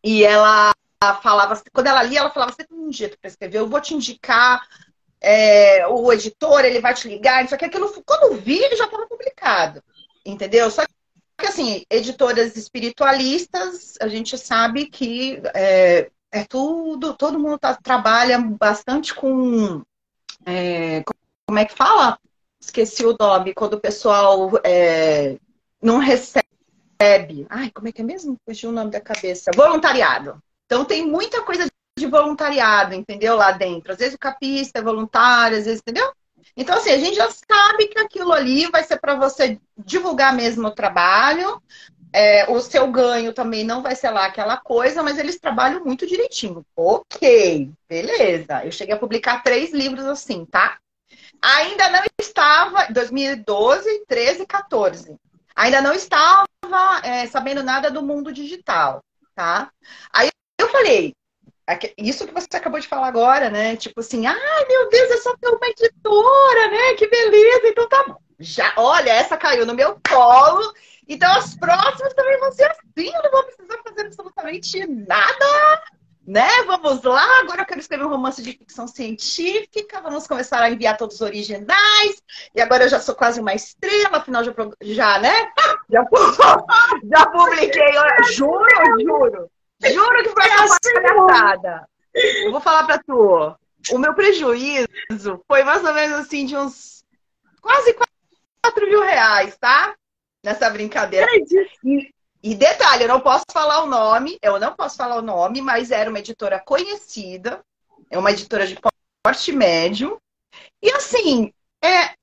E 0.02 0.24
ela 0.24 0.74
falava, 1.22 1.60
quando 1.72 1.86
ela 1.86 2.02
lia, 2.02 2.20
ela 2.20 2.30
falava: 2.30 2.52
Você 2.52 2.64
tem 2.64 2.76
um 2.76 2.92
jeito 2.92 3.18
para 3.18 3.28
escrever, 3.28 3.58
eu 3.58 3.68
vou 3.68 3.80
te 3.80 3.94
indicar 3.94 4.66
é, 5.20 5.86
o 5.86 6.12
editor 6.12 6.64
ele 6.64 6.80
vai 6.80 6.94
te 6.94 7.08
ligar, 7.08 7.48
só 7.48 7.56
que 7.56 7.64
aquilo, 7.64 7.90
quando 8.04 8.36
vi, 8.36 8.58
ele 8.58 8.76
já 8.76 8.84
estava 8.84 9.06
publicado, 9.06 9.82
entendeu? 10.24 10.70
Só 10.70 10.84
que, 11.38 11.46
assim, 11.46 11.84
editoras 11.90 12.56
espiritualistas, 12.56 13.94
a 14.00 14.08
gente 14.08 14.36
sabe 14.38 14.86
que 14.86 15.40
é, 15.54 16.10
é 16.30 16.44
tudo, 16.44 17.14
todo 17.14 17.38
mundo 17.38 17.58
tá, 17.58 17.74
trabalha 17.74 18.38
bastante 18.38 19.14
com, 19.14 19.82
é, 20.44 21.02
como 21.46 21.58
é 21.58 21.64
que 21.64 21.74
fala? 21.74 22.18
Esqueci 22.60 23.04
o 23.04 23.16
nome, 23.18 23.54
quando 23.54 23.74
o 23.74 23.80
pessoal 23.80 24.50
é, 24.64 25.38
não 25.82 25.98
recebe, 25.98 26.44
ai, 27.48 27.70
como 27.72 27.88
é 27.88 27.92
que 27.92 28.00
é 28.00 28.04
mesmo? 28.04 28.36
Fugiu 28.44 28.70
o 28.70 28.72
nome 28.72 28.90
da 28.90 29.00
cabeça, 29.00 29.50
voluntariado. 29.54 30.42
Então 30.66 30.84
tem 30.84 31.06
muita 31.06 31.42
coisa 31.42 31.66
de 31.98 32.06
voluntariado, 32.06 32.94
entendeu? 32.94 33.36
Lá 33.36 33.52
dentro. 33.52 33.92
Às 33.92 33.98
vezes 33.98 34.14
o 34.14 34.18
capista 34.18 34.78
é 34.78 34.82
voluntário, 34.82 35.56
às 35.56 35.64
vezes, 35.64 35.80
entendeu? 35.80 36.10
Então, 36.56 36.76
assim, 36.76 36.90
a 36.90 36.98
gente 36.98 37.16
já 37.16 37.28
sabe 37.30 37.88
que 37.88 37.98
aquilo 37.98 38.32
ali 38.32 38.66
vai 38.70 38.84
ser 38.84 38.98
para 38.98 39.14
você 39.14 39.58
divulgar 39.76 40.34
mesmo 40.34 40.68
o 40.68 40.74
trabalho. 40.74 41.60
É, 42.12 42.50
o 42.50 42.60
seu 42.60 42.90
ganho 42.90 43.32
também 43.32 43.64
não 43.64 43.82
vai 43.82 43.94
ser 43.94 44.10
lá 44.10 44.26
aquela 44.26 44.56
coisa, 44.56 45.02
mas 45.02 45.18
eles 45.18 45.38
trabalham 45.38 45.84
muito 45.84 46.06
direitinho. 46.06 46.64
Ok, 46.74 47.70
beleza. 47.88 48.64
Eu 48.64 48.72
cheguei 48.72 48.94
a 48.94 48.98
publicar 48.98 49.42
três 49.42 49.72
livros 49.72 50.06
assim, 50.06 50.44
tá? 50.46 50.78
Ainda 51.42 51.90
não 51.90 52.02
estava, 52.18 52.86
2012, 52.90 54.04
13, 54.06 54.46
14. 54.46 55.16
Ainda 55.54 55.80
não 55.80 55.92
estava 55.92 56.46
é, 57.02 57.26
sabendo 57.26 57.62
nada 57.62 57.90
do 57.90 58.02
mundo 58.02 58.32
digital, 58.32 59.02
tá? 59.34 59.70
Aí 60.12 60.30
eu 60.58 60.68
falei, 60.68 61.14
isso 61.98 62.26
que 62.26 62.34
você 62.34 62.56
acabou 62.56 62.78
de 62.78 62.86
falar 62.86 63.08
agora, 63.08 63.50
né? 63.50 63.76
Tipo 63.76 64.00
assim, 64.00 64.26
ai 64.26 64.66
meu 64.68 64.88
Deus, 64.88 65.10
é 65.10 65.16
só 65.16 65.36
ter 65.36 65.48
uma 65.48 65.66
editora, 65.66 66.68
né? 66.70 66.94
Que 66.96 67.08
beleza, 67.08 67.68
então 67.68 67.88
tá 67.88 68.04
bom. 68.06 68.16
Já, 68.38 68.72
olha, 68.76 69.10
essa 69.10 69.36
caiu 69.36 69.66
no 69.66 69.74
meu 69.74 69.98
colo. 70.08 70.72
Então 71.08 71.30
as 71.32 71.56
próximas 71.56 72.14
também 72.14 72.38
vão 72.38 72.52
ser 72.52 72.70
assim, 72.70 73.12
eu 73.14 73.22
não 73.22 73.30
vou 73.30 73.44
precisar 73.44 73.78
fazer 73.82 74.06
absolutamente 74.06 74.86
nada. 74.86 75.82
Né? 76.26 76.48
Vamos 76.66 77.04
lá, 77.04 77.40
agora 77.40 77.62
eu 77.62 77.66
quero 77.66 77.78
escrever 77.78 78.04
um 78.04 78.08
romance 78.08 78.42
de 78.42 78.50
ficção 78.50 78.88
científica, 78.88 80.00
vamos 80.00 80.26
começar 80.26 80.60
a 80.60 80.68
enviar 80.68 80.96
todos 80.96 81.14
os 81.16 81.20
originais, 81.20 82.20
e 82.52 82.60
agora 82.60 82.82
eu 82.82 82.88
já 82.88 82.98
sou 82.98 83.14
quase 83.14 83.40
uma 83.40 83.54
estrela, 83.54 84.16
afinal 84.16 84.42
já, 84.42 84.52
já 84.82 85.18
né? 85.20 85.52
Já, 85.88 86.02
já 87.08 87.26
publiquei, 87.26 87.92
juro, 88.34 88.66
juro. 89.00 89.50
Juro 89.84 90.22
que 90.22 90.30
foi 90.30 90.48
é 90.48 90.56
uma 90.56 90.64
assim, 90.64 90.94
palhaçada. 90.94 91.88
Eu 92.14 92.50
vou 92.50 92.60
falar 92.60 92.84
pra 92.84 92.98
tu. 92.98 93.54
O 93.90 93.98
meu 93.98 94.14
prejuízo 94.14 95.44
foi 95.46 95.62
mais 95.62 95.84
ou 95.84 95.92
menos 95.92 96.18
assim 96.18 96.46
de 96.46 96.56
uns 96.56 97.04
quase 97.60 97.94
4 98.62 98.86
mil 98.86 99.02
reais, 99.02 99.56
tá? 99.58 99.94
Nessa 100.42 100.70
brincadeira. 100.70 101.26
E, 101.84 102.10
e 102.42 102.54
detalhe, 102.54 103.04
eu 103.04 103.08
não 103.08 103.20
posso 103.20 103.44
falar 103.52 103.82
o 103.82 103.86
nome, 103.86 104.38
eu 104.42 104.58
não 104.58 104.74
posso 104.74 104.96
falar 104.96 105.16
o 105.16 105.22
nome, 105.22 105.60
mas 105.60 105.90
era 105.90 106.08
uma 106.08 106.18
editora 106.18 106.58
conhecida, 106.58 107.62
é 108.10 108.18
uma 108.18 108.30
editora 108.30 108.66
de 108.66 108.78
porte 109.22 109.52
médio. 109.52 110.20
E 110.82 110.90
assim, 110.92 111.52
é, 111.82 112.14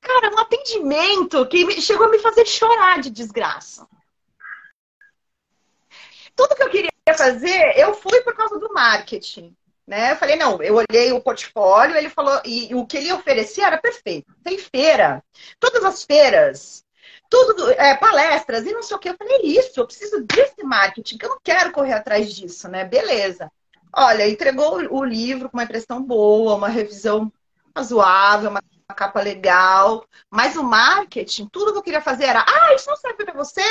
cara, 0.00 0.34
um 0.34 0.38
atendimento 0.38 1.46
que 1.46 1.80
chegou 1.80 2.06
a 2.06 2.10
me 2.10 2.18
fazer 2.18 2.46
chorar 2.46 3.00
de 3.00 3.10
desgraça 3.10 3.86
tudo 6.36 6.54
que 6.54 6.62
eu 6.62 6.70
queria 6.70 6.90
fazer, 7.16 7.72
eu 7.76 7.94
fui 7.94 8.20
por 8.20 8.36
causa 8.36 8.58
do 8.58 8.72
marketing. 8.72 9.56
Né? 9.86 10.12
Eu 10.12 10.16
falei, 10.16 10.36
não, 10.36 10.60
eu 10.62 10.74
olhei 10.74 11.12
o 11.12 11.20
portfólio, 11.20 11.96
ele 11.96 12.10
falou, 12.10 12.40
e, 12.44 12.74
o 12.74 12.86
que 12.86 12.96
ele 12.98 13.12
oferecia 13.12 13.66
era 13.66 13.78
perfeito. 13.78 14.34
Tem 14.44 14.58
feira. 14.58 15.22
Todas 15.58 15.84
as 15.84 16.04
feiras 16.04 16.84
tudo, 17.28 17.70
é, 17.72 17.96
palestras 17.96 18.66
e 18.66 18.72
não 18.72 18.82
sei 18.82 18.96
o 18.96 19.00
que. 19.00 19.08
Eu 19.08 19.16
falei, 19.16 19.40
isso, 19.42 19.78
eu 19.78 19.86
preciso 19.86 20.24
desse 20.24 20.62
marketing, 20.62 21.18
que 21.18 21.24
eu 21.24 21.30
não 21.30 21.40
quero 21.42 21.72
correr 21.72 21.94
atrás 21.94 22.32
disso, 22.32 22.68
né? 22.68 22.84
Beleza. 22.84 23.50
Olha, 23.92 24.28
entregou 24.28 24.76
o 24.90 25.04
livro 25.04 25.48
com 25.48 25.56
uma 25.56 25.64
impressão 25.64 26.02
boa, 26.02 26.54
uma 26.54 26.68
revisão 26.68 27.32
razoável, 27.74 28.50
uma 28.50 28.62
capa 28.94 29.20
legal, 29.20 30.06
mas 30.30 30.56
o 30.56 30.62
marketing, 30.62 31.48
tudo 31.48 31.72
que 31.72 31.78
eu 31.78 31.82
queria 31.82 32.00
fazer 32.00 32.24
era, 32.24 32.44
ah, 32.46 32.74
isso 32.74 32.88
não 32.88 32.96
serve 32.96 33.24
para 33.24 33.34
você? 33.34 33.62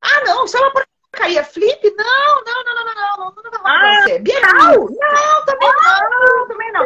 Ah, 0.00 0.24
não, 0.24 0.44
isso 0.44 0.56
é 0.56 0.60
uma 0.60 0.72
caía 1.14 1.44
flip? 1.44 1.82
Não, 1.96 2.44
não, 2.44 2.64
não, 2.64 2.74
não, 2.74 2.84
não, 2.84 2.94
não, 2.94 3.42
não, 3.42 3.50
não, 3.50 3.60
ah. 3.64 4.18
Bienal? 4.20 4.88
Não, 4.90 5.44
também 5.44 5.72
não, 5.72 6.10
não 6.10 6.48
também 6.48 6.72
não. 6.72 6.84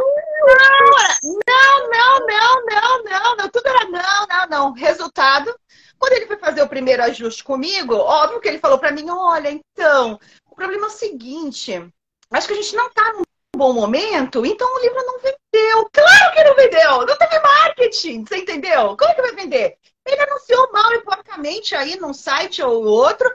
Não, 1.23 1.89
não, 1.89 2.27
não, 2.27 2.65
não, 2.67 3.05
não, 3.05 3.37
não, 3.37 3.49
tudo 3.49 3.67
era 3.67 3.85
não, 3.87 4.27
não, 4.29 4.47
não. 4.49 4.73
Resultado, 4.73 5.55
quando 5.99 6.13
ele 6.13 6.27
foi 6.27 6.37
fazer 6.37 6.63
o 6.63 6.69
primeiro 6.69 7.03
ajuste 7.03 7.43
comigo, 7.43 7.95
óbvio 7.95 8.41
que 8.41 8.49
ele 8.49 8.59
falou 8.59 8.79
para 8.79 8.93
mim, 8.93 9.11
olha, 9.11 9.51
então, 9.51 10.19
o 10.51 10.55
problema 10.55 10.87
é 10.87 10.89
o 10.89 10.91
seguinte, 10.91 11.73
acho 12.31 12.47
que 12.47 12.53
a 12.53 12.57
gente 12.57 12.77
não 12.77 12.91
tá 12.91 13.13
num 13.13 13.23
bom 13.57 13.73
momento, 13.73 14.47
então 14.47 14.73
o 14.73 14.81
livro 14.81 15.05
não 15.05 15.19
vendeu. 15.19 15.91
Claro 15.93 16.35
que 16.35 16.45
não 16.45 16.55
vendeu! 16.55 17.07
Não 17.07 17.17
teve 17.17 17.41
marketing, 17.41 18.25
você 18.25 18.37
entendeu? 18.37 18.97
Como 18.97 19.11
é 19.11 19.15
que 19.15 19.23
vai 19.23 19.35
vender? 19.35 19.77
Ele 20.07 20.23
anunciou 20.23 20.73
mal 20.73 20.93
e 20.93 21.03
porcamente 21.03 21.75
aí 21.75 21.97
num 21.97 22.15
site 22.15 22.63
ou 22.63 22.85
outro, 22.85 23.29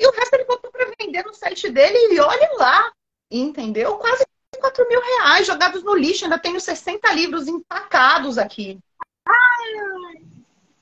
e 0.00 0.06
o 0.06 0.12
resto 0.12 0.32
ele 0.32 0.44
botou 0.44 0.72
para 0.72 0.90
vender 0.98 1.22
no 1.26 1.34
site 1.34 1.68
dele 1.68 2.14
e 2.14 2.18
olhe 2.18 2.48
lá, 2.56 2.90
entendeu? 3.30 3.98
Quase 3.98 4.24
4 4.58 4.88
mil 4.88 4.98
reais 4.98 5.46
jogados 5.46 5.82
no 5.82 5.94
lixo. 5.94 6.24
Ainda 6.24 6.38
tenho 6.38 6.58
60 6.58 7.12
livros 7.12 7.46
empacados 7.46 8.38
aqui. 8.38 8.78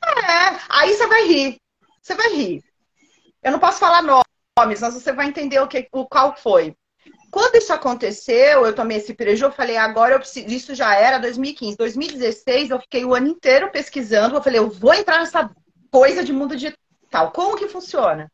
É, 0.07 0.61
aí 0.69 0.95
você 0.95 1.07
vai 1.09 1.27
rir. 1.27 1.57
Você 2.01 2.15
vai 2.15 2.29
rir. 2.29 2.65
Eu 3.43 3.51
não 3.51 3.59
posso 3.59 3.81
falar 3.81 4.03
nomes, 4.03 4.81
mas 4.81 4.95
você 4.95 5.13
vai 5.13 5.27
entender 5.27 5.59
o, 5.59 5.67
que, 5.67 5.89
o 5.91 6.07
qual 6.07 6.37
foi. 6.37 6.77
Quando 7.33 7.57
isso 7.57 7.73
aconteceu, 7.73 8.65
eu 8.65 8.75
tomei 8.75 8.99
esse 8.99 9.15
prejuízo, 9.15 9.47
eu 9.47 9.53
falei, 9.53 9.77
agora 9.77 10.15
eu 10.15 10.21
preciso. 10.21 10.47
Isso 10.47 10.77
já 10.77 10.95
era 10.95 11.19
2015. 11.19 11.77
2016, 11.77 12.71
eu 12.71 12.81
fiquei 12.81 13.05
o 13.05 13.15
ano 13.15 13.27
inteiro 13.27 13.69
pesquisando. 13.73 14.37
Eu 14.37 14.43
falei, 14.43 14.61
eu 14.61 14.71
vou 14.71 14.95
entrar 14.95 15.19
nessa 15.19 15.51
coisa 15.91 16.23
de 16.23 16.33
mundo 16.33 16.55
digital. 16.55 17.33
Como 17.33 17.57
que 17.57 17.67
funciona? 17.67 18.31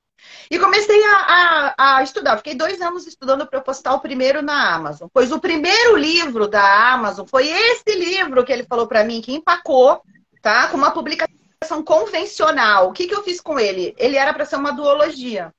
E 0.50 0.58
comecei 0.58 1.02
a, 1.04 1.74
a, 1.76 1.96
a 1.96 2.02
estudar. 2.02 2.36
Fiquei 2.36 2.54
dois 2.54 2.80
anos 2.80 3.06
estudando 3.06 3.46
para 3.46 3.60
postar 3.60 3.94
o 3.94 4.00
primeiro 4.00 4.42
na 4.42 4.74
Amazon. 4.74 5.08
Pois 5.12 5.32
o 5.32 5.40
primeiro 5.40 5.96
livro 5.96 6.46
da 6.46 6.92
Amazon 6.92 7.26
foi 7.26 7.48
esse 7.48 7.94
livro 7.94 8.44
que 8.44 8.52
ele 8.52 8.64
falou 8.64 8.86
para 8.86 9.04
mim, 9.04 9.20
que 9.20 9.32
empacou, 9.32 10.02
tá? 10.42 10.68
Com 10.68 10.76
uma 10.76 10.90
publicação 10.90 11.82
convencional. 11.84 12.88
O 12.88 12.92
que, 12.92 13.06
que 13.06 13.14
eu 13.14 13.24
fiz 13.24 13.40
com 13.40 13.58
ele? 13.58 13.94
Ele 13.98 14.16
era 14.16 14.34
para 14.34 14.44
ser 14.44 14.56
uma 14.56 14.72
duologia. 14.72 15.52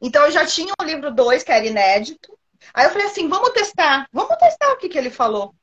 Então 0.00 0.24
eu 0.24 0.30
já 0.30 0.44
tinha 0.44 0.72
o 0.80 0.84
livro 0.84 1.12
2, 1.12 1.42
que 1.42 1.52
era 1.52 1.66
inédito. 1.66 2.36
Aí 2.72 2.86
eu 2.86 2.90
falei 2.90 3.06
assim: 3.06 3.28
vamos 3.28 3.50
testar, 3.50 4.06
vamos 4.12 4.36
testar 4.36 4.72
o 4.72 4.76
que, 4.76 4.88
que 4.88 4.98
ele 4.98 5.10
falou. 5.10 5.54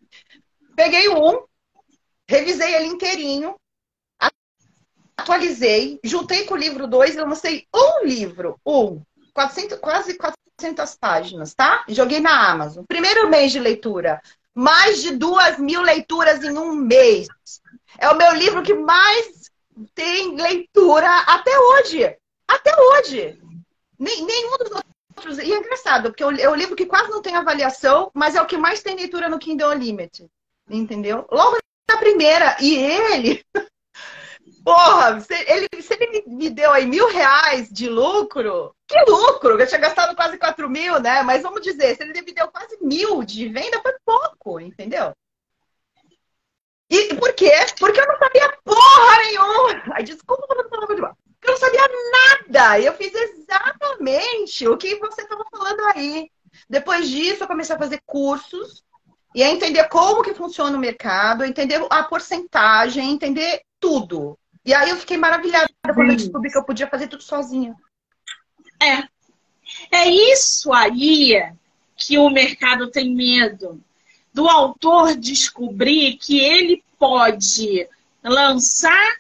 Peguei 0.75 1.09
um, 1.09 1.43
revisei 2.27 2.73
ele 2.73 2.87
inteirinho, 2.87 3.55
atualizei, 5.17 5.99
juntei 6.03 6.45
com 6.45 6.53
o 6.53 6.57
livro 6.57 6.87
2 6.87 7.15
e 7.15 7.21
lancei 7.21 7.67
um 7.73 8.05
livro, 8.05 8.59
um, 8.65 9.01
400, 9.33 9.79
quase 9.79 10.15
400 10.15 10.95
páginas, 10.95 11.53
tá? 11.53 11.83
Joguei 11.87 12.19
na 12.19 12.51
Amazon. 12.51 12.83
Primeiro 12.87 13.29
mês 13.29 13.51
de 13.51 13.59
leitura, 13.59 14.21
mais 14.53 15.01
de 15.01 15.15
duas 15.15 15.57
mil 15.57 15.81
leituras 15.81 16.43
em 16.43 16.57
um 16.57 16.75
mês. 16.75 17.27
É 17.97 18.09
o 18.09 18.17
meu 18.17 18.33
livro 18.33 18.63
que 18.63 18.73
mais 18.73 19.51
tem 19.93 20.35
leitura 20.35 21.09
até 21.27 21.57
hoje. 21.57 22.17
Até 22.47 22.71
hoje. 22.79 23.39
Nem, 23.97 24.25
nenhum 24.25 24.57
dos 24.57 24.71
outros. 24.71 25.37
E 25.37 25.53
é 25.53 25.57
engraçado, 25.57 26.09
porque 26.09 26.23
é 26.23 26.49
o 26.49 26.55
livro 26.55 26.75
que 26.75 26.85
quase 26.85 27.09
não 27.09 27.21
tem 27.21 27.35
avaliação, 27.35 28.11
mas 28.13 28.35
é 28.35 28.41
o 28.41 28.45
que 28.45 28.57
mais 28.57 28.81
tem 28.81 28.95
leitura 28.95 29.29
no 29.29 29.39
Kindle 29.39 29.71
Unlimited. 29.71 30.29
Entendeu? 30.69 31.25
Logo 31.31 31.57
na 31.89 31.97
primeira. 31.97 32.57
E 32.59 32.75
ele 32.75 33.43
Porra, 34.63 35.19
se 35.19 35.33
ele, 35.33 35.67
se 35.81 35.93
ele 35.93 36.23
me 36.27 36.49
deu 36.49 36.71
aí 36.71 36.85
mil 36.85 37.07
reais 37.07 37.67
de 37.69 37.89
lucro, 37.89 38.75
que 38.87 38.99
lucro? 39.09 39.59
Eu 39.59 39.67
tinha 39.67 39.79
gastado 39.79 40.15
quase 40.15 40.37
quatro 40.37 40.69
mil, 40.69 40.99
né? 40.99 41.23
Mas 41.23 41.41
vamos 41.41 41.61
dizer, 41.61 41.95
se 41.95 42.03
ele 42.03 42.21
me 42.21 42.33
deu 42.33 42.47
quase 42.47 42.77
mil 42.81 43.23
de 43.23 43.47
venda, 43.49 43.81
foi 43.81 43.93
pouco, 44.05 44.59
entendeu? 44.59 45.13
E 46.89 47.15
por 47.15 47.33
quê? 47.33 47.51
Porque 47.79 47.99
eu 47.99 48.07
não 48.07 48.17
sabia 48.17 48.57
porra 48.63 49.17
nenhuma. 49.25 49.83
Ai, 49.95 50.03
desculpa 50.03 50.45
quando 50.45 50.59
eu 50.59 50.69
falava 50.69 50.93
de 50.93 51.01
Porque 51.01 51.47
eu 51.47 51.51
não 51.51 51.57
sabia 51.57 51.87
nada. 52.11 52.79
Eu 52.81 52.93
fiz 52.93 53.13
exatamente 53.15 54.67
o 54.67 54.77
que 54.77 54.95
você 54.97 55.21
estava 55.21 55.45
falando 55.49 55.81
aí. 55.95 56.29
Depois 56.69 57.09
disso, 57.09 57.43
eu 57.43 57.47
comecei 57.47 57.75
a 57.75 57.79
fazer 57.79 58.01
cursos 58.05 58.83
e 59.33 59.41
a 59.41 59.49
entender 59.49 59.87
como 59.87 60.21
que 60.21 60.33
funciona 60.33 60.75
o 60.75 60.79
mercado, 60.79 61.45
entender 61.45 61.81
a 61.89 62.03
porcentagem, 62.03 63.09
entender 63.09 63.61
tudo. 63.79 64.37
E 64.63 64.73
aí 64.73 64.89
eu 64.89 64.97
fiquei 64.97 65.17
maravilhada 65.17 65.69
quando 65.93 66.11
eu 66.11 66.17
descobri 66.17 66.51
que 66.51 66.57
eu 66.57 66.63
podia 66.63 66.87
fazer 66.87 67.07
tudo 67.07 67.23
sozinha. 67.23 67.75
É. 68.81 69.03
É 69.91 70.07
isso 70.09 70.71
aí 70.71 71.51
que 71.95 72.17
o 72.17 72.29
mercado 72.29 72.89
tem 72.89 73.13
medo. 73.13 73.81
Do 74.33 74.47
autor 74.47 75.15
descobrir 75.15 76.17
que 76.17 76.39
ele 76.39 76.83
pode 76.97 77.87
lançar, 78.23 79.15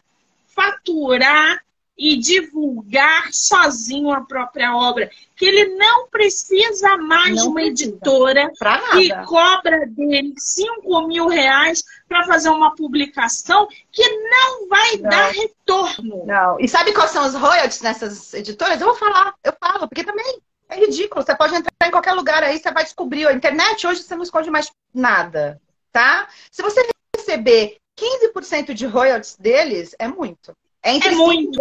faturar 0.47 1.63
e 1.97 2.17
divulgar 2.17 3.31
sozinho 3.31 4.11
a 4.11 4.21
própria 4.21 4.75
obra. 4.75 5.09
Que 5.35 5.45
ele 5.45 5.75
não 5.75 6.07
precisa 6.07 6.97
mais 6.97 7.35
não 7.35 7.43
de 7.43 7.49
uma 7.49 7.55
precisa. 7.61 7.89
editora 7.89 8.51
que 8.91 9.25
cobra 9.25 9.85
dele 9.87 10.33
5 10.37 11.07
mil 11.07 11.27
reais 11.27 11.83
para 12.07 12.25
fazer 12.25 12.49
uma 12.49 12.75
publicação 12.75 13.67
que 13.91 14.07
não 14.07 14.67
vai 14.67 14.97
não. 14.97 15.09
dar 15.09 15.31
retorno. 15.31 16.25
Não. 16.25 16.59
E 16.59 16.67
sabe 16.67 16.93
quais 16.93 17.11
são 17.11 17.25
os 17.25 17.35
royalties 17.35 17.81
nessas 17.81 18.33
editoras? 18.33 18.79
Eu 18.79 18.87
vou 18.87 18.95
falar, 18.95 19.33
eu 19.43 19.53
falo, 19.59 19.87
porque 19.87 20.03
também 20.03 20.41
é 20.69 20.79
ridículo. 20.79 21.23
Você 21.23 21.35
pode 21.35 21.55
entrar 21.55 21.87
em 21.87 21.91
qualquer 21.91 22.13
lugar 22.13 22.43
aí, 22.43 22.57
você 22.57 22.71
vai 22.71 22.83
descobrir. 22.83 23.27
A 23.27 23.33
internet 23.33 23.85
hoje 23.85 24.01
você 24.01 24.15
não 24.15 24.23
esconde 24.23 24.49
mais 24.49 24.71
nada, 24.93 25.61
tá? 25.91 26.27
Se 26.49 26.61
você 26.61 26.87
receber 27.15 27.77
15% 27.97 28.73
de 28.73 28.85
royalties 28.85 29.35
deles, 29.35 29.95
é 29.99 30.07
muito. 30.07 30.55
É, 30.83 30.93
entre 30.93 31.09
é 31.09 31.15
muito. 31.15 31.59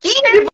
15, 0.00 0.48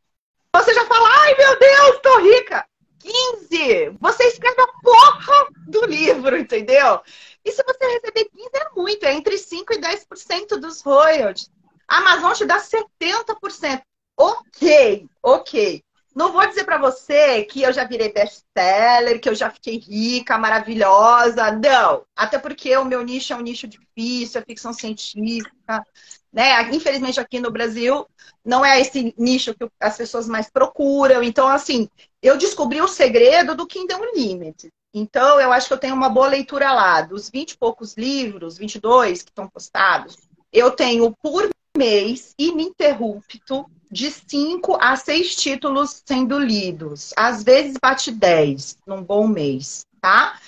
você 0.55 0.75
já 0.75 0.87
fala, 0.87 1.09
ai 1.09 1.37
meu 1.37 1.59
Deus, 1.59 2.01
tô 2.03 2.19
rica. 2.21 2.67
15, 3.01 3.97
você 4.01 4.25
escreve 4.25 4.61
a 4.61 4.67
porra 4.83 5.49
do 5.67 5.87
livro, 5.87 6.37
entendeu? 6.37 7.01
E 7.45 7.51
se 7.51 7.63
você 7.63 7.87
receber 7.87 8.27
15 8.27 8.51
é 8.55 8.71
muito, 8.77 9.05
é 9.05 9.15
entre 9.15 9.39
5 9.39 9.73
e 9.73 9.79
10% 9.79 10.59
dos 10.59 10.83
royalties. 10.83 11.51
A 11.89 11.99
Amazon 11.99 12.33
te 12.35 12.45
dá 12.45 12.61
70%. 12.61 13.83
Ok, 14.17 15.07
ok. 15.23 15.83
Não 16.15 16.33
vou 16.33 16.47
dizer 16.47 16.65
para 16.65 16.77
você 16.77 17.45
que 17.45 17.63
eu 17.63 17.73
já 17.73 17.85
virei 17.85 18.13
best-seller, 18.13 19.21
que 19.21 19.29
eu 19.29 19.35
já 19.35 19.49
fiquei 19.49 19.79
rica, 19.79 20.37
maravilhosa. 20.37 21.53
Não. 21.53 22.05
Até 22.17 22.39
porque 22.39 22.77
o 22.77 22.85
meu 22.85 23.03
nicho 23.03 23.33
é 23.33 23.37
um 23.37 23.41
nicho 23.41 23.69
difícil, 23.69 24.41
é 24.41 24.45
ficção 24.45 24.73
científica. 24.73 25.85
Né? 26.33 26.63
Infelizmente, 26.73 27.21
aqui 27.21 27.39
no 27.39 27.51
Brasil, 27.51 28.07
não 28.45 28.65
é 28.65 28.81
esse 28.81 29.15
nicho 29.17 29.55
que 29.55 29.69
as 29.81 29.97
pessoas 29.97 30.27
mais 30.29 30.51
procuram. 30.51 31.23
Então, 31.23 31.47
assim, 31.47 31.89
eu 32.21 32.37
descobri 32.37 32.81
o 32.81 32.89
segredo 32.89 33.55
do 33.55 33.67
Kindle 33.67 34.01
Unlimited. 34.01 34.73
Então, 34.93 35.41
eu 35.41 35.53
acho 35.53 35.69
que 35.69 35.73
eu 35.73 35.79
tenho 35.79 35.95
uma 35.95 36.09
boa 36.09 36.27
leitura 36.27 36.73
lá. 36.73 37.03
Dos 37.03 37.31
20 37.31 37.53
e 37.53 37.59
poucos 37.59 37.97
livros, 37.97 38.59
22 38.59 39.23
que 39.23 39.31
estão 39.31 39.49
postados, 39.49 40.17
eu 40.53 40.73
tenho 40.73 41.15
por 41.23 41.49
mês 41.77 42.35
ininterrupto 42.37 43.71
de 43.91 44.11
5 44.11 44.79
a 44.81 44.95
6 44.97 45.35
títulos 45.35 46.03
sendo 46.07 46.39
lidos. 46.39 47.13
Às 47.17 47.43
vezes 47.43 47.77
bate 47.81 48.11
10 48.11 48.79
num 48.87 49.03
bom 49.03 49.27
mês, 49.27 49.85
tá? 50.01 50.39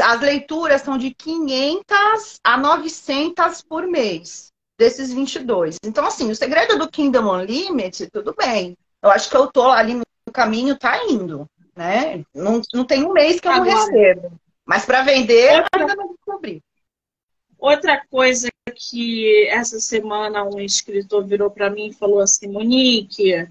As 0.00 0.20
leituras 0.20 0.82
são 0.82 0.98
de 0.98 1.14
500 1.14 2.40
a 2.44 2.56
900 2.58 3.62
por 3.62 3.86
mês, 3.86 4.48
desses 4.78 5.12
22. 5.12 5.76
Então, 5.84 6.06
assim, 6.06 6.30
o 6.30 6.36
segredo 6.36 6.78
do 6.78 6.90
Kingdom 6.90 7.32
Unlimited, 7.32 8.10
tudo 8.10 8.34
bem. 8.36 8.76
Eu 9.02 9.10
acho 9.10 9.30
que 9.30 9.36
eu 9.36 9.46
tô 9.46 9.70
ali 9.70 9.94
no 9.94 10.32
caminho, 10.32 10.76
tá 10.76 11.04
indo, 11.06 11.46
né? 11.76 12.24
Não, 12.34 12.60
não 12.74 12.84
tem 12.84 13.04
um 13.04 13.12
mês 13.12 13.40
que 13.40 13.48
eu 13.48 13.52
não 13.52 13.62
recebo. 13.62 14.32
Mas 14.66 14.84
para 14.84 15.02
vender, 15.02 15.64
ainda 15.72 15.96
não. 15.96 16.17
Outra 17.58 18.00
coisa 18.10 18.48
que 18.74 19.46
essa 19.48 19.80
semana 19.80 20.44
um 20.44 20.60
escritor 20.60 21.24
virou 21.26 21.50
para 21.50 21.70
mim 21.70 21.88
e 21.88 21.92
falou 21.92 22.20
assim, 22.20 22.46
Monique, 22.48 23.48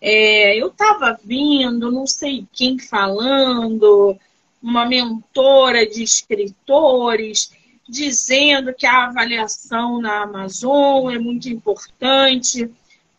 é, 0.00 0.56
eu 0.56 0.68
estava 0.68 1.18
vindo, 1.22 1.90
não 1.90 2.06
sei 2.06 2.46
quem 2.52 2.78
falando, 2.78 4.16
uma 4.62 4.86
mentora 4.86 5.86
de 5.86 6.02
escritores, 6.02 7.52
dizendo 7.88 8.74
que 8.74 8.86
a 8.86 9.06
avaliação 9.06 10.00
na 10.00 10.22
Amazon 10.22 11.10
é 11.10 11.18
muito 11.18 11.48
importante 11.48 12.70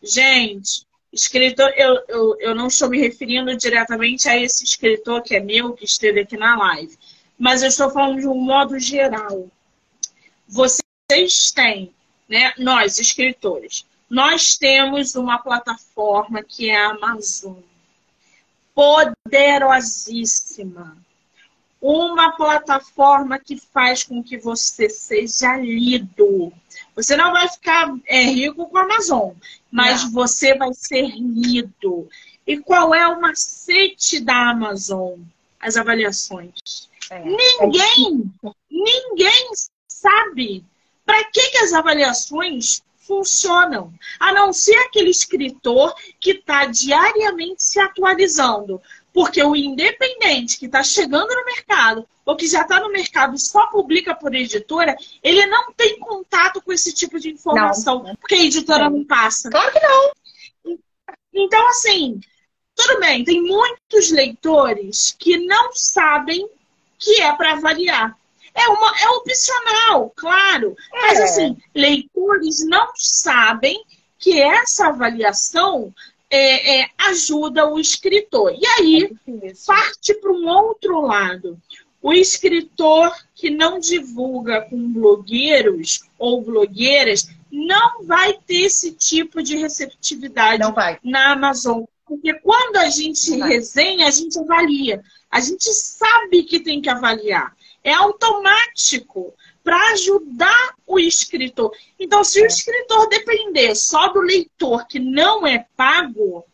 Gente, 0.01 0.85
escritor, 1.11 1.71
eu, 1.75 2.01
eu, 2.07 2.37
eu 2.39 2.55
não 2.55 2.67
estou 2.67 2.89
me 2.89 2.99
referindo 2.99 3.55
diretamente 3.55 4.29
a 4.29 4.37
esse 4.37 4.63
escritor 4.63 5.21
que 5.21 5.35
é 5.35 5.39
meu, 5.39 5.73
que 5.73 5.83
esteve 5.83 6.21
aqui 6.21 6.37
na 6.37 6.57
live, 6.57 6.97
mas 7.37 7.61
eu 7.61 7.67
estou 7.67 7.89
falando 7.89 8.19
de 8.19 8.27
um 8.27 8.35
modo 8.35 8.79
geral. 8.79 9.49
Vocês 10.49 11.51
têm, 11.51 11.93
né, 12.27 12.51
nós, 12.57 12.97
escritores, 12.97 13.85
nós 14.09 14.57
temos 14.57 15.13
uma 15.15 15.37
plataforma 15.37 16.41
que 16.41 16.71
é 16.71 16.75
a 16.75 16.89
Amazon. 16.89 17.59
Poderosíssima. 18.73 20.97
Uma 21.79 22.31
plataforma 22.31 23.37
que 23.39 23.57
faz 23.57 24.03
com 24.03 24.23
que 24.23 24.37
você 24.37 24.89
seja 24.89 25.55
lido. 25.57 26.51
Você 26.95 27.15
não 27.15 27.31
vai 27.31 27.47
ficar 27.47 27.95
é, 28.05 28.23
rico 28.23 28.67
com 28.67 28.77
a 28.77 28.81
Amazon, 28.81 29.33
mas 29.71 30.03
não. 30.03 30.11
você 30.11 30.57
vai 30.57 30.73
ser 30.73 31.07
lido. 31.15 32.09
E 32.45 32.57
qual 32.57 32.93
é 32.95 33.07
o 33.07 33.21
macete 33.21 34.19
da 34.19 34.49
Amazon? 34.49 35.19
As 35.59 35.77
avaliações. 35.77 36.89
É. 37.11 37.23
Ninguém, 37.23 38.33
ninguém 38.69 39.51
sabe 40.01 40.63
para 41.05 41.23
que, 41.25 41.51
que 41.51 41.57
as 41.57 41.73
avaliações 41.73 42.81
funcionam, 42.99 43.91
a 44.19 44.31
não 44.31 44.53
ser 44.53 44.75
aquele 44.75 45.09
escritor 45.09 45.95
que 46.19 46.31
está 46.31 46.65
diariamente 46.65 47.63
se 47.63 47.79
atualizando. 47.79 48.79
Porque 49.11 49.41
o 49.41 49.55
independente 49.55 50.59
que 50.59 50.67
está 50.67 50.83
chegando 50.83 51.33
no 51.33 51.45
mercado 51.45 52.07
ou 52.23 52.35
que 52.35 52.47
já 52.47 52.61
está 52.61 52.79
no 52.79 52.91
mercado 52.91 53.35
e 53.35 53.39
só 53.39 53.65
publica 53.67 54.13
por 54.13 54.35
editora, 54.35 54.95
ele 55.23 55.43
não 55.47 55.73
tem 55.73 55.97
contato 55.97 56.61
com 56.61 56.71
esse 56.71 56.93
tipo 56.93 57.19
de 57.19 57.31
informação, 57.31 58.03
não. 58.03 58.15
porque 58.15 58.35
a 58.35 58.45
editora 58.45 58.87
não. 58.87 58.99
não 58.99 59.05
passa. 59.05 59.49
Claro 59.49 59.71
que 59.71 59.79
não. 59.79 60.77
Então, 61.33 61.67
assim, 61.69 62.21
tudo 62.75 62.99
bem, 62.99 63.23
tem 63.23 63.41
muitos 63.41 64.11
leitores 64.11 65.15
que 65.17 65.37
não 65.39 65.73
sabem 65.73 66.47
que 66.99 67.19
é 67.19 67.33
para 67.33 67.53
avaliar. 67.53 68.18
É, 68.53 68.67
uma, 68.67 68.93
é 68.99 69.09
opcional, 69.09 70.13
claro. 70.15 70.75
É. 70.93 71.01
Mas, 71.01 71.19
assim, 71.19 71.57
leitores 71.73 72.65
não 72.65 72.91
sabem 72.95 73.83
que 74.17 74.39
essa 74.41 74.87
avaliação 74.87 75.93
é, 76.29 76.81
é, 76.81 76.89
ajuda 76.97 77.67
o 77.67 77.79
escritor. 77.79 78.53
E 78.53 78.65
aí, 78.65 79.11
é 79.43 79.53
parte 79.65 80.13
para 80.15 80.31
um 80.31 80.47
outro 80.47 81.01
lado. 81.01 81.59
O 82.01 82.13
escritor 82.13 83.13
que 83.35 83.49
não 83.49 83.79
divulga 83.79 84.61
com 84.61 84.93
blogueiros 84.93 86.01
ou 86.17 86.41
blogueiras 86.41 87.27
não 87.51 88.03
vai 88.03 88.33
ter 88.45 88.61
esse 88.61 88.93
tipo 88.93 89.41
de 89.41 89.57
receptividade 89.57 90.63
na 91.03 91.31
Amazon. 91.31 91.83
Porque 92.05 92.33
quando 92.35 92.77
a 92.77 92.89
gente 92.89 93.31
resenha, 93.37 94.07
a 94.07 94.11
gente 94.11 94.39
avalia. 94.39 95.01
A 95.29 95.39
gente 95.39 95.65
sabe 95.73 96.43
que 96.43 96.59
tem 96.59 96.81
que 96.81 96.89
avaliar 96.89 97.53
é 97.89 97.93
automático 97.93 99.33
para 99.63 99.91
ajudar 99.91 100.75
o 100.85 100.99
escritor. 100.99 101.71
Então, 101.99 102.23
se 102.23 102.41
o 102.41 102.43
é. 102.43 102.47
escritor 102.47 103.07
depender 103.09 103.75
só 103.75 104.07
do 104.09 104.19
leitor 104.19 104.87
que 104.87 104.99
não 104.99 105.45
é 105.45 105.65
pago, 105.75 106.45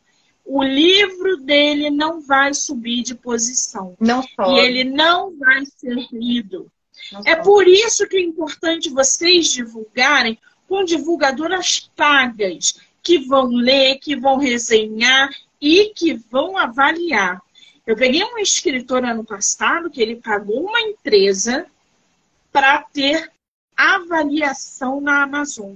o 0.45 0.63
livro 0.63 1.38
dele 1.38 1.89
não 1.89 2.21
vai 2.21 2.54
subir 2.54 3.04
de 3.04 3.15
posição. 3.15 3.95
Não 4.00 4.21
sobe. 4.21 4.54
E 4.54 4.60
ele 4.60 4.84
não 4.84 5.38
vai 5.38 5.65
ser 5.65 6.08
lido. 6.12 6.71
Não 7.12 7.21
é 7.26 7.32
sobe. 7.32 7.43
por 7.43 7.67
isso 7.67 8.08
que 8.08 8.17
é 8.17 8.21
importante 8.21 8.89
vocês 8.89 9.48
divulgarem 9.48 10.38
com 10.67 10.84
divulgadoras 10.84 11.89
pagas, 11.95 12.76
que 13.02 13.19
vão 13.19 13.48
ler, 13.48 14.00
que 14.00 14.15
vão 14.15 14.38
resenhar 14.38 15.30
e 15.62 15.91
que 15.95 16.13
vão 16.13 16.58
avaliar. 16.58 17.41
Eu 17.86 17.95
peguei 17.95 18.24
um 18.24 18.39
escritor 18.39 19.04
ano 19.06 19.24
passado 19.24 19.89
que 19.89 20.02
ele 20.02 20.15
pagou 20.15 20.65
uma 20.65 20.82
empresa 20.82 21.67
para 22.52 22.82
ter 22.82 23.32
avaliação 23.78 25.00
na 25.00 25.24
Amazon. 25.24 25.76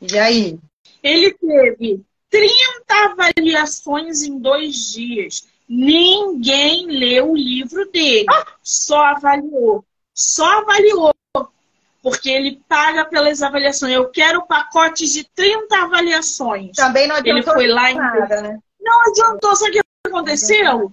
E 0.00 0.18
aí? 0.18 0.58
Ele 1.02 1.34
teve 1.34 2.02
30 2.30 2.54
avaliações 2.88 4.22
em 4.22 4.38
dois 4.38 4.92
dias. 4.92 5.46
Ninguém 5.68 6.86
leu 6.86 7.32
o 7.32 7.36
livro 7.36 7.90
dele. 7.90 8.26
Ah! 8.30 8.46
Só 8.62 9.00
avaliou. 9.06 9.84
Só 10.14 10.60
avaliou. 10.60 11.14
Porque 12.02 12.30
ele 12.30 12.62
paga 12.66 13.04
pelas 13.04 13.42
avaliações. 13.42 13.92
Eu 13.92 14.08
quero 14.08 14.46
pacotes 14.46 15.12
de 15.12 15.24
30 15.34 15.76
avaliações. 15.76 16.72
Também 16.74 17.06
não 17.06 17.16
adiantou 17.16 17.54
ele 17.54 17.62
foi 17.62 17.66
lá 17.66 17.92
nada, 17.92 18.38
em... 18.38 18.42
né? 18.42 18.58
Não 18.80 19.02
adiantou. 19.02 19.54
Sabe 19.54 19.70
o 19.70 19.72
que 19.74 19.80
aconteceu? 20.06 20.90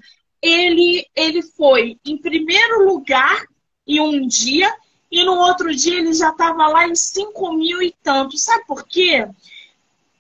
Ele, 0.48 1.06
ele 1.16 1.42
foi 1.42 1.98
em 2.06 2.18
primeiro 2.18 2.86
lugar 2.86 3.46
em 3.86 4.00
um 4.00 4.28
dia 4.28 4.74
e 5.12 5.24
no 5.24 5.34
outro 5.34 5.74
dia 5.76 6.00
ele 6.00 6.14
já 6.14 6.30
estava 6.30 6.68
lá 6.68 6.88
em 6.88 6.96
5 6.96 7.54
mil 7.54 7.82
e 7.82 7.94
tanto. 8.04 8.38
Sabe 8.38 8.66
por 8.66 8.86
quê? 8.86 9.28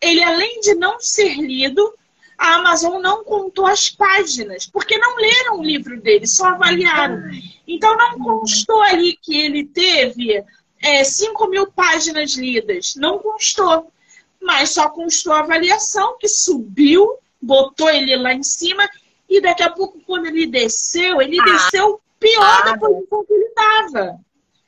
Ele, 0.01 0.23
além 0.23 0.59
de 0.61 0.75
não 0.75 0.99
ser 0.99 1.35
lido, 1.35 1.93
a 2.37 2.55
Amazon 2.55 3.01
não 3.01 3.23
contou 3.23 3.65
as 3.65 3.89
páginas, 3.89 4.67
porque 4.67 4.97
não 4.97 5.15
leram 5.15 5.59
o 5.59 5.63
livro 5.63 5.99
dele, 5.99 6.27
só 6.27 6.47
avaliaram. 6.47 7.21
Então 7.67 7.97
não 7.97 8.19
constou 8.19 8.81
ali 8.81 9.17
que 9.21 9.35
ele 9.35 9.65
teve 9.65 10.43
é, 10.81 11.03
5 11.03 11.49
mil 11.49 11.71
páginas 11.71 12.35
lidas. 12.35 12.95
Não 12.95 13.19
constou. 13.19 13.91
Mas 14.39 14.69
só 14.69 14.89
constou 14.89 15.33
a 15.33 15.39
avaliação, 15.39 16.17
que 16.19 16.27
subiu, 16.27 17.17
botou 17.41 17.89
ele 17.89 18.15
lá 18.15 18.33
em 18.33 18.43
cima 18.43 18.87
e 19.29 19.41
daqui 19.41 19.63
a 19.63 19.69
pouco, 19.69 19.99
quando 20.05 20.27
ele 20.27 20.47
desceu, 20.47 21.21
ele 21.21 21.39
ah. 21.39 21.43
desceu 21.43 22.01
pior 22.19 22.43
ah, 22.43 22.61
da 22.61 22.77
posição 22.77 23.25
que 23.25 23.33
ele 23.33 23.45
estava. 23.45 24.19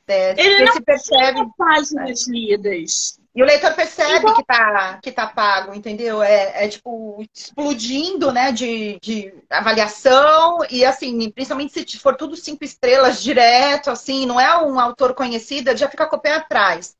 É, 0.06 0.34
ele 0.40 0.64
não 0.64 0.82
percebe 0.82 1.40
páginas 1.56 2.26
lidas. 2.26 3.20
E 3.32 3.42
o 3.42 3.46
leitor 3.46 3.72
percebe 3.74 4.18
então... 4.18 4.34
que, 4.34 4.44
tá, 4.44 4.98
que 5.00 5.12
tá 5.12 5.26
pago, 5.28 5.72
entendeu? 5.72 6.20
É, 6.20 6.64
é 6.64 6.68
tipo 6.68 7.24
explodindo, 7.32 8.32
né, 8.32 8.50
de, 8.50 8.98
de 9.00 9.32
avaliação 9.48 10.58
e 10.68 10.84
assim, 10.84 11.30
principalmente 11.30 11.88
se 11.88 11.98
for 11.98 12.16
tudo 12.16 12.34
cinco 12.34 12.64
estrelas 12.64 13.22
direto, 13.22 13.88
assim, 13.88 14.26
não 14.26 14.40
é 14.40 14.58
um 14.60 14.80
autor 14.80 15.14
conhecido, 15.14 15.76
já 15.76 15.88
fica 15.88 16.06
com 16.06 16.16
o 16.16 16.20
pé 16.20 16.34
atrás. 16.34 16.96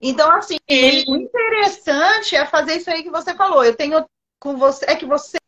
Então, 0.00 0.30
assim, 0.32 0.58
e... 0.68 1.04
o 1.08 1.16
interessante 1.16 2.34
é 2.34 2.44
fazer 2.44 2.76
isso 2.76 2.90
aí 2.90 3.04
que 3.04 3.10
você 3.10 3.32
falou. 3.32 3.64
Eu 3.64 3.76
tenho 3.76 4.04
com 4.40 4.56
você, 4.56 4.84
é 4.88 4.96
que 4.96 5.06
você 5.06 5.38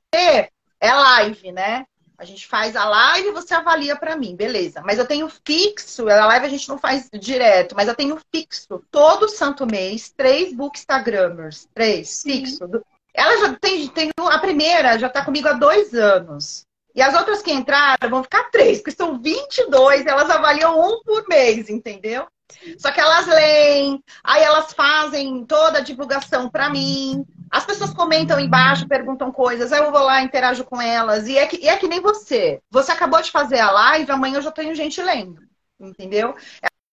é 0.84 0.94
live, 0.94 1.52
né? 1.52 1.86
A 2.16 2.24
gente 2.24 2.46
faz 2.46 2.76
a 2.76 2.84
live 2.84 3.28
e 3.28 3.32
você 3.32 3.54
avalia 3.54 3.96
para 3.96 4.16
mim, 4.16 4.36
beleza. 4.36 4.80
Mas 4.84 4.98
eu 4.98 5.06
tenho 5.06 5.28
fixo, 5.44 6.08
a 6.08 6.26
live 6.26 6.46
a 6.46 6.48
gente 6.48 6.68
não 6.68 6.78
faz 6.78 7.08
direto, 7.12 7.74
mas 7.74 7.88
eu 7.88 7.94
tenho 7.94 8.18
fixo 8.32 8.82
todo 8.90 9.28
santo 9.28 9.66
mês, 9.66 10.12
três 10.16 10.52
bookstagrammers, 10.52 11.66
três, 11.74 12.08
Sim. 12.10 12.44
fixo. 12.44 12.68
Ela 13.12 13.38
já 13.38 13.54
tem, 13.54 13.88
tem, 13.88 14.10
a 14.16 14.38
primeira 14.38 14.98
já 14.98 15.08
tá 15.08 15.24
comigo 15.24 15.48
há 15.48 15.54
dois 15.54 15.92
anos. 15.94 16.66
E 16.94 17.02
as 17.02 17.14
outras 17.14 17.42
que 17.42 17.52
entraram 17.52 18.08
vão 18.08 18.22
ficar 18.22 18.44
três, 18.50 18.78
porque 18.78 18.92
são 18.92 19.20
22, 19.20 20.06
elas 20.06 20.30
avaliam 20.30 20.78
um 20.78 21.02
por 21.02 21.26
mês, 21.28 21.68
entendeu? 21.68 22.26
Só 22.78 22.92
que 22.92 23.00
elas 23.00 23.26
leem, 23.26 24.02
aí 24.22 24.42
elas 24.42 24.72
fazem 24.72 25.44
toda 25.44 25.78
a 25.78 25.82
divulgação 25.82 26.48
para 26.48 26.70
mim. 26.70 27.24
As 27.54 27.64
pessoas 27.64 27.94
comentam 27.94 28.40
embaixo, 28.40 28.88
perguntam 28.88 29.30
coisas, 29.30 29.72
aí 29.72 29.78
eu 29.78 29.92
vou 29.92 30.02
lá, 30.02 30.20
interajo 30.20 30.64
com 30.64 30.82
elas. 30.82 31.28
E 31.28 31.38
é, 31.38 31.46
que, 31.46 31.56
e 31.58 31.68
é 31.68 31.76
que 31.76 31.86
nem 31.86 32.00
você. 32.00 32.60
Você 32.68 32.90
acabou 32.90 33.22
de 33.22 33.30
fazer 33.30 33.60
a 33.60 33.70
live, 33.70 34.10
amanhã 34.10 34.38
eu 34.38 34.42
já 34.42 34.50
tenho 34.50 34.74
gente 34.74 35.00
lendo. 35.00 35.40
Entendeu? 35.78 36.34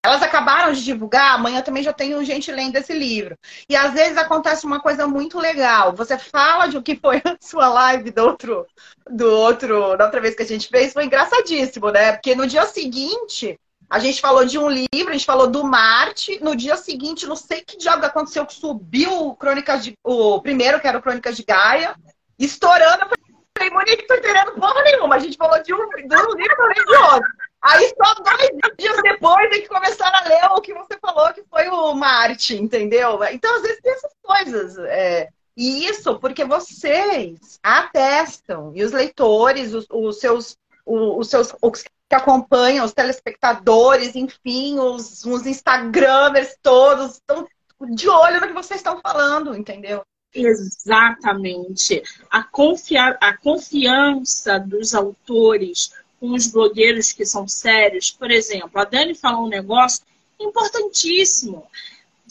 Elas 0.06 0.22
acabaram 0.22 0.72
de 0.72 0.84
divulgar, 0.84 1.34
amanhã 1.34 1.64
também 1.64 1.82
já 1.82 1.92
tenho 1.92 2.24
gente 2.24 2.52
lendo 2.52 2.76
esse 2.76 2.94
livro. 2.94 3.36
E 3.68 3.76
às 3.76 3.92
vezes 3.94 4.16
acontece 4.18 4.64
uma 4.64 4.80
coisa 4.80 5.08
muito 5.08 5.40
legal. 5.40 5.96
Você 5.96 6.16
fala 6.20 6.68
de 6.68 6.78
o 6.78 6.84
que 6.84 6.96
foi 6.96 7.18
a 7.26 7.36
sua 7.42 7.68
live 7.68 8.12
do 8.12 8.22
outro, 8.22 8.68
do 9.10 9.32
outro, 9.32 9.98
da 9.98 10.06
outra 10.06 10.22
vez 10.22 10.36
que 10.36 10.44
a 10.44 10.48
gente 10.48 10.68
fez, 10.68 10.94
foi 10.94 11.06
engraçadíssimo, 11.06 11.90
né? 11.90 12.12
Porque 12.12 12.36
no 12.36 12.46
dia 12.46 12.68
seguinte, 12.68 13.60
a 13.92 14.00
gente 14.00 14.22
falou 14.22 14.46
de 14.46 14.58
um 14.58 14.70
livro, 14.70 15.10
a 15.10 15.12
gente 15.12 15.26
falou 15.26 15.48
do 15.48 15.66
Marte. 15.66 16.42
No 16.42 16.56
dia 16.56 16.78
seguinte, 16.78 17.28
não 17.28 17.36
sei 17.36 17.60
que 17.60 17.76
diabo 17.76 18.06
aconteceu, 18.06 18.46
que 18.46 18.54
subiu 18.54 19.36
Crônicas 19.36 19.84
de. 19.84 19.92
O 20.02 20.42
primeiro, 20.42 20.80
que 20.80 20.88
era 20.88 21.02
Crônicas 21.02 21.36
de 21.36 21.44
Gaia, 21.44 21.94
estourando. 22.40 23.04
Eu 23.04 23.42
falei, 23.58 23.70
Monique, 23.70 24.08
tô 24.08 24.14
entendendo 24.14 24.54
porra 24.54 24.82
nenhuma. 24.84 25.16
A 25.16 25.20
gente 25.20 25.36
falou 25.36 25.62
de 25.62 25.74
um, 25.74 25.90
de 25.90 26.16
um 26.16 26.36
livro 26.36 26.72
e 26.72 26.86
de 26.86 26.96
outro. 26.96 27.30
Aí 27.62 27.94
só 28.02 28.14
dois 28.14 28.76
dias 28.80 28.96
depois 29.04 29.52
é 29.52 29.60
que 29.60 29.68
começaram 29.68 30.20
a 30.20 30.30
ler 30.30 30.46
o 30.54 30.62
que 30.62 30.74
você 30.74 30.98
falou, 30.98 31.34
que 31.34 31.44
foi 31.50 31.68
o 31.68 31.94
Marte, 31.94 32.56
entendeu? 32.56 33.22
Então, 33.26 33.54
às 33.58 33.62
vezes, 33.62 33.82
tem 33.82 33.92
essas 33.92 34.14
coisas. 34.24 34.78
É... 34.88 35.28
E 35.58 35.86
isso 35.86 36.18
porque 36.18 36.46
vocês 36.46 37.60
atestam, 37.62 38.72
e 38.74 38.86
os 38.86 38.94
leitores, 38.94 39.74
os, 39.74 39.86
os 39.92 40.18
seus, 40.18 40.58
os, 40.86 41.18
os 41.18 41.30
seus 41.30 41.54
os 41.62 41.84
acompanham, 42.16 42.86
os 42.86 42.94
telespectadores, 42.94 44.16
enfim, 44.16 44.80
os, 44.80 45.26
os 45.26 45.46
Instagramers 45.46 46.56
todos 46.62 47.14
estão 47.14 47.48
de 47.94 48.08
olho 48.08 48.42
no 48.42 48.48
que 48.48 48.54
vocês 48.54 48.80
estão 48.80 49.00
falando, 49.02 49.56
entendeu? 49.56 50.04
Exatamente. 50.34 52.02
A, 52.30 52.44
confia 52.44 53.18
a 53.20 53.36
confiança 53.36 54.60
dos 54.60 54.94
autores 54.94 55.92
com 56.20 56.32
os 56.34 56.48
blogueiros 56.48 57.12
que 57.12 57.26
são 57.26 57.48
sérios. 57.48 58.12
Por 58.12 58.32
exemplo, 58.32 58.80
a 58.80 58.86
Dani 58.86 59.16
falou 59.16 59.46
um 59.46 59.50
negócio 59.50 60.04
importantíssimo. 60.40 61.68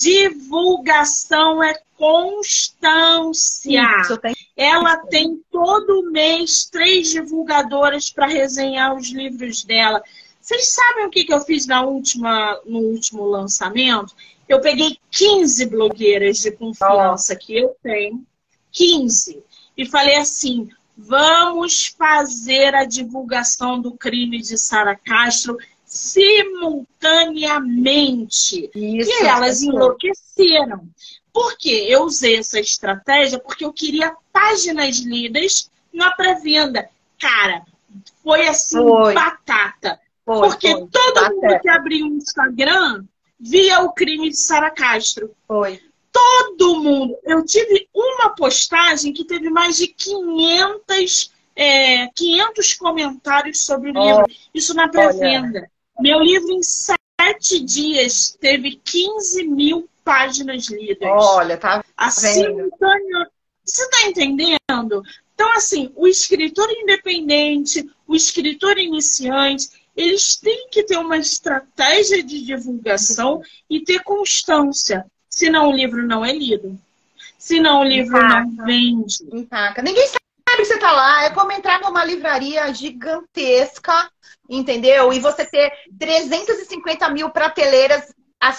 Divulgação 0.00 1.62
é 1.62 1.74
constância. 1.96 3.86
Tem... 4.22 4.34
Ela 4.56 4.96
tem 4.96 5.38
todo 5.52 6.10
mês 6.10 6.64
três 6.64 7.10
divulgadoras 7.10 8.10
para 8.10 8.26
resenhar 8.26 8.96
os 8.96 9.10
livros 9.10 9.62
dela. 9.62 10.02
Vocês 10.40 10.68
sabem 10.68 11.04
o 11.04 11.10
que, 11.10 11.24
que 11.24 11.32
eu 11.32 11.40
fiz 11.40 11.66
na 11.66 11.82
última, 11.82 12.58
no 12.64 12.78
último 12.78 13.26
lançamento? 13.26 14.14
Eu 14.48 14.60
peguei 14.60 14.98
15 15.10 15.66
blogueiras 15.66 16.38
de 16.38 16.50
confiança 16.50 17.36
que 17.36 17.56
eu 17.56 17.76
tenho, 17.82 18.24
15, 18.72 19.44
e 19.76 19.86
falei 19.86 20.16
assim: 20.16 20.70
vamos 20.96 21.86
fazer 21.86 22.74
a 22.74 22.84
divulgação 22.84 23.80
do 23.80 23.92
crime 23.92 24.40
de 24.40 24.58
Sara 24.58 24.96
Castro 24.96 25.56
simultaneamente. 25.90 28.70
Isso, 28.72 29.10
e 29.10 29.26
elas 29.26 29.60
enlouqueceram. 29.60 30.88
Por 31.32 31.58
quê? 31.58 31.86
Eu 31.88 32.04
usei 32.04 32.36
essa 32.36 32.60
estratégia 32.60 33.40
porque 33.40 33.64
eu 33.64 33.72
queria 33.72 34.14
páginas 34.32 34.98
lidas 34.98 35.68
na 35.92 36.12
pré-venda. 36.12 36.88
Cara, 37.18 37.64
foi 38.22 38.46
assim, 38.46 38.78
foi. 38.78 39.14
batata. 39.14 39.98
Foi, 40.24 40.48
porque 40.48 40.70
foi. 40.70 40.86
todo 40.86 41.14
batata. 41.14 41.34
mundo 41.34 41.60
que 41.60 41.68
abriu 41.68 42.06
o 42.06 42.16
Instagram 42.16 43.04
via 43.38 43.80
o 43.80 43.92
crime 43.92 44.30
de 44.30 44.36
Sara 44.36 44.70
Castro. 44.70 45.34
Foi. 45.48 45.80
Todo 46.12 46.80
mundo. 46.80 47.18
Eu 47.24 47.44
tive 47.44 47.88
uma 47.92 48.30
postagem 48.30 49.12
que 49.12 49.24
teve 49.24 49.50
mais 49.50 49.76
de 49.76 49.88
500, 49.88 51.32
é, 51.56 52.06
500 52.14 52.74
comentários 52.74 53.64
sobre 53.64 53.90
o 53.90 53.94
oh, 53.96 54.04
livro. 54.04 54.26
Isso 54.54 54.72
na 54.74 54.88
pré-venda. 54.88 55.68
Meu 56.00 56.20
livro, 56.20 56.50
em 56.52 56.62
sete 56.62 57.60
dias, 57.60 58.36
teve 58.40 58.80
15 58.84 59.44
mil 59.44 59.88
páginas 60.04 60.68
lidas. 60.68 61.08
Olha, 61.08 61.56
tá 61.56 61.84
assim, 61.96 62.42
Você 63.64 63.82
está 63.82 64.06
entendendo? 64.06 65.02
Então, 65.34 65.52
assim, 65.54 65.92
o 65.96 66.06
escritor 66.06 66.68
independente, 66.70 67.88
o 68.06 68.14
escritor 68.14 68.78
iniciante, 68.78 69.68
eles 69.96 70.36
têm 70.36 70.68
que 70.70 70.82
ter 70.82 70.96
uma 70.96 71.16
estratégia 71.16 72.22
de 72.22 72.44
divulgação 72.44 73.42
e 73.68 73.80
ter 73.80 74.02
constância. 74.02 75.06
Senão 75.28 75.68
o 75.68 75.72
livro 75.72 76.06
não 76.06 76.24
é 76.24 76.32
lido. 76.32 76.78
Senão 77.38 77.80
o 77.80 77.84
livro 77.84 78.16
Empaca. 78.16 78.44
não 78.44 78.64
vende. 78.64 79.16
Empaca. 79.32 79.82
Ninguém 79.82 80.06
sabe 80.06 80.20
você 80.70 80.74
está 80.74 80.92
lá. 80.92 81.24
É 81.24 81.30
como 81.30 81.52
entrar 81.52 81.80
numa 81.80 82.04
livraria 82.04 82.72
gigantesca, 82.72 84.10
entendeu? 84.48 85.12
E 85.12 85.18
você 85.18 85.44
ter 85.44 85.72
350 85.98 87.08
mil 87.10 87.30
prateleiras, 87.30 88.14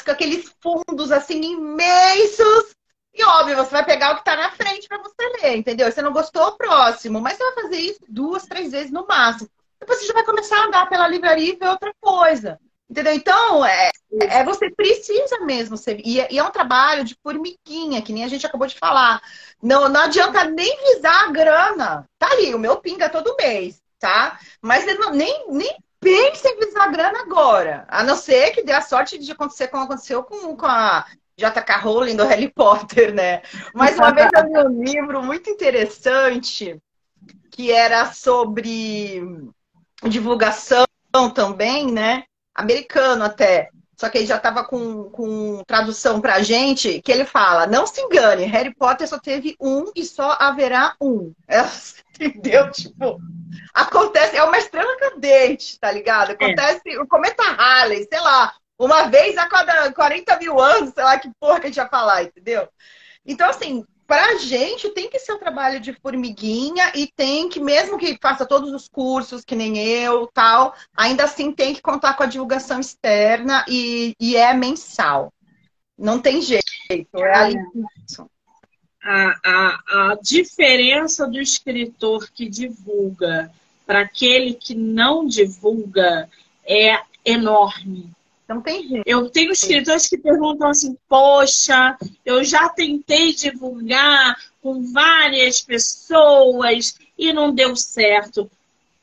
com 0.05 0.11
aqueles 0.11 0.53
fundos 0.61 1.11
assim 1.11 1.41
imensos. 1.41 2.75
E 3.13 3.23
óbvio, 3.23 3.57
você 3.57 3.71
vai 3.71 3.85
pegar 3.85 4.11
o 4.11 4.15
que 4.15 4.21
está 4.21 4.35
na 4.35 4.51
frente 4.51 4.87
para 4.87 4.99
você 4.99 5.41
ler, 5.41 5.57
entendeu? 5.57 5.91
Você 5.91 6.01
não 6.01 6.13
gostou, 6.13 6.47
o 6.47 6.57
próximo. 6.57 7.19
Mas 7.19 7.37
você 7.37 7.43
vai 7.43 7.63
fazer 7.63 7.77
isso 7.77 7.99
duas, 8.07 8.45
três 8.45 8.71
vezes 8.71 8.91
no 8.91 9.05
máximo 9.07 9.49
depois 9.81 9.99
você 9.99 10.07
já 10.07 10.13
vai 10.13 10.23
começar 10.23 10.57
a 10.57 10.67
andar 10.67 10.87
pela 10.87 11.07
livraria 11.07 11.53
e 11.53 11.55
ver 11.55 11.67
outra 11.67 11.91
coisa. 11.99 12.59
Entendeu? 12.91 13.13
Então, 13.13 13.65
é, 13.65 13.89
é 14.19 14.43
você 14.43 14.69
precisa 14.69 15.39
mesmo 15.45 15.77
ser. 15.77 16.01
E, 16.03 16.17
e, 16.29 16.37
é 16.37 16.43
um 16.43 16.51
trabalho 16.51 17.05
de 17.05 17.15
formiguinha, 17.23 18.01
que 18.01 18.11
nem 18.11 18.25
a 18.25 18.27
gente 18.27 18.45
acabou 18.45 18.67
de 18.67 18.77
falar. 18.77 19.21
Não, 19.63 19.87
não 19.87 20.01
adianta 20.01 20.43
nem 20.43 20.77
visar 20.93 21.23
a 21.23 21.31
grana. 21.31 22.05
Tá 22.19 22.29
ali, 22.29 22.53
o 22.53 22.59
meu 22.59 22.81
pinga 22.81 23.07
todo 23.07 23.37
mês, 23.37 23.81
tá? 23.97 24.37
Mas 24.61 24.85
não, 24.99 25.11
nem, 25.11 25.45
nem 25.47 25.73
pense 26.01 26.45
em 26.45 26.59
visar 26.59 26.83
a 26.83 26.91
grana 26.91 27.21
agora. 27.21 27.85
A 27.87 28.03
não 28.03 28.17
ser 28.17 28.51
que 28.51 28.61
dê 28.61 28.73
a 28.73 28.81
sorte 28.81 29.17
de 29.17 29.31
acontecer 29.31 29.69
como 29.69 29.85
aconteceu 29.85 30.21
com, 30.21 30.57
com 30.57 30.65
a 30.65 31.05
J.K. 31.37 31.77
Rowling 31.77 32.17
do 32.17 32.25
Harry 32.25 32.51
Potter, 32.51 33.13
né? 33.13 33.41
Mas 33.73 33.95
uma 33.95 34.11
vez 34.11 34.29
eu 34.35 34.43
li 34.43 34.67
um 34.67 34.83
livro 34.83 35.23
muito 35.23 35.49
interessante 35.49 36.77
que 37.49 37.71
era 37.71 38.11
sobre 38.11 39.23
divulgação 40.03 40.85
também, 41.33 41.89
né? 41.89 42.25
Americano 42.61 43.23
até. 43.23 43.69
Só 44.01 44.09
que 44.09 44.17
ele 44.17 44.25
já 44.25 44.37
estava 44.37 44.63
com, 44.63 45.11
com 45.11 45.63
tradução 45.67 46.19
para 46.19 46.35
a 46.35 46.41
gente, 46.41 47.01
que 47.03 47.11
ele 47.11 47.23
fala: 47.23 47.67
não 47.67 47.85
se 47.85 48.01
engane, 48.01 48.45
Harry 48.45 48.73
Potter 48.73 49.07
só 49.07 49.19
teve 49.19 49.55
um 49.61 49.91
e 49.95 50.03
só 50.03 50.37
haverá 50.39 50.95
um. 50.99 51.33
É, 51.47 52.25
entendeu? 52.25 52.71
Tipo, 52.71 53.19
acontece, 53.73 54.37
é 54.37 54.43
uma 54.43 54.57
estrela 54.57 54.95
cadente, 54.97 55.79
tá 55.79 55.91
ligado? 55.91 56.31
Acontece 56.31 56.81
é. 56.87 56.99
o 56.99 57.07
cometa 57.07 57.43
Halley, 57.43 58.07
sei 58.11 58.19
lá, 58.19 58.53
uma 58.77 59.03
vez 59.03 59.37
a 59.37 59.47
cada 59.47 59.91
40 59.91 60.37
mil 60.39 60.59
anos, 60.59 60.93
sei 60.93 61.03
lá 61.03 61.19
que 61.19 61.29
porra 61.39 61.59
que 61.59 61.67
a 61.67 61.69
gente 61.69 61.77
ia 61.77 61.87
falar, 61.87 62.23
entendeu? 62.23 62.67
Então, 63.25 63.49
assim, 63.49 63.85
para 64.11 64.33
a 64.33 64.37
gente 64.39 64.89
tem 64.89 65.09
que 65.09 65.17
ser 65.19 65.31
um 65.31 65.39
trabalho 65.39 65.79
de 65.79 65.93
formiguinha 65.93 66.91
e 66.93 67.07
tem 67.07 67.47
que, 67.47 67.61
mesmo 67.61 67.97
que 67.97 68.19
faça 68.21 68.45
todos 68.45 68.73
os 68.73 68.89
cursos, 68.89 69.45
que 69.45 69.55
nem 69.55 69.77
eu, 69.77 70.27
tal, 70.27 70.75
ainda 70.93 71.23
assim 71.23 71.53
tem 71.53 71.73
que 71.73 71.81
contar 71.81 72.15
com 72.15 72.23
a 72.23 72.25
divulgação 72.25 72.81
externa 72.81 73.63
e, 73.69 74.13
e 74.19 74.35
é 74.35 74.53
mensal. 74.53 75.31
Não 75.97 76.19
tem 76.19 76.41
jeito. 76.41 76.65
É 77.15 77.33
ali. 77.33 77.55
A, 79.01 79.39
a, 79.45 80.11
a 80.11 80.17
diferença 80.21 81.25
do 81.25 81.39
escritor 81.39 82.29
que 82.33 82.49
divulga 82.49 83.49
para 83.85 84.01
aquele 84.01 84.55
que 84.55 84.75
não 84.75 85.25
divulga 85.25 86.29
é 86.65 86.99
enorme. 87.23 88.11
Não 88.53 88.61
tem 88.61 88.85
jeito. 88.85 89.07
Eu 89.07 89.29
tenho 89.29 89.51
escritores 89.53 90.07
que 90.07 90.17
perguntam 90.17 90.69
assim: 90.69 90.97
Poxa, 91.07 91.97
eu 92.25 92.43
já 92.43 92.67
tentei 92.67 93.33
divulgar 93.33 94.35
com 94.61 94.91
várias 94.91 95.61
pessoas 95.61 96.97
e 97.17 97.31
não 97.31 97.55
deu 97.55 97.75
certo. 97.77 98.51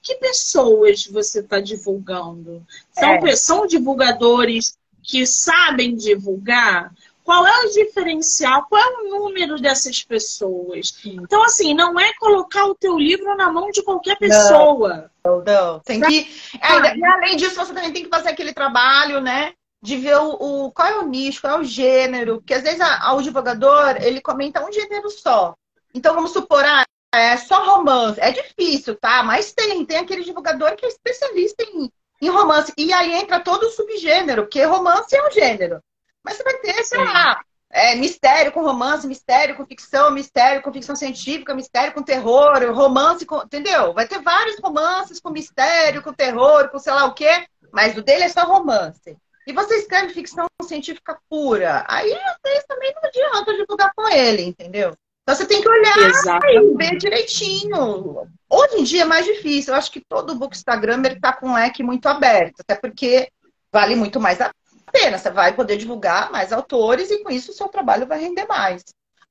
Que 0.03 0.17
pessoas 0.17 1.07
você 1.07 1.41
está 1.41 1.61
divulgando? 1.61 2.63
São, 2.93 3.11
é. 3.11 3.37
são 3.37 3.67
divulgadores 3.67 4.77
que 5.03 5.27
sabem 5.27 5.97
divulgar? 5.97 6.95
Qual 7.29 7.47
é 7.47 7.67
o 7.67 7.71
diferencial? 7.71 8.65
Qual 8.71 8.81
é 8.81 8.87
o 8.87 9.11
número 9.11 9.61
dessas 9.61 10.03
pessoas? 10.03 10.89
Sim. 10.89 11.19
Então, 11.21 11.45
assim, 11.45 11.75
não 11.75 12.01
é 12.01 12.11
colocar 12.15 12.65
o 12.65 12.75
teu 12.75 12.99
livro 12.99 13.37
na 13.37 13.53
mão 13.53 13.71
de 13.71 13.83
qualquer 13.83 14.17
pessoa. 14.17 15.11
Não, 15.23 15.45
não. 15.45 15.81
Tem 15.81 16.01
que. 16.01 16.27
É, 16.59 16.97
e 16.97 17.05
além 17.05 17.37
disso, 17.37 17.57
você 17.57 17.75
também 17.75 17.93
tem 17.93 18.05
que 18.05 18.09
fazer 18.09 18.31
aquele 18.31 18.55
trabalho, 18.55 19.21
né? 19.21 19.53
De 19.83 19.99
ver 19.99 20.17
o, 20.17 20.31
o 20.31 20.73
qual 20.73 20.89
é 20.89 20.99
o 21.01 21.07
nicho, 21.07 21.43
qual 21.43 21.59
é 21.59 21.61
o 21.61 21.65
gênero. 21.65 22.37
Porque 22.37 22.55
às 22.55 22.63
vezes 22.63 22.81
a, 22.81 23.13
o 23.13 23.21
divulgador 23.21 23.99
ele 24.01 24.23
comenta 24.23 24.67
um 24.67 24.73
gênero 24.73 25.11
só. 25.11 25.55
Então, 25.93 26.15
vamos 26.15 26.33
supor, 26.33 26.65
ah, 26.65 26.83
é 27.15 27.37
só 27.37 27.63
romance. 27.63 28.19
É 28.23 28.33
difícil, 28.33 28.97
tá? 28.99 29.23
Mas 29.23 29.53
tem, 29.53 29.85
tem 29.85 29.99
aquele 29.99 30.25
divulgador 30.25 30.75
que 30.77 30.87
é 30.87 30.89
especialista 30.89 31.63
em, 31.63 31.93
em 32.23 32.31
romance. 32.31 32.73
E 32.75 32.91
aí 32.91 33.13
entra 33.17 33.39
todo 33.39 33.65
o 33.65 33.71
subgênero, 33.71 34.45
porque 34.45 34.65
romance 34.65 35.15
é 35.15 35.29
um 35.29 35.31
gênero. 35.31 35.83
Mas 36.29 36.37
você 36.37 36.43
vai 36.43 36.55
ter, 36.59 36.85
sei 36.85 37.03
lá, 37.03 37.41
é, 37.71 37.95
mistério 37.95 38.53
com 38.53 38.61
romance, 38.61 39.07
mistério 39.07 39.57
com 39.57 39.65
ficção, 39.65 40.11
mistério 40.11 40.61
com 40.61 40.71
ficção 40.71 40.95
científica, 40.95 41.55
mistério 41.55 41.95
com 41.95 42.03
terror, 42.03 42.71
romance 42.75 43.25
com. 43.25 43.39
Entendeu? 43.43 43.95
Vai 43.95 44.07
ter 44.07 44.21
vários 44.21 44.61
romances 44.61 45.19
com 45.19 45.31
mistério, 45.31 46.03
com 46.03 46.13
terror, 46.13 46.69
com 46.69 46.79
sei 46.79 46.93
lá 46.93 47.07
o 47.07 47.15
quê, 47.15 47.47
mas 47.73 47.97
o 47.97 48.03
dele 48.03 48.25
é 48.25 48.29
só 48.29 48.45
romance. 48.45 49.17
E 49.47 49.53
você 49.55 49.77
escreve 49.77 50.13
ficção 50.13 50.47
científica 50.63 51.19
pura. 51.31 51.83
Aí, 51.89 52.11
vezes, 52.45 52.67
também 52.69 52.93
não 52.95 53.09
adianta 53.09 53.57
divulgar 53.57 53.91
com 53.97 54.07
ele, 54.07 54.43
entendeu? 54.43 54.95
Então 55.23 55.35
você 55.35 55.47
tem 55.47 55.63
que 55.63 55.69
olhar 55.69 55.99
Exatamente. 55.99 56.57
e 56.57 56.77
ver 56.77 56.97
direitinho. 56.99 58.29
Hoje 58.51 58.77
em 58.77 58.85
dia 58.85 59.03
é 59.03 59.07
mais 59.07 59.25
difícil. 59.25 59.73
Eu 59.73 59.79
acho 59.79 59.91
que 59.91 60.03
todo 60.07 60.35
bookstagrammer 60.35 61.13
está 61.13 61.33
com 61.33 61.49
um 61.49 61.55
leque 61.55 61.83
muito 61.83 62.07
aberto, 62.07 62.61
até 62.61 62.75
porque 62.75 63.31
vale 63.73 63.95
muito 63.95 64.21
mais 64.21 64.41
a 64.41 64.51
pena. 64.89 65.19
Você 65.19 65.31
vai 65.31 65.55
poder 65.55 65.77
divulgar 65.77 66.31
mais 66.33 66.53
autores 66.53 67.11
e 67.11 67.23
com 67.23 67.31
isso 67.31 67.51
o 67.51 67.55
seu 67.55 67.69
trabalho 67.69 68.07
vai 68.07 68.21
render 68.21 68.47
mais. 68.47 68.85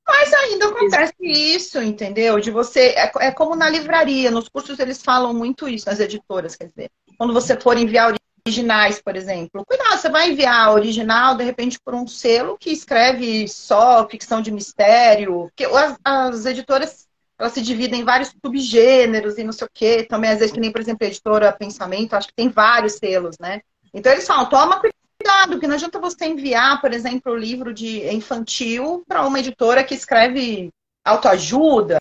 Mas 0.08 0.34
ainda 0.34 0.70
acontece 0.70 1.16
isso, 1.20 1.82
entendeu? 1.82 2.40
De 2.40 2.50
você. 2.50 2.94
É, 2.96 3.12
é, 3.20 3.32
como 3.32 3.56
na 3.56 3.70
livraria, 3.70 4.32
nos 4.32 4.48
cursos 4.48 4.80
eles 4.80 5.02
falam 5.04 5.34
muito 5.34 5.68
isso, 5.68 5.90
nas 5.90 6.00
editoras, 6.00 6.56
quer 6.56 6.68
dizer. 6.68 6.90
Quando 7.18 7.34
você 7.34 7.60
for 7.60 7.78
enviar 7.78 8.16
originais, 8.46 9.02
por 9.02 9.18
exemplo, 9.18 9.66
cuidado, 9.66 9.98
você 9.98 10.10
vai 10.10 10.32
enviar 10.32 10.74
original, 10.74 11.36
de 11.36 11.44
repente, 11.44 11.78
por 11.84 11.94
um 11.94 12.08
selo 12.08 12.58
que 12.58 12.70
escreve 12.70 13.48
só 13.50 14.08
ficção 14.08 14.42
de 14.42 14.50
mistério. 14.50 15.50
Porque 15.50 15.66
as, 15.66 15.98
as 16.06 16.46
editoras 16.46 17.06
elas 17.40 17.54
se 17.54 17.62
dividem 17.62 18.02
em 18.02 18.06
vários 18.06 18.30
subgêneros 18.30 19.38
e 19.38 19.44
não 19.44 19.52
sei 19.52 19.68
o 19.68 19.70
quê. 19.72 20.04
Também, 20.04 20.32
às 20.32 20.40
vezes, 20.40 20.54
que 20.54 20.60
nem, 20.60 20.72
por 20.72 20.82
exemplo, 20.82 21.06
a 21.06 21.08
editora 21.08 21.52
Pensamento, 21.52 22.14
acho 22.16 22.30
que 22.30 22.34
tem 22.34 22.50
vários 22.50 22.94
selos, 22.94 23.36
né? 23.40 23.62
Então 23.94 24.12
eles 24.12 24.26
falam, 24.26 24.50
toma 24.50 24.80
cuidado 24.80 24.97
cuidado, 25.20 25.52
porque 25.52 25.68
não 25.68 25.76
adianta 25.76 26.00
você 26.00 26.26
enviar, 26.26 26.80
por 26.80 26.94
exemplo, 26.94 27.34
o 27.34 27.38
livro 27.38 27.74
de 27.74 28.08
infantil 28.14 29.04
para 29.08 29.26
uma 29.26 29.40
editora 29.40 29.84
que 29.84 29.96
escreve 29.96 30.70
autoajuda, 31.04 32.00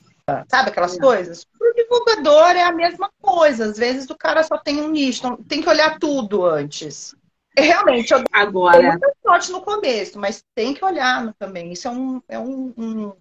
sabe 0.48 0.70
aquelas 0.70 0.96
é. 0.96 1.00
coisas? 1.00 1.44
Para 1.44 1.70
o 1.70 1.74
divulgador 1.74 2.50
é 2.56 2.62
a 2.62 2.72
mesma 2.72 3.10
coisa. 3.20 3.66
Às 3.66 3.78
vezes 3.78 4.08
o 4.10 4.16
cara 4.16 4.42
só 4.42 4.58
tem 4.58 4.80
um 4.80 4.90
nicho, 4.90 5.20
então 5.20 5.36
tem 5.44 5.62
que 5.62 5.68
olhar 5.68 5.98
tudo 5.98 6.44
antes. 6.44 7.14
Realmente, 7.58 8.12
eu 8.12 8.22
Agora... 8.32 8.82
muita 8.82 9.12
sorte 9.22 9.50
no 9.50 9.62
começo, 9.62 10.18
mas 10.18 10.44
tem 10.54 10.74
que 10.74 10.84
olhar 10.84 11.32
também. 11.38 11.72
Isso 11.72 11.88
é 11.88 11.90
um, 11.90 12.22
é 12.28 12.38
um, 12.38 12.74
um, 12.76 13.12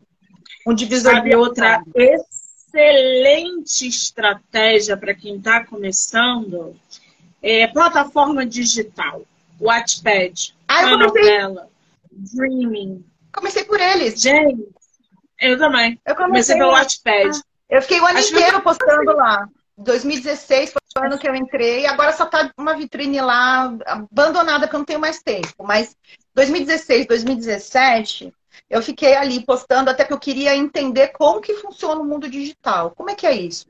um 0.67 0.73
divisor 0.73 1.13
Sabe 1.13 1.29
de 1.29 1.35
outra 1.37 1.81
excelente 1.95 3.87
estratégia 3.87 4.97
para 4.97 5.15
quem 5.15 5.37
está 5.37 5.63
começando? 5.65 6.75
É 7.41 7.67
plataforma 7.67 8.45
digital. 8.45 9.21
Wattpad, 9.59 10.55
ah, 10.67 10.83
eu 10.83 10.97
comecei... 10.97 11.21
novela, 11.21 11.69
Dreaming. 12.11 13.05
Comecei 13.31 13.63
por 13.65 13.79
eles. 13.79 14.21
Gente, 14.21 14.67
eu 15.39 15.57
também. 15.57 15.99
Eu 16.05 16.15
comecei, 16.15 16.55
comecei 16.55 16.57
pelo 16.57 16.71
Wattpad. 16.71 17.37
Ah, 17.37 17.41
eu 17.69 17.81
fiquei 17.81 17.99
o 17.99 18.05
ano 18.05 18.19
Acho 18.19 18.33
inteiro 18.33 18.61
postando 18.61 19.13
lá. 19.13 19.47
2016 19.77 20.71
foi 20.71 20.81
o 21.01 21.05
ano 21.05 21.19
que 21.19 21.27
eu 21.27 21.35
entrei, 21.35 21.85
agora 21.85 22.13
só 22.13 22.25
tá 22.25 22.49
uma 22.57 22.75
vitrine 22.75 23.19
lá 23.19 23.75
abandonada 23.85 24.65
porque 24.65 24.75
eu 24.75 24.79
não 24.79 24.85
tenho 24.85 24.99
mais 24.99 25.21
tempo. 25.21 25.63
Mas 25.63 25.97
2016, 26.33 27.07
2017, 27.07 28.33
eu 28.69 28.81
fiquei 28.81 29.15
ali 29.15 29.45
postando 29.45 29.89
até 29.89 30.05
que 30.05 30.13
eu 30.13 30.19
queria 30.19 30.55
entender 30.55 31.09
como 31.09 31.41
que 31.41 31.55
funciona 31.55 31.99
o 31.99 32.05
mundo 32.05 32.29
digital. 32.29 32.91
Como 32.91 33.09
é 33.09 33.15
que 33.15 33.27
é 33.27 33.33
isso? 33.33 33.67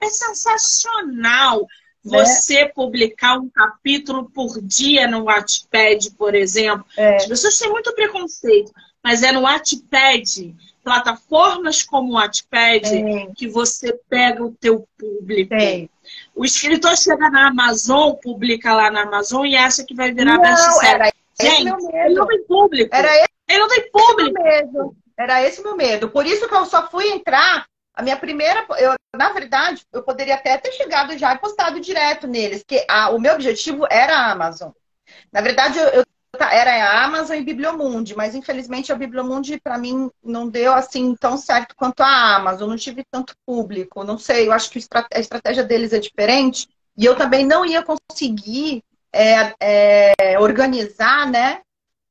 É 0.00 0.08
sensacional? 0.08 1.66
Você 2.04 2.66
publicar 2.66 3.38
um 3.38 3.48
capítulo 3.48 4.30
por 4.30 4.60
dia 4.60 5.06
no 5.06 5.24
Wattpad, 5.24 6.10
por 6.12 6.34
exemplo. 6.34 6.84
É. 6.96 7.16
As 7.16 7.26
pessoas 7.26 7.58
têm 7.58 7.70
muito 7.70 7.94
preconceito, 7.94 8.72
mas 9.02 9.22
é 9.22 9.32
no 9.32 9.42
Wattpad 9.42 10.54
plataformas 10.82 11.82
como 11.82 12.12
o 12.12 12.14
Wattpad 12.14 12.86
é. 12.86 13.26
que 13.36 13.48
você 13.48 13.98
pega 14.08 14.42
o 14.42 14.52
teu 14.52 14.86
público. 14.98 15.54
É. 15.54 15.88
O 16.34 16.44
escritor 16.44 16.96
chega 16.96 17.30
na 17.30 17.48
Amazon, 17.48 18.14
publica 18.14 18.74
lá 18.74 18.90
na 18.90 19.02
Amazon 19.02 19.46
e 19.46 19.56
acha 19.56 19.84
que 19.84 19.94
vai 19.94 20.12
virar 20.12 20.38
best-seller. 20.38 21.12
Gente, 21.40 21.72
ele 21.94 22.14
não 22.14 22.26
tem 22.26 22.44
público. 22.44 22.94
Era 22.94 23.14
esse, 23.16 23.28
ele 23.48 23.58
não 23.58 23.68
tem 23.68 23.90
público. 23.90 24.42
Meu 24.42 24.42
medo. 24.42 24.96
Era 25.18 25.42
esse 25.46 25.60
o 25.60 25.64
meu 25.64 25.76
medo. 25.76 26.08
Por 26.08 26.26
isso 26.26 26.48
que 26.48 26.54
eu 26.54 26.66
só 26.66 26.88
fui 26.90 27.08
entrar. 27.08 27.64
A 27.94 28.02
minha 28.02 28.16
primeira, 28.16 28.66
eu, 28.78 28.94
na 29.14 29.32
verdade, 29.32 29.84
eu 29.92 30.02
poderia 30.02 30.34
até 30.34 30.56
ter 30.56 30.72
chegado 30.72 31.16
já 31.18 31.34
e 31.34 31.38
postado 31.38 31.80
direto 31.80 32.26
neles, 32.26 32.64
que 32.66 32.84
a, 32.88 33.10
o 33.10 33.18
meu 33.18 33.34
objetivo 33.34 33.86
era 33.90 34.16
a 34.16 34.32
Amazon. 34.32 34.70
Na 35.30 35.40
verdade, 35.40 35.78
eu, 35.78 35.88
eu 35.88 36.04
era 36.40 36.70
a 36.70 37.04
Amazon 37.04 37.36
e 37.36 37.44
Bibliomundi, 37.44 38.16
mas 38.16 38.34
infelizmente 38.34 38.90
a 38.90 38.96
Bibliomundi 38.96 39.60
para 39.60 39.76
mim 39.76 40.10
não 40.24 40.48
deu 40.48 40.72
assim 40.72 41.14
tão 41.16 41.36
certo 41.36 41.76
quanto 41.76 42.02
a 42.02 42.36
Amazon, 42.36 42.70
não 42.70 42.76
tive 42.76 43.04
tanto 43.10 43.34
público, 43.44 44.02
não 44.02 44.16
sei, 44.16 44.48
eu 44.48 44.52
acho 44.52 44.70
que 44.70 44.78
a 45.12 45.20
estratégia 45.20 45.62
deles 45.62 45.92
é 45.92 45.98
diferente. 45.98 46.68
E 46.96 47.04
eu 47.04 47.16
também 47.16 47.46
não 47.46 47.64
ia 47.64 47.82
conseguir 47.82 48.82
é, 49.12 49.54
é, 49.60 50.38
organizar, 50.38 51.30
né, 51.30 51.60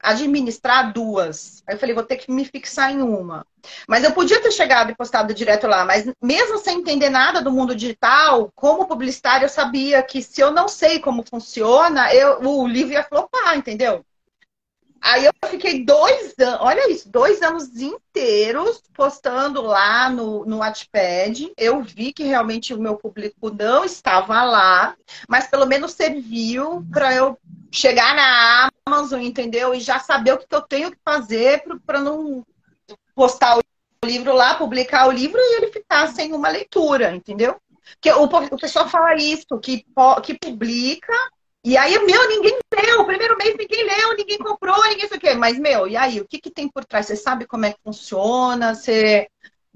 administrar 0.01 0.91
duas. 0.93 1.63
Aí 1.67 1.75
eu 1.75 1.79
falei, 1.79 1.95
vou 1.95 2.03
ter 2.03 2.17
que 2.17 2.31
me 2.31 2.45
fixar 2.45 2.91
em 2.91 3.01
uma. 3.01 3.45
Mas 3.87 4.03
eu 4.03 4.11
podia 4.11 4.41
ter 4.41 4.51
chegado 4.51 4.91
e 4.91 4.95
postado 4.95 5.33
direto 5.33 5.67
lá, 5.67 5.85
mas 5.85 6.05
mesmo 6.21 6.57
sem 6.57 6.79
entender 6.79 7.09
nada 7.09 7.41
do 7.41 7.51
mundo 7.51 7.75
digital, 7.75 8.51
como 8.55 8.87
publicitário, 8.87 9.45
eu 9.45 9.49
sabia 9.49 10.01
que 10.01 10.21
se 10.21 10.41
eu 10.41 10.51
não 10.51 10.67
sei 10.67 10.99
como 10.99 11.23
funciona, 11.23 12.13
eu, 12.13 12.41
o 12.41 12.67
livro 12.67 12.93
ia 12.93 13.03
flopar, 13.03 13.57
entendeu? 13.57 14.03
Aí 15.01 15.25
eu 15.25 15.33
fiquei 15.49 15.83
dois 15.83 16.35
anos, 16.39 16.59
olha 16.61 16.91
isso, 16.91 17.09
dois 17.09 17.41
anos 17.41 17.75
inteiros 17.75 18.83
postando 18.93 19.61
lá 19.63 20.09
no, 20.11 20.45
no 20.45 20.59
Wattpad. 20.59 21.51
Eu 21.57 21.81
vi 21.81 22.13
que 22.13 22.23
realmente 22.23 22.71
o 22.71 22.79
meu 22.79 22.95
público 22.95 23.49
não 23.49 23.83
estava 23.83 24.43
lá, 24.43 24.95
mas 25.27 25.47
pelo 25.47 25.65
menos 25.65 25.93
serviu 25.93 26.85
para 26.91 27.15
eu 27.15 27.35
chegar 27.71 28.15
na 28.15 28.69
Amazon, 28.85 29.21
entendeu? 29.21 29.73
E 29.73 29.79
já 29.79 29.97
saber 29.99 30.33
o 30.33 30.37
que 30.37 30.45
eu 30.51 30.61
tenho 30.61 30.91
que 30.91 30.97
fazer 31.03 31.63
para 31.83 31.99
não 31.99 32.45
postar 33.15 33.57
o 33.57 33.61
livro 34.05 34.33
lá, 34.35 34.53
publicar 34.53 35.07
o 35.07 35.11
livro 35.11 35.39
e 35.39 35.55
ele 35.57 35.71
ficar 35.71 36.07
sem 36.09 36.31
uma 36.31 36.49
leitura, 36.49 37.15
entendeu? 37.15 37.59
Porque 37.93 38.11
o, 38.11 38.23
o 38.23 38.59
pessoal 38.59 38.87
fala 38.87 39.15
isso, 39.15 39.59
que, 39.59 39.83
que 40.23 40.33
publica 40.37 41.13
e 41.63 41.77
aí, 41.77 41.97
meu, 42.05 42.27
ninguém 42.27 42.57
leu. 42.85 43.01
O 43.01 43.05
primeiro 43.05 43.37
mês 43.37 43.55
ninguém 43.57 43.83
leu, 43.83 44.15
ninguém 44.17 44.37
comprou, 44.37 44.81
ninguém 44.87 45.07
sei 45.07 45.17
o 45.17 45.19
quê. 45.19 45.33
Mas, 45.35 45.59
meu, 45.59 45.87
e 45.87 45.95
aí? 45.95 46.19
O 46.19 46.27
que, 46.27 46.39
que 46.39 46.49
tem 46.49 46.67
por 46.67 46.83
trás? 46.83 47.05
Você 47.05 47.15
sabe 47.15 47.45
como 47.45 47.65
é 47.65 47.71
que 47.73 47.79
funciona? 47.83 48.73
Você 48.73 49.27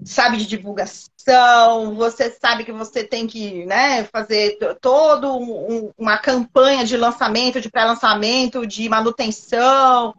sabe 0.04 0.38
de 0.38 0.48
divulgação? 0.48 1.94
Você 1.96 2.32
sabe 2.32 2.66
que 2.66 2.72
você 2.72 3.04
tem 3.04 3.28
que 3.28 3.66
né, 3.66 4.04
fazer 4.06 4.58
todo 4.82 5.38
um, 5.38 5.92
uma 5.98 6.18
campanha 6.18 6.84
de 6.84 6.98
lançamento, 6.98 7.62
de 7.62 7.70
pré-lançamento, 7.70 8.66
de 8.66 8.90
manutenção? 8.90 10.16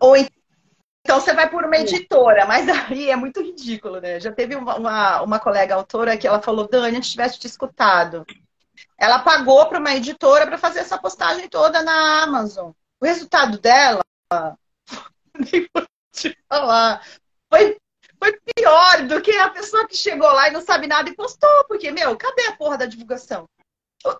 Ou 0.00 0.16
então 0.16 1.20
você 1.20 1.32
vai 1.32 1.48
por 1.48 1.64
uma 1.64 1.76
editora, 1.76 2.44
mas 2.44 2.68
aí 2.68 3.08
é 3.08 3.16
muito 3.16 3.40
ridículo, 3.40 4.00
né? 4.00 4.20
Já 4.20 4.32
teve 4.32 4.56
uma, 4.56 4.76
uma, 4.76 5.22
uma 5.22 5.38
colega 5.38 5.74
autora 5.74 6.16
que 6.16 6.26
ela 6.26 6.42
falou, 6.42 6.68
Dani, 6.68 6.96
antes 6.96 7.10
tivesse 7.10 7.38
te 7.38 7.46
escutado. 7.46 8.26
Ela 8.96 9.20
pagou 9.20 9.66
para 9.66 9.78
uma 9.78 9.94
editora 9.94 10.46
para 10.46 10.58
fazer 10.58 10.80
essa 10.80 10.98
postagem 10.98 11.48
toda 11.48 11.82
na 11.82 12.22
Amazon. 12.22 12.72
O 13.00 13.06
resultado 13.06 13.58
dela, 13.58 14.02
nem 15.34 15.68
vou 15.72 15.86
te 16.12 16.36
falar, 16.48 17.06
foi, 17.52 17.78
foi 18.18 18.38
pior 18.54 19.06
do 19.06 19.22
que 19.22 19.30
a 19.36 19.50
pessoa 19.50 19.86
que 19.86 19.96
chegou 19.96 20.30
lá 20.32 20.48
e 20.48 20.52
não 20.52 20.60
sabe 20.60 20.86
nada 20.86 21.08
e 21.08 21.14
postou. 21.14 21.64
Porque, 21.68 21.90
meu, 21.90 22.16
cadê 22.16 22.46
a 22.46 22.56
porra 22.56 22.78
da 22.78 22.86
divulgação? 22.86 23.48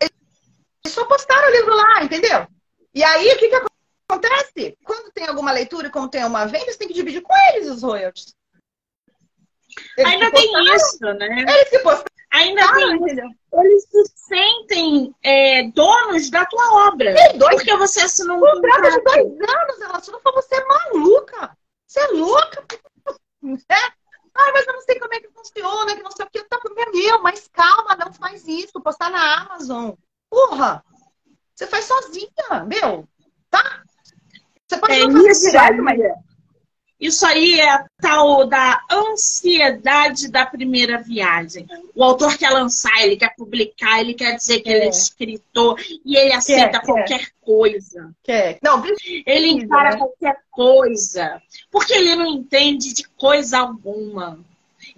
Eles 0.00 0.94
só 0.94 1.04
postaram 1.06 1.48
o 1.48 1.52
livro 1.52 1.74
lá, 1.74 2.02
entendeu? 2.02 2.46
E 2.94 3.02
aí, 3.02 3.32
o 3.32 3.38
que, 3.38 3.48
que 3.48 3.62
acontece? 4.09 4.78
Quando 4.84 5.12
tem 5.12 5.26
alguma 5.26 5.52
leitura, 5.52 5.90
como 5.90 6.09
tem 6.09 6.24
uma 6.24 6.46
venda, 6.46 6.70
você 6.70 6.78
tem 6.78 6.88
que 6.88 6.94
dividir 6.94 7.22
com 7.22 7.34
eles 7.52 7.68
os 7.68 7.82
royalties. 7.82 8.34
Eles 9.96 10.12
Ainda 10.12 10.30
tem 10.32 10.74
isso, 10.74 10.98
né? 11.00 11.42
Eles 11.42 11.68
que 11.68 11.78
postaram. 11.80 12.18
Ainda 12.31 12.62
ah, 12.62 12.74
tem 12.74 12.97
entendeu? 12.97 13.29
Eles 13.55 13.85
se 13.85 14.05
sentem 14.14 15.14
é, 15.22 15.62
donos 15.70 16.31
da 16.31 16.45
tua 16.45 16.89
obra. 16.89 17.14
dois, 17.37 17.57
porque 17.57 17.76
você 17.76 18.01
assinou 18.01 18.37
um 18.37 18.41
contrato 18.41 18.91
de 18.91 19.01
dois 19.03 19.51
anos. 19.51 19.81
Ela 19.81 19.97
assinou 19.97 20.20
falou, 20.20 20.43
você 20.43 20.55
é 20.55 20.64
maluca. 20.66 21.57
Você 21.87 22.01
é 22.01 22.07
louca. 22.09 22.64
É? 23.70 23.99
Ai, 24.35 24.53
mas 24.53 24.66
eu 24.66 24.72
não 24.72 24.81
sei 24.83 24.99
como 24.99 25.14
é 25.14 25.20
que 25.20 25.29
funciona, 25.29 25.97
que 25.97 26.03
não 26.03 26.11
sei 26.11 26.26
o 26.26 26.31
que. 26.31 26.43
Tá, 26.45 26.61
meu, 26.93 27.22
mas 27.22 27.49
calma, 27.49 27.97
não 27.97 28.12
faz 28.12 28.47
isso. 28.47 28.81
Postar 28.81 29.11
na 29.11 29.43
Amazon. 29.43 29.93
Porra! 30.29 30.85
Você 31.55 31.66
faz 31.66 31.85
sozinha, 31.87 32.64
meu. 32.66 33.09
Tá? 33.49 33.83
Você 34.66 34.79
pode 34.79 34.93
é 34.93 35.11
fazer 35.11 35.51
direto, 35.51 35.83
mas... 35.83 35.99
Isso 37.01 37.24
aí 37.24 37.61
é 37.61 37.70
a 37.70 37.86
tal 38.01 38.44
da 38.46 38.80
ansiedade 38.90 40.28
da 40.28 40.44
primeira 40.44 40.99
viagem. 41.01 41.66
O 41.94 42.03
autor 42.03 42.36
quer 42.36 42.51
lançar, 42.51 43.03
ele 43.03 43.16
quer 43.16 43.34
publicar, 43.36 44.01
ele 44.01 44.14
quer 44.14 44.36
dizer 44.36 44.61
que 44.61 44.68
é. 44.68 44.72
ele 44.72 44.84
é 44.86 44.88
escritor 44.88 45.80
e 46.05 46.16
ele 46.16 46.32
aceita 46.32 46.80
quer, 46.80 46.86
qualquer 46.86 47.18
quer. 47.18 47.32
coisa. 47.40 48.11
Quer. 48.22 48.59
Não, 48.62 48.82
ele 49.24 49.49
encara 49.49 49.90
né? 49.90 49.96
qualquer 49.96 50.36
coisa, 50.51 51.40
porque 51.70 51.92
ele 51.92 52.16
não 52.16 52.26
entende 52.26 52.92
de 52.92 53.05
coisa 53.16 53.59
alguma. 53.59 54.40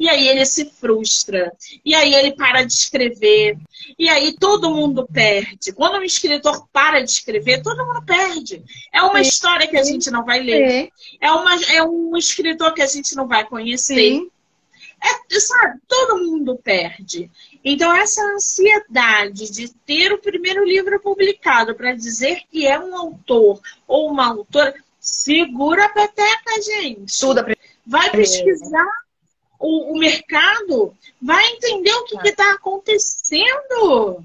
E 0.01 0.09
aí 0.09 0.28
ele 0.28 0.46
se 0.46 0.64
frustra. 0.64 1.53
E 1.84 1.94
aí 1.94 2.14
ele 2.14 2.32
para 2.32 2.62
de 2.62 2.72
escrever. 2.72 3.59
E 3.98 4.09
aí 4.09 4.34
todo 4.34 4.74
mundo 4.74 5.07
perde. 5.07 5.74
Quando 5.74 5.98
um 5.98 6.03
escritor 6.03 6.66
para 6.72 7.03
de 7.03 7.11
escrever, 7.11 7.62
todo 7.62 7.84
mundo 7.84 8.03
perde. 8.03 8.64
É 8.90 9.03
uma 9.03 9.22
Sim. 9.22 9.28
história 9.28 9.66
que 9.66 9.76
a 9.76 9.82
gente 9.82 10.11
não 10.11 10.24
vai 10.24 10.40
ler. 10.40 10.90
É, 11.20 11.30
uma, 11.30 11.55
é 11.66 11.82
um 11.82 12.16
escritor 12.16 12.72
que 12.72 12.80
a 12.80 12.86
gente 12.86 13.14
não 13.14 13.28
vai 13.28 13.46
conhecer. 13.46 13.94
Sim. 13.94 14.30
É, 15.03 15.38
sabe, 15.38 15.78
todo 15.86 16.24
mundo 16.24 16.57
perde. 16.57 17.30
Então, 17.62 17.94
essa 17.94 18.22
ansiedade 18.32 19.51
de 19.51 19.68
ter 19.84 20.12
o 20.14 20.18
primeiro 20.18 20.64
livro 20.64 20.98
publicado 21.01 21.74
para 21.74 21.94
dizer 21.94 22.42
que 22.51 22.66
é 22.66 22.78
um 22.78 22.96
autor 22.96 23.61
ou 23.86 24.11
uma 24.11 24.28
autora, 24.28 24.74
segura 24.98 25.84
a 25.84 25.88
peteca, 25.90 26.62
gente. 26.62 27.09
Estuda. 27.09 27.46
Vai 27.86 28.11
pesquisar 28.11 28.88
o, 29.61 29.92
o 29.92 29.98
mercado 29.98 30.96
vai 31.20 31.46
entender 31.52 31.92
o 31.92 32.04
que 32.04 32.16
está 32.26 32.52
acontecendo. 32.54 34.24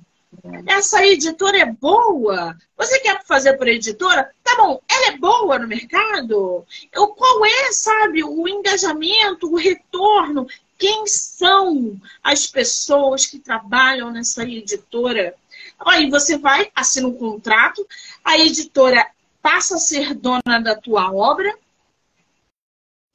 Essa 0.66 1.06
editora 1.06 1.58
é 1.60 1.66
boa? 1.66 2.58
Você 2.78 3.00
quer 3.00 3.24
fazer 3.26 3.54
por 3.58 3.68
editora? 3.68 4.32
Tá 4.44 4.56
bom, 4.56 4.80
ela 4.90 5.08
é 5.10 5.18
boa 5.18 5.60
no 5.60 5.68
mercado? 5.68 6.66
Eu, 6.92 7.08
qual 7.08 7.46
é, 7.46 7.72
sabe, 7.72 8.24
o 8.24 8.48
engajamento, 8.48 9.52
o 9.52 9.58
retorno? 9.58 10.48
Quem 10.78 11.06
são 11.06 12.00
as 12.24 12.48
pessoas 12.48 13.26
que 13.26 13.40
trabalham 13.40 14.12
nessa 14.12 14.44
editora? 14.44 15.36
Aí 15.80 16.10
você 16.10 16.38
vai, 16.38 16.70
assina 16.74 17.08
um 17.08 17.14
contrato, 17.14 17.86
a 18.24 18.38
editora 18.38 19.06
passa 19.42 19.76
a 19.76 19.80
ser 19.80 20.14
dona 20.14 20.60
da 20.64 20.76
tua 20.76 21.14
obra, 21.14 21.58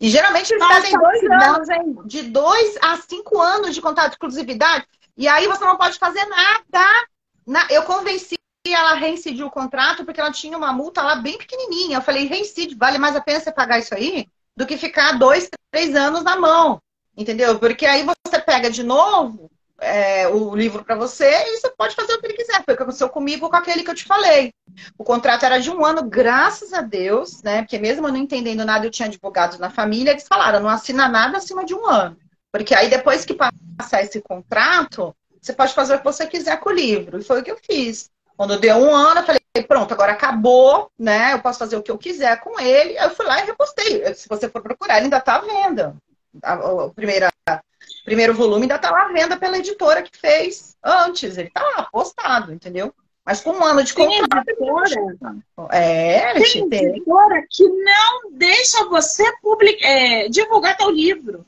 E 0.00 0.08
geralmente 0.08 0.50
eles 0.50 0.66
pedem 0.66 0.98
dois 0.98 1.22
anos, 1.24 1.68
hein? 1.68 1.98
De 2.06 2.22
dois 2.22 2.78
a 2.80 2.96
cinco 2.96 3.38
anos 3.38 3.74
de 3.74 3.82
contrato 3.82 4.08
de 4.08 4.14
exclusividade. 4.14 4.86
E 5.16 5.28
aí 5.28 5.46
você 5.46 5.62
não 5.64 5.76
pode 5.76 5.98
fazer 5.98 6.24
nada. 6.26 7.06
Eu 7.68 7.82
convenci 7.82 8.36
ela 8.66 8.92
a 8.92 8.94
reincidir 8.94 9.44
o 9.44 9.50
contrato 9.50 10.04
porque 10.04 10.20
ela 10.20 10.32
tinha 10.32 10.56
uma 10.56 10.72
multa 10.72 11.02
lá 11.02 11.16
bem 11.16 11.36
pequenininha. 11.36 11.98
Eu 11.98 12.02
falei, 12.02 12.26
reincide, 12.26 12.74
vale 12.74 12.98
mais 12.98 13.14
a 13.14 13.20
pena 13.20 13.40
você 13.40 13.52
pagar 13.52 13.78
isso 13.78 13.94
aí 13.94 14.26
do 14.56 14.66
que 14.66 14.78
ficar 14.78 15.18
dois, 15.18 15.50
três 15.70 15.94
anos 15.94 16.22
na 16.22 16.36
mão. 16.36 16.80
Entendeu? 17.16 17.58
Porque 17.58 17.84
aí 17.84 18.04
você 18.04 18.40
pega 18.40 18.70
de 18.70 18.82
novo 18.82 19.50
é, 19.80 20.28
o 20.28 20.54
livro 20.54 20.84
para 20.84 20.94
você 20.94 21.28
e 21.28 21.58
você 21.58 21.70
pode 21.70 21.94
fazer 21.94 22.12
o 22.12 22.20
que 22.20 22.26
ele 22.26 22.36
quiser. 22.36 22.62
Foi 22.64 22.74
o 22.74 22.76
que 22.76 22.82
aconteceu 22.82 23.08
comigo 23.08 23.48
com 23.48 23.56
aquele 23.56 23.82
que 23.82 23.90
eu 23.90 23.94
te 23.94 24.04
falei. 24.04 24.52
O 24.96 25.04
contrato 25.04 25.44
era 25.44 25.58
de 25.58 25.70
um 25.70 25.84
ano, 25.84 26.02
graças 26.02 26.72
a 26.72 26.80
Deus, 26.80 27.42
né? 27.42 27.62
Porque 27.62 27.78
mesmo 27.78 28.06
eu 28.06 28.12
não 28.12 28.18
entendendo 28.18 28.64
nada, 28.64 28.86
eu 28.86 28.90
tinha 28.90 29.08
advogados 29.08 29.58
na 29.58 29.70
família, 29.70 30.10
eles 30.10 30.28
falaram, 30.28 30.60
não 30.60 30.68
assina 30.68 31.08
nada 31.08 31.38
acima 31.38 31.64
de 31.64 31.74
um 31.74 31.86
ano. 31.86 32.16
Porque 32.52 32.74
aí 32.74 32.88
depois 32.88 33.24
que 33.24 33.34
passar 33.34 34.02
esse 34.02 34.20
contrato, 34.20 35.14
você 35.40 35.52
pode 35.52 35.72
fazer 35.72 35.94
o 35.94 35.98
que 35.98 36.04
você 36.04 36.26
quiser 36.26 36.58
com 36.60 36.68
o 36.68 36.72
livro. 36.72 37.18
E 37.18 37.24
foi 37.24 37.40
o 37.40 37.42
que 37.42 37.50
eu 37.50 37.58
fiz. 37.58 38.10
Quando 38.36 38.58
deu 38.58 38.76
um 38.76 38.94
ano, 38.94 39.20
eu 39.20 39.24
falei, 39.24 39.40
pronto, 39.66 39.92
agora 39.92 40.12
acabou, 40.12 40.90
né? 40.98 41.32
Eu 41.32 41.40
posso 41.40 41.58
fazer 41.58 41.76
o 41.76 41.82
que 41.82 41.90
eu 41.90 41.98
quiser 41.98 42.40
com 42.40 42.58
ele. 42.60 42.98
Aí 42.98 43.04
eu 43.06 43.14
fui 43.14 43.26
lá 43.26 43.40
e 43.42 43.46
repostei. 43.46 44.14
Se 44.14 44.28
você 44.28 44.48
for 44.48 44.62
procurar, 44.62 44.96
ele 44.96 45.04
ainda 45.04 45.18
está 45.18 45.36
à 45.36 45.40
venda. 45.40 45.96
A, 46.42 46.54
a 46.54 46.90
primeira 46.94 47.30
primeiro 48.04 48.34
volume 48.34 48.62
ainda 48.62 48.76
está 48.76 48.90
lá 48.90 49.06
à 49.06 49.12
venda 49.12 49.36
pela 49.36 49.58
editora 49.58 50.02
que 50.02 50.16
fez 50.16 50.76
antes. 50.82 51.36
Ele 51.36 51.48
está 51.48 51.62
lá, 51.62 51.88
postado, 51.90 52.52
entendeu? 52.52 52.94
Mas 53.24 53.40
com 53.40 53.50
um 53.50 53.64
ano 53.64 53.82
de 53.82 53.94
contrato. 53.94 54.44
Tem 54.44 54.54
editora? 54.54 55.16
É, 55.70 56.32
tem, 56.34 56.68
tem 56.68 56.84
editora 56.86 57.44
que 57.48 57.68
não 57.68 58.32
deixa 58.32 58.84
você 58.86 59.24
publicar, 59.40 59.86
é, 59.86 60.28
divulgar 60.28 60.76
teu 60.76 60.90
livro. 60.90 61.44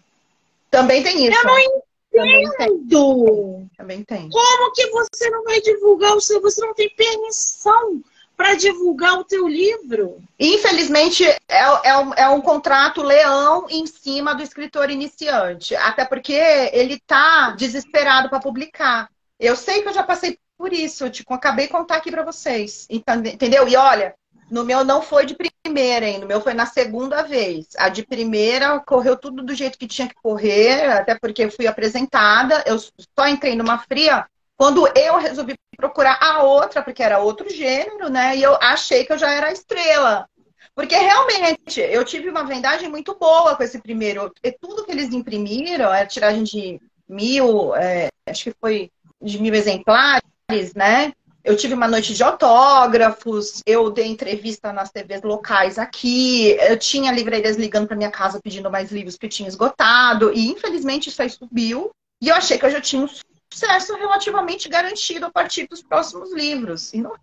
Também 0.71 1.03
tem 1.03 1.27
isso. 1.27 1.39
Eu 1.39 1.45
não 1.45 1.59
entendo. 1.59 3.69
Também 3.77 4.05
tem. 4.05 4.29
Como 4.29 4.73
que 4.73 4.87
você 4.91 5.31
não 5.31 5.45
vai 5.45 5.61
divulgar 5.61 6.15
o 6.15 6.21
seu? 6.21 6.41
Você 6.43 6.65
não 6.65 6.75
tem 6.75 6.91
permissão 6.95 8.03
para 8.37 8.55
divulgar 8.55 9.19
o 9.19 9.25
teu 9.25 9.47
livro. 9.47 10.23
Infelizmente, 10.39 11.25
é, 11.25 11.39
é, 11.49 11.99
um, 11.99 12.15
é 12.15 12.29
um 12.29 12.41
contrato 12.41 13.03
leão 13.03 13.67
em 13.71 13.87
cima 13.87 14.35
do 14.35 14.43
escritor 14.43 14.91
iniciante. 14.91 15.75
Até 15.77 16.05
porque 16.05 16.33
ele 16.33 17.01
tá 17.07 17.51
desesperado 17.51 18.29
para 18.29 18.41
publicar. 18.41 19.09
Eu 19.39 19.57
sei 19.57 19.83
que 19.83 19.89
eu 19.89 19.95
já 19.95 20.03
passei 20.03 20.39
por 20.57 20.73
isso, 20.73 21.11
tipo, 21.11 21.35
acabei 21.35 21.67
de 21.67 21.73
contar 21.73 21.97
aqui 21.97 22.11
para 22.11 22.25
vocês. 22.25 22.87
Entendeu? 22.89 23.67
E 23.69 23.77
olha, 23.77 24.15
no 24.51 24.65
meu 24.65 24.85
não 24.85 25.01
foi 25.01 25.25
de 25.25 25.35
primeira, 25.35 26.07
hein? 26.07 26.19
No 26.19 26.27
meu 26.27 26.41
foi 26.41 26.55
na 26.55 26.67
segunda 26.67 27.23
vez. 27.23 27.69
A 27.79 27.89
de 27.89 28.05
primeira 28.05 28.79
correu 28.81 29.17
tudo 29.17 29.43
do 29.43 29.55
jeito 29.55 29.79
que 29.79 29.87
tinha 29.87 30.07
que 30.07 30.15
correr, 30.15 30.93
até 30.93 31.15
porque 31.15 31.45
eu 31.45 31.51
fui 31.51 31.67
apresentada. 31.67 32.63
Eu 32.67 32.79
só 32.79 33.27
entrei 33.27 33.57
numa 33.57 33.79
fria 33.79 34.27
quando 34.57 34.87
eu 34.97 35.19
resolvi 35.19 35.55
procurar 35.77 36.19
a 36.21 36.43
outra, 36.43 36.83
porque 36.83 37.03
era 37.03 37.19
outro 37.19 37.51
gênero, 37.51 38.09
né? 38.09 38.37
E 38.37 38.43
eu 38.43 38.55
achei 38.61 39.05
que 39.05 39.13
eu 39.13 39.19
já 39.19 39.33
era 39.33 39.53
estrela. 39.53 40.29
Porque 40.75 40.97
realmente 40.97 41.81
eu 41.81 42.05
tive 42.05 42.31
uma 42.31 42.45
vendagem 42.45 42.89
muito 42.89 43.15
boa 43.19 43.57
com 43.57 43.63
esse 43.63 43.81
primeiro. 43.81 44.33
E 44.43 44.53
tudo 44.53 44.85
que 44.85 44.93
eles 44.93 45.13
imprimiram, 45.13 45.93
é 45.93 46.07
tiragem 46.07 46.43
de 46.45 46.81
mil, 47.09 47.75
é, 47.75 48.09
acho 48.27 48.45
que 48.45 48.55
foi 48.59 48.91
de 49.21 49.41
mil 49.41 49.55
exemplares, 49.55 50.75
né? 50.75 51.13
Eu 51.45 51.57
tive 51.57 51.75
uma 51.75 51.89
noite 51.89 52.15
de 52.15 52.23
autógrafos, 52.23 53.63
eu 53.67 53.91
dei 53.91 54.07
entrevista 54.07 54.73
nas 54.73 54.93
TVs 54.93 55.23
locais 55.23 55.77
aqui, 55.77 56.57
eu 56.61 56.79
tinha 56.79 57.11
livreiras 57.11 57.57
ligando 57.57 57.89
para 57.89 57.97
minha 57.97 58.13
casa 58.13 58.41
pedindo 58.41 58.71
mais 58.71 58.93
livros 58.93 59.17
que 59.17 59.29
tinha 59.29 59.49
esgotado, 59.49 60.33
e 60.33 60.47
infelizmente 60.47 61.09
isso 61.09 61.21
aí 61.21 61.29
subiu. 61.29 61.91
E 62.23 62.29
eu 62.29 62.37
achei 62.37 62.57
que 62.57 62.65
eu 62.65 62.71
já 62.71 62.81
tinha 62.81 63.03
um 63.03 63.09
sucesso 63.53 63.95
relativamente 63.97 64.69
garantido 64.69 65.27
a 65.27 65.31
partir 65.31 65.67
dos 65.69 65.83
próximos 65.83 66.33
livros. 66.33 66.93
E 66.93 67.01
não... 67.01 67.15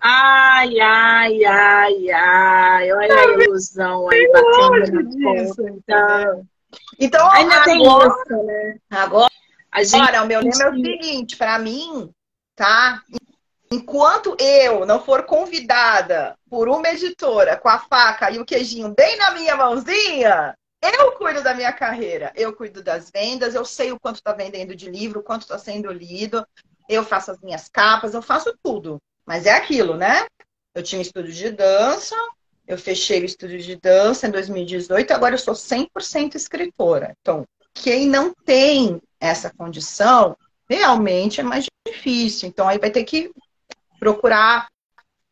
Ai, 0.00 0.78
ai, 0.80 1.44
ai, 1.44 2.10
ai, 2.10 2.92
olha 2.92 3.14
a 3.14 3.24
ilusão 3.42 4.08
aí 4.08 4.30
batendo 4.30 5.02
disso, 5.08 5.68
então. 5.68 6.46
então, 6.98 7.30
ainda 7.30 7.54
agora, 7.56 7.64
tem 7.64 7.82
isso, 7.82 8.42
né? 8.44 8.76
Agora, 8.90 9.30
gente... 9.78 9.96
Agora, 9.96 10.22
o 10.22 10.26
meu 10.26 10.40
lema 10.40 10.62
é 10.62 10.70
o 10.70 10.74
seguinte, 10.74 11.36
para 11.36 11.58
mim, 11.58 12.10
tá? 12.54 13.02
Enquanto 13.72 14.36
eu 14.38 14.86
não 14.86 15.02
for 15.02 15.24
convidada 15.24 16.36
por 16.48 16.68
uma 16.68 16.88
editora 16.88 17.56
com 17.56 17.68
a 17.68 17.80
faca 17.80 18.30
e 18.30 18.38
o 18.38 18.44
queijinho 18.44 18.94
bem 18.96 19.16
na 19.16 19.32
minha 19.32 19.56
mãozinha, 19.56 20.56
eu 20.94 21.12
cuido 21.12 21.42
da 21.42 21.54
minha 21.54 21.72
carreira, 21.72 22.32
eu 22.34 22.52
cuido 22.52 22.82
das 22.82 23.10
vendas, 23.10 23.54
eu 23.54 23.64
sei 23.64 23.92
o 23.92 24.00
quanto 24.00 24.16
está 24.16 24.32
vendendo 24.32 24.74
de 24.74 24.90
livro, 24.90 25.20
o 25.20 25.22
quanto 25.22 25.42
está 25.42 25.58
sendo 25.58 25.92
lido, 25.92 26.46
eu 26.88 27.04
faço 27.04 27.30
as 27.30 27.40
minhas 27.40 27.68
capas, 27.68 28.14
eu 28.14 28.22
faço 28.22 28.56
tudo. 28.62 28.98
Mas 29.24 29.46
é 29.46 29.52
aquilo, 29.52 29.96
né? 29.96 30.26
Eu 30.74 30.82
tinha 30.82 30.98
um 30.98 31.02
estúdio 31.02 31.32
de 31.32 31.50
dança, 31.50 32.14
eu 32.66 32.78
fechei 32.78 33.22
o 33.22 33.24
estúdio 33.24 33.58
de 33.58 33.76
dança 33.76 34.26
em 34.26 34.30
2018, 34.30 35.12
agora 35.12 35.34
eu 35.34 35.38
sou 35.38 35.54
100% 35.54 36.34
escritora. 36.34 37.14
Então, 37.20 37.44
quem 37.74 38.06
não 38.06 38.32
tem 38.44 39.00
essa 39.20 39.50
condição, 39.50 40.36
realmente 40.68 41.40
é 41.40 41.44
mais 41.44 41.66
difícil. 41.86 42.48
Então, 42.48 42.68
aí 42.68 42.78
vai 42.78 42.90
ter 42.90 43.04
que 43.04 43.30
procurar 43.98 44.68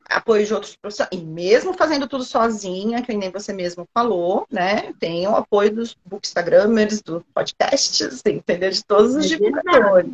apoio 0.09 0.46
de 0.46 0.55
outros 0.55 0.76
profissionais. 0.76 1.11
E 1.12 1.24
mesmo 1.24 1.74
fazendo 1.74 2.07
tudo 2.07 2.24
sozinha, 2.24 3.02
que 3.02 3.14
nem 3.14 3.30
você 3.30 3.52
mesmo 3.52 3.86
falou, 3.92 4.46
né? 4.50 4.92
Tem 5.00 5.26
o 5.26 5.36
apoio 5.36 5.74
dos 5.74 5.96
bookstagramers, 6.05 7.02
dos 7.02 7.22
podcasts, 7.34 8.22
entendeu? 8.26 8.70
De 8.70 8.84
todos 8.84 9.14
os 9.14 9.24
é 9.24 9.28
divulgadores. 9.28 10.12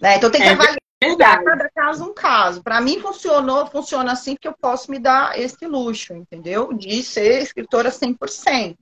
Né? 0.00 0.16
Então 0.16 0.30
tem 0.30 0.40
que 0.40 0.48
é 0.48 0.52
avaliar 0.52 0.78
verdade. 1.02 1.44
cada 1.44 1.70
caso 1.70 2.04
um 2.04 2.14
caso. 2.14 2.62
Para 2.62 2.80
mim 2.80 3.00
funcionou, 3.00 3.66
funciona 3.66 4.12
assim 4.12 4.34
porque 4.34 4.48
eu 4.48 4.54
posso 4.54 4.90
me 4.90 4.98
dar 4.98 5.38
esse 5.38 5.66
luxo, 5.66 6.14
entendeu? 6.14 6.72
De 6.72 7.02
ser 7.02 7.42
escritora 7.42 7.90
100%. 7.90 8.76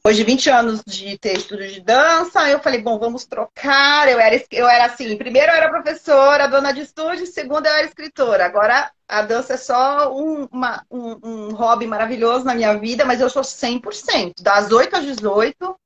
Depois 0.00 0.16
de 0.16 0.24
20 0.24 0.48
anos 0.48 0.82
de 0.86 1.18
ter 1.18 1.36
estudo 1.36 1.66
de 1.66 1.78
dança, 1.82 2.48
eu 2.48 2.58
falei, 2.60 2.80
bom, 2.80 2.98
vamos 2.98 3.26
trocar. 3.26 4.08
Eu 4.08 4.18
era, 4.18 4.42
eu 4.50 4.66
era 4.66 4.86
assim, 4.86 5.14
primeiro 5.14 5.52
eu 5.52 5.56
era 5.56 5.68
professora, 5.68 6.48
dona 6.48 6.72
de 6.72 6.80
estúdio, 6.80 7.26
segundo 7.26 7.66
eu 7.66 7.72
era 7.72 7.86
escritora. 7.86 8.46
Agora 8.46 8.90
a 9.06 9.20
dança 9.20 9.52
é 9.52 9.56
só 9.58 10.10
um, 10.10 10.48
uma, 10.50 10.82
um, 10.90 11.18
um 11.22 11.54
hobby 11.54 11.86
maravilhoso 11.86 12.46
na 12.46 12.54
minha 12.54 12.78
vida, 12.78 13.04
mas 13.04 13.20
eu 13.20 13.28
sou 13.28 13.42
100%, 13.42 14.32
das 14.40 14.72
8 14.72 14.96
às 14.96 15.04
18, 15.04 15.76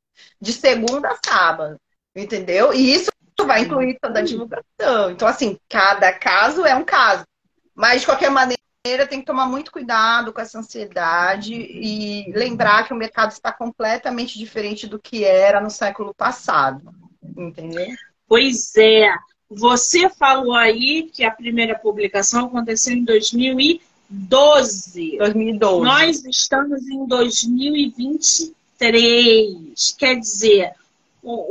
de 0.40 0.52
segunda 0.52 1.08
a 1.08 1.18
sábado, 1.26 1.76
entendeu? 2.14 2.72
E 2.72 2.94
isso 2.94 3.10
vai 3.44 3.62
incluir 3.62 3.98
toda 4.00 4.20
a 4.20 4.22
divulgação. 4.22 5.10
Então, 5.10 5.26
assim, 5.26 5.58
cada 5.68 6.12
caso 6.12 6.64
é 6.64 6.76
um 6.76 6.84
caso. 6.84 7.24
Mas, 7.74 8.02
de 8.02 8.06
qualquer 8.06 8.30
maneira, 8.30 8.62
tem 9.08 9.20
que 9.20 9.26
tomar 9.26 9.46
muito 9.46 9.72
cuidado 9.72 10.30
com 10.30 10.42
essa 10.42 10.58
ansiedade 10.58 11.54
e 11.54 12.30
lembrar 12.32 12.86
que 12.86 12.92
o 12.92 12.96
mercado 12.96 13.30
está 13.30 13.50
completamente 13.50 14.38
diferente 14.38 14.86
do 14.86 14.98
que 14.98 15.24
era 15.24 15.58
no 15.58 15.70
século 15.70 16.12
passado. 16.12 16.92
Entendeu? 17.34 17.88
Pois 18.28 18.76
é. 18.76 19.10
Você 19.48 20.10
falou 20.10 20.54
aí 20.54 21.08
que 21.10 21.24
a 21.24 21.30
primeira 21.30 21.78
publicação 21.78 22.44
aconteceu 22.44 22.92
em 22.92 23.04
2012. 23.04 25.16
2012. 25.16 25.82
Nós 25.82 26.22
estamos 26.26 26.86
em 26.86 27.06
2023. 27.06 29.96
Quer 29.98 30.16
dizer, 30.16 30.72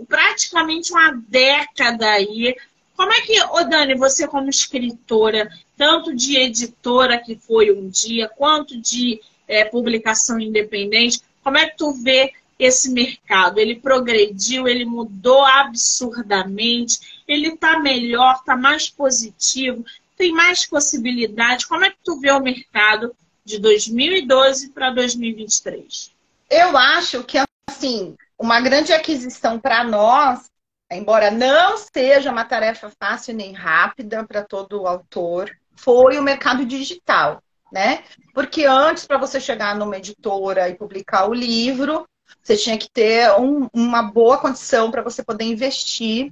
praticamente 0.07 0.93
uma 0.93 1.19
década 1.27 2.11
aí. 2.11 2.55
Como 2.95 3.11
é 3.11 3.21
que, 3.21 3.41
ô 3.45 3.63
Dani, 3.63 3.95
você 3.95 4.27
como 4.27 4.49
escritora, 4.49 5.49
tanto 5.77 6.15
de 6.15 6.37
editora 6.37 7.17
que 7.17 7.35
foi 7.35 7.71
um 7.71 7.89
dia, 7.89 8.29
quanto 8.29 8.79
de 8.79 9.19
é, 9.47 9.65
publicação 9.65 10.39
independente, 10.39 11.21
como 11.43 11.57
é 11.57 11.67
que 11.67 11.77
tu 11.77 11.91
vê 11.91 12.33
esse 12.57 12.89
mercado? 12.91 13.59
Ele 13.59 13.75
progrediu, 13.75 14.67
ele 14.67 14.85
mudou 14.85 15.43
absurdamente, 15.43 17.21
ele 17.27 17.49
está 17.49 17.79
melhor, 17.79 18.35
está 18.35 18.55
mais 18.55 18.89
positivo, 18.89 19.83
tem 20.15 20.31
mais 20.31 20.65
possibilidade. 20.65 21.67
Como 21.67 21.83
é 21.83 21.89
que 21.89 21.97
tu 22.03 22.19
vê 22.19 22.31
o 22.31 22.39
mercado 22.39 23.15
de 23.43 23.59
2012 23.59 24.69
para 24.69 24.91
2023? 24.91 26.11
Eu 26.49 26.77
acho 26.77 27.23
que 27.23 27.37
assim, 27.69 28.15
uma 28.37 28.61
grande 28.61 28.93
aquisição 28.93 29.59
para 29.59 29.83
nós, 29.83 30.49
embora 30.91 31.31
não 31.31 31.77
seja 31.77 32.31
uma 32.31 32.45
tarefa 32.45 32.91
fácil 32.99 33.35
nem 33.35 33.53
rápida 33.53 34.25
para 34.25 34.43
todo 34.43 34.87
autor, 34.87 35.51
foi 35.75 36.17
o 36.17 36.23
mercado 36.23 36.65
digital, 36.65 37.41
né? 37.71 38.03
Porque 38.33 38.65
antes, 38.65 39.05
para 39.05 39.17
você 39.17 39.39
chegar 39.39 39.75
numa 39.75 39.97
editora 39.97 40.69
e 40.69 40.75
publicar 40.75 41.27
o 41.27 41.33
livro, 41.33 42.07
você 42.41 42.55
tinha 42.55 42.77
que 42.77 42.89
ter 42.89 43.31
um, 43.39 43.67
uma 43.73 44.01
boa 44.01 44.37
condição 44.37 44.91
para 44.91 45.01
você 45.01 45.23
poder 45.23 45.45
investir. 45.45 46.31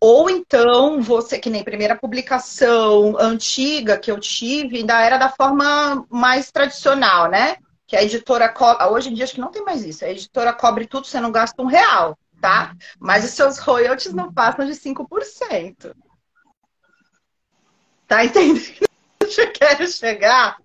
Ou 0.00 0.28
então, 0.28 1.00
você, 1.00 1.38
que 1.38 1.48
nem 1.48 1.64
primeira 1.64 1.96
publicação 1.96 3.16
antiga 3.18 3.98
que 3.98 4.10
eu 4.10 4.20
tive, 4.20 4.78
ainda 4.78 5.00
era 5.00 5.16
da 5.16 5.30
forma 5.30 6.06
mais 6.10 6.50
tradicional, 6.50 7.30
né? 7.30 7.56
Que 7.86 7.96
a 7.96 8.02
editora 8.02 8.48
cobre. 8.48 8.84
Hoje 8.84 9.10
em 9.10 9.14
dia 9.14 9.24
acho 9.24 9.34
que 9.34 9.40
não 9.40 9.50
tem 9.50 9.64
mais 9.64 9.84
isso. 9.84 10.04
A 10.04 10.10
editora 10.10 10.52
cobre 10.52 10.86
tudo, 10.86 11.06
você 11.06 11.20
não 11.20 11.32
gasta 11.32 11.62
um 11.62 11.66
real, 11.66 12.18
tá? 12.40 12.74
Mas 12.98 13.24
os 13.24 13.30
seus 13.30 13.58
royalties 13.58 14.12
não 14.12 14.32
passam 14.32 14.66
de 14.66 14.74
5%. 14.74 15.94
Tá 18.06 18.24
entendendo? 18.24 18.86
Eu 19.38 19.52
quero 19.52 19.86
chegar. 19.88 20.56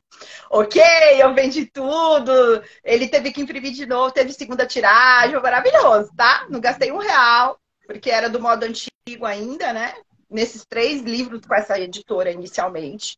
Ok, 0.50 0.82
eu 1.20 1.34
vendi 1.34 1.66
tudo. 1.66 2.64
Ele 2.84 3.08
teve 3.08 3.32
que 3.32 3.42
imprimir 3.42 3.72
de 3.74 3.86
novo, 3.86 4.14
teve 4.14 4.32
segunda 4.34 4.68
tiragem, 4.68 5.42
maravilhoso, 5.42 6.12
tá? 6.16 6.46
Não 6.50 6.60
gastei 6.60 6.92
um 6.92 7.00
real, 7.00 7.60
porque 7.88 8.12
era 8.12 8.30
do 8.30 8.40
modo 8.40 8.64
antigo 8.64 9.26
ainda, 9.26 9.74
né? 9.74 9.96
Nesses 10.30 10.64
três 10.66 11.02
livros 11.02 11.42
com 11.46 11.56
essa 11.56 11.80
editora 11.80 12.32
inicialmente. 12.32 13.18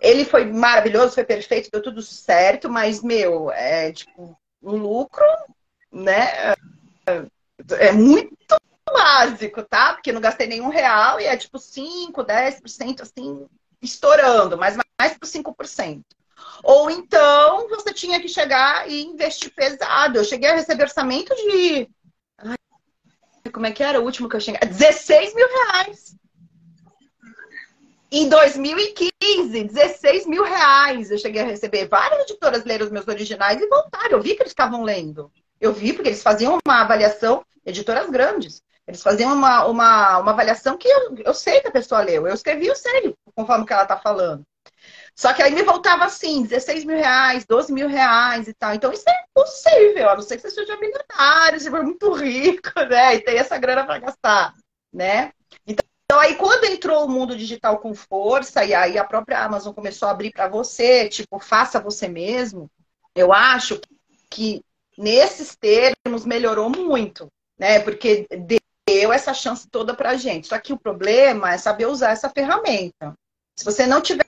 Ele 0.00 0.24
foi 0.24 0.46
maravilhoso, 0.46 1.14
foi 1.14 1.24
perfeito, 1.24 1.70
deu 1.70 1.82
tudo 1.82 2.00
certo, 2.00 2.70
mas, 2.70 3.02
meu, 3.02 3.50
é 3.50 3.92
tipo, 3.92 4.34
um 4.62 4.76
lucro, 4.76 5.26
né? 5.92 6.54
É 7.78 7.92
muito 7.92 8.36
básico, 8.92 9.62
tá? 9.62 9.94
Porque 9.94 10.12
não 10.12 10.20
gastei 10.20 10.46
nenhum 10.46 10.68
real 10.68 11.20
e 11.20 11.24
é 11.24 11.36
tipo 11.36 11.58
5, 11.58 12.24
10%, 12.24 13.00
assim, 13.02 13.46
estourando, 13.80 14.58
mas 14.58 14.76
mais 14.98 15.16
por 15.16 15.26
5%. 15.26 16.04
Ou 16.62 16.90
então 16.90 17.68
você 17.68 17.92
tinha 17.92 18.20
que 18.20 18.28
chegar 18.28 18.88
e 18.88 19.02
investir 19.02 19.52
pesado. 19.54 20.18
Eu 20.18 20.24
cheguei 20.24 20.50
a 20.50 20.54
receber 20.54 20.84
orçamento 20.84 21.34
de. 21.34 21.88
Ai, 22.38 22.56
como 23.52 23.66
é 23.66 23.72
que 23.72 23.82
era 23.82 24.00
o 24.00 24.04
último 24.04 24.28
que 24.28 24.36
eu 24.36 24.40
cheguei? 24.40 24.60
16 24.68 25.34
mil 25.34 25.48
reais. 25.48 26.16
Em 28.12 28.28
2015, 28.28 29.64
16 29.64 30.26
mil 30.26 30.42
reais 30.42 31.10
eu 31.10 31.18
cheguei 31.18 31.42
a 31.42 31.46
receber. 31.46 31.86
Várias 31.88 32.22
editoras 32.22 32.64
leram 32.64 32.86
os 32.86 32.92
meus 32.92 33.06
originais 33.06 33.60
e 33.60 33.68
voltaram. 33.68 34.12
Eu 34.12 34.22
vi 34.22 34.34
que 34.34 34.42
eles 34.42 34.50
estavam 34.50 34.82
lendo. 34.82 35.30
Eu 35.60 35.72
vi 35.72 35.92
porque 35.92 36.08
eles 36.08 36.22
faziam 36.22 36.58
uma 36.64 36.80
avaliação, 36.80 37.44
editoras 37.64 38.08
grandes. 38.08 38.62
Eles 38.86 39.02
faziam 39.02 39.32
uma, 39.32 39.66
uma, 39.66 40.18
uma 40.18 40.32
avaliação 40.32 40.76
que 40.76 40.88
eu, 40.88 41.14
eu 41.18 41.34
sei 41.34 41.60
que 41.60 41.68
a 41.68 41.72
pessoa 41.72 42.00
leu. 42.00 42.26
Eu 42.26 42.34
escrevi, 42.34 42.66
eu 42.66 42.74
sei, 42.74 43.14
conforme 43.34 43.66
que 43.66 43.72
ela 43.72 43.82
está 43.82 43.96
falando. 43.96 44.44
Só 45.14 45.32
que 45.34 45.42
aí 45.42 45.54
me 45.54 45.62
voltava 45.62 46.04
assim, 46.04 46.42
16 46.42 46.84
mil 46.84 46.96
reais, 46.96 47.44
12 47.44 47.72
mil 47.72 47.88
reais 47.88 48.48
e 48.48 48.54
tal. 48.54 48.74
Então 48.74 48.92
isso 48.92 49.04
é 49.08 49.24
impossível, 49.28 50.08
a 50.08 50.14
não 50.14 50.22
ser 50.22 50.36
que 50.36 50.42
você 50.42 50.50
seja 50.50 50.76
milionário, 50.78 51.60
você 51.60 51.70
for 51.70 51.84
muito 51.84 52.12
rico, 52.14 52.72
né? 52.88 53.16
E 53.16 53.20
tem 53.20 53.36
essa 53.36 53.58
grana 53.58 53.84
para 53.84 53.98
gastar, 53.98 54.54
né? 54.92 55.32
Então, 55.66 55.84
então 56.10 56.18
aí 56.18 56.34
quando 56.34 56.64
entrou 56.64 57.04
o 57.04 57.08
mundo 57.08 57.36
digital 57.36 57.78
com 57.78 57.94
força, 57.94 58.64
e 58.64 58.74
aí 58.74 58.98
a 58.98 59.04
própria 59.04 59.44
Amazon 59.44 59.72
começou 59.72 60.08
a 60.08 60.10
abrir 60.10 60.32
para 60.32 60.48
você, 60.48 61.08
tipo, 61.08 61.38
faça 61.38 61.78
você 61.78 62.08
mesmo, 62.08 62.68
eu 63.14 63.32
acho 63.32 63.80
que 64.28 64.60
nesses 65.00 65.56
termos 65.56 66.26
melhorou 66.26 66.68
muito, 66.68 67.26
né? 67.58 67.80
Porque 67.80 68.26
deu 68.86 69.12
essa 69.12 69.32
chance 69.32 69.66
toda 69.66 69.94
pra 69.94 70.16
gente. 70.16 70.48
Só 70.48 70.58
que 70.58 70.72
o 70.72 70.78
problema 70.78 71.52
é 71.52 71.58
saber 71.58 71.86
usar 71.86 72.10
essa 72.10 72.28
ferramenta. 72.28 73.14
Se 73.56 73.64
você 73.64 73.86
não 73.86 74.02
tiver 74.02 74.26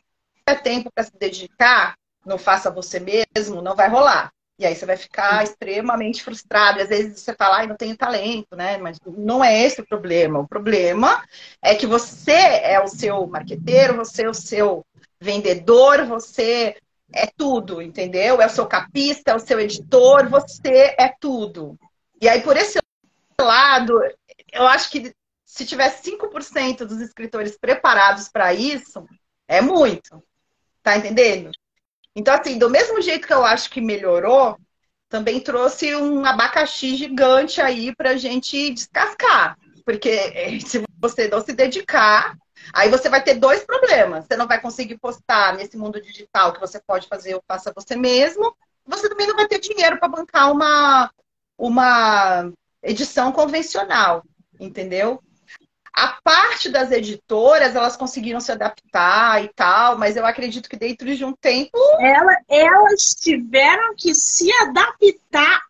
tempo 0.63 0.91
para 0.95 1.05
se 1.05 1.13
dedicar, 1.19 1.95
não 2.25 2.39
faça 2.39 2.71
você 2.71 2.99
mesmo, 2.99 3.61
não 3.61 3.77
vai 3.77 3.89
rolar. 3.89 4.33
E 4.59 4.65
aí 4.65 4.75
você 4.75 4.87
vai 4.87 4.97
ficar 4.97 5.43
extremamente 5.43 6.23
frustrado. 6.23 6.79
E 6.79 6.83
às 6.83 6.89
vezes 6.89 7.21
você 7.21 7.35
fala, 7.35 7.59
ai, 7.59 7.67
não 7.67 7.77
tenho 7.77 7.97
talento, 7.97 8.57
né? 8.57 8.79
Mas 8.79 8.99
não 9.05 9.45
é 9.45 9.63
esse 9.63 9.81
o 9.81 9.87
problema. 9.87 10.41
O 10.41 10.49
problema 10.49 11.23
é 11.61 11.75
que 11.75 11.87
você 11.87 12.33
é 12.33 12.81
o 12.81 12.89
seu 12.89 13.27
marqueteiro, 13.27 13.97
você 13.97 14.23
é 14.23 14.31
o 14.31 14.35
seu 14.35 14.87
vendedor, 15.21 16.07
você 16.07 16.77
é 17.15 17.27
tudo, 17.27 17.81
entendeu? 17.83 18.41
É 18.41 18.47
o 18.47 18.51
seu 18.51 18.67
capista, 18.67 19.33
é 19.33 19.35
o 19.35 19.41
seu 19.41 19.61
editor, 19.61 20.29
você 20.29 20.95
é 20.99 21.15
tudo. 21.21 21.79
E 22.21 22.29
aí, 22.29 22.41
por 22.43 22.57
esse 22.57 22.79
lado, 23.41 23.95
eu 24.53 24.67
acho 24.67 24.91
que 24.91 25.15
se 25.45 25.67
tiver 25.67 25.91
5% 25.91 26.87
dos 26.87 27.01
escritores 27.01 27.59
preparados 27.59 28.29
para 28.29 28.55
isso, 28.55 29.07
é 29.47 29.61
muito. 29.61 30.23
Tá 30.83 30.97
entendendo? 30.97 31.51
Então, 32.15 32.35
assim, 32.35 32.59
do 32.59 32.71
mesmo 32.71 33.01
jeito 33.01 33.27
que 33.27 33.33
eu 33.33 33.45
acho 33.45 33.71
que 33.71 33.81
melhorou, 33.81 34.57
também 35.09 35.41
trouxe 35.41 35.95
um 35.95 36.25
abacaxi 36.25 36.97
gigante 36.97 37.61
aí 37.61 37.95
pra 37.95 38.17
gente 38.17 38.71
descascar. 38.71 39.59
Porque 39.85 40.09
eh, 40.09 40.61
se 40.65 40.83
você 40.99 41.29
não 41.29 41.41
se 41.41 41.53
dedicar, 41.53 42.37
aí 42.73 42.89
você 42.89 43.09
vai 43.09 43.23
ter 43.23 43.35
dois 43.35 43.65
problemas. 43.65 44.27
Você 44.27 44.37
não 44.37 44.47
vai 44.47 44.61
conseguir 44.61 44.99
postar 44.99 45.55
nesse 45.55 45.77
mundo 45.77 46.01
digital 46.01 46.53
que 46.53 46.61
você 46.61 46.81
pode 46.81 47.09
fazer 47.09 47.35
ou 47.35 47.43
faça 47.47 47.73
você 47.75 47.97
mesmo. 47.97 48.55
Você 48.87 49.09
também 49.09 49.27
não 49.27 49.37
vai 49.37 49.47
ter 49.47 49.59
dinheiro 49.59 49.99
para 49.99 50.09
bancar 50.09 50.51
uma, 50.51 51.11
uma 51.57 52.53
edição 52.83 53.33
convencional, 53.33 54.23
entendeu? 54.59 55.23
A 55.95 56.19
parte 56.25 56.71
das 56.71 56.91
editoras, 56.91 57.77
elas 57.77 57.97
conseguiram 57.97 58.41
se 58.41 58.51
adaptar 58.51 59.45
e 59.45 59.49
tal, 59.49 59.99
mas 59.99 60.17
eu 60.17 60.25
acredito 60.25 60.69
que 60.69 60.77
dentro 60.77 61.15
de 61.15 61.25
um 61.25 61.35
tempo. 61.35 61.79
Ela, 62.01 62.35
elas 62.49 63.15
tiveram 63.15 63.95
que 63.95 64.15
se 64.15 64.51
adaptar 64.63 65.61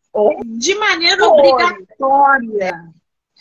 de 0.45 0.75
maneira 0.77 1.27
obrigatória. 1.27 2.93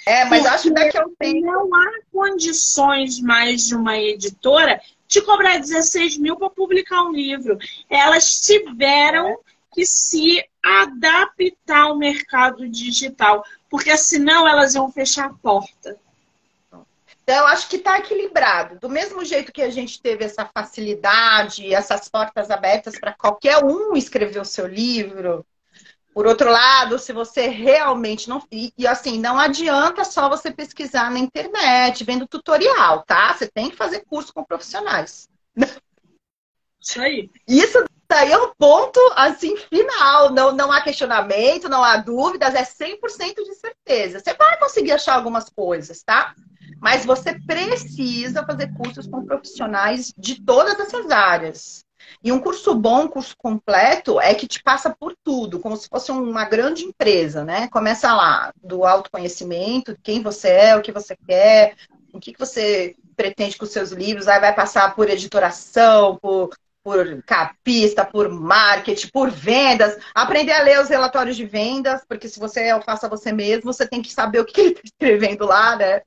É, 0.06 0.26
mas 0.26 0.46
acho 0.46 0.64
que 0.64 0.74
daqui 0.74 0.98
a 0.98 1.06
um 1.06 1.16
tempo. 1.16 1.42
Não 1.42 1.76
há 1.76 1.92
condições 2.12 3.20
mais 3.20 3.68
de 3.68 3.76
uma 3.76 3.98
editora 3.98 4.82
te 5.08 5.22
cobrar 5.22 5.60
16 5.60 6.18
mil 6.18 6.38
para 6.38 6.50
publicar 6.50 7.04
um 7.04 7.12
livro. 7.12 7.58
Elas 7.90 8.40
tiveram 8.40 9.38
que 9.74 9.86
se 9.86 10.44
adaptar 10.64 11.82
ao 11.82 11.98
mercado 11.98 12.68
digital, 12.68 13.44
porque 13.70 13.96
senão 13.98 14.48
elas 14.48 14.74
iam 14.74 14.92
fechar 14.92 15.28
a 15.28 15.34
porta. 15.34 15.98
Então, 17.24 17.36
eu 17.36 17.46
acho 17.48 17.70
que 17.70 17.76
está 17.76 18.00
equilibrado. 18.00 18.80
Do 18.80 18.90
mesmo 18.90 19.24
jeito 19.24 19.52
que 19.52 19.62
a 19.62 19.70
gente 19.70 20.02
teve 20.02 20.26
essa 20.26 20.46
facilidade, 20.46 21.74
essas 21.74 22.10
portas 22.10 22.50
abertas 22.50 23.00
para 23.00 23.14
qualquer 23.14 23.64
um 23.64 23.96
escrever 23.96 24.40
o 24.40 24.46
seu 24.46 24.68
livro. 24.68 25.46
Por 26.14 26.28
outro 26.28 26.52
lado, 26.52 27.00
se 27.00 27.14
você 27.14 27.48
realmente 27.48 28.28
não. 28.28 28.44
E, 28.52 28.74
e, 28.78 28.86
assim, 28.86 29.20
não 29.20 29.40
adianta 29.40 30.04
só 30.04 30.28
você 30.28 30.52
pesquisar 30.52 31.10
na 31.10 31.20
internet, 31.20 32.04
vendo 32.04 32.28
tutorial, 32.28 33.04
tá? 33.04 33.34
Você 33.34 33.48
tem 33.48 33.70
que 33.70 33.78
fazer 33.78 34.04
curso 34.06 34.34
com 34.34 34.44
profissionais. 34.44 35.30
Isso 36.82 37.00
aí. 37.00 37.30
Isso 37.48 37.86
daí 38.10 38.32
é 38.32 38.38
um 38.38 38.54
ponto, 38.58 39.00
assim, 39.16 39.56
final. 39.56 40.34
Não, 40.34 40.52
não 40.52 40.72
há 40.72 40.82
questionamento, 40.82 41.70
não 41.70 41.84
há 41.84 41.98
dúvidas, 41.98 42.56
é 42.56 42.64
100% 42.64 43.36
de 43.36 43.56
certeza. 43.56 44.20
Você 44.20 44.34
vai 44.34 44.60
conseguir 44.60 44.92
achar 44.92 45.16
algumas 45.16 45.48
coisas, 45.50 46.04
tá? 46.04 46.36
Mas 46.82 47.06
você 47.06 47.40
precisa 47.40 48.46
fazer 48.46 48.74
cursos 48.74 49.08
com 49.08 49.24
profissionais 49.24 50.12
de 50.18 50.44
todas 50.44 50.78
essas 50.80 51.10
áreas. 51.10 51.86
E 52.24 52.32
um 52.32 52.40
curso 52.40 52.74
bom, 52.76 53.04
um 53.04 53.08
curso 53.08 53.36
completo, 53.38 54.20
é 54.20 54.34
que 54.34 54.48
te 54.48 54.62
passa 54.62 54.96
por 54.98 55.16
tudo, 55.24 55.60
como 55.60 55.76
se 55.76 55.88
fosse 55.88 56.12
uma 56.12 56.46
grande 56.46 56.84
empresa, 56.84 57.44
né? 57.44 57.68
Começa 57.70 58.14
lá, 58.14 58.54
do 58.64 58.86
autoconhecimento, 58.86 59.98
quem 60.04 60.22
você 60.22 60.50
é, 60.50 60.76
o 60.76 60.82
que 60.82 60.92
você 60.92 61.16
quer, 61.28 61.76
o 62.14 62.20
que 62.20 62.34
você 62.38 62.96
pretende 63.16 63.58
com 63.58 63.66
seus 63.66 63.92
livros, 63.92 64.28
aí 64.28 64.40
vai 64.40 64.54
passar 64.54 64.96
por 64.96 65.10
editoração, 65.10 66.18
por, 66.22 66.50
por 66.84 67.22
capista, 67.24 68.06
por 68.06 68.30
marketing, 68.30 69.08
por 69.10 69.30
vendas, 69.30 69.98
aprender 70.14 70.54
a 70.54 70.64
ler 70.64 70.80
os 70.80 70.90
relatórios 70.90 71.38
de 71.38 71.46
vendas, 71.46 72.02
porque 72.08 72.28
se 72.28 72.40
você 72.40 72.62
é 72.62 72.76
o 72.76 72.82
faça 72.82 73.08
você 73.08 73.32
mesmo, 73.32 73.72
você 73.72 73.88
tem 73.88 74.02
que 74.02 74.12
saber 74.12 74.40
o 74.40 74.46
que 74.46 74.60
ele 74.60 74.70
está 74.70 74.82
escrevendo 74.86 75.46
lá, 75.46 75.76
né? 75.76 76.02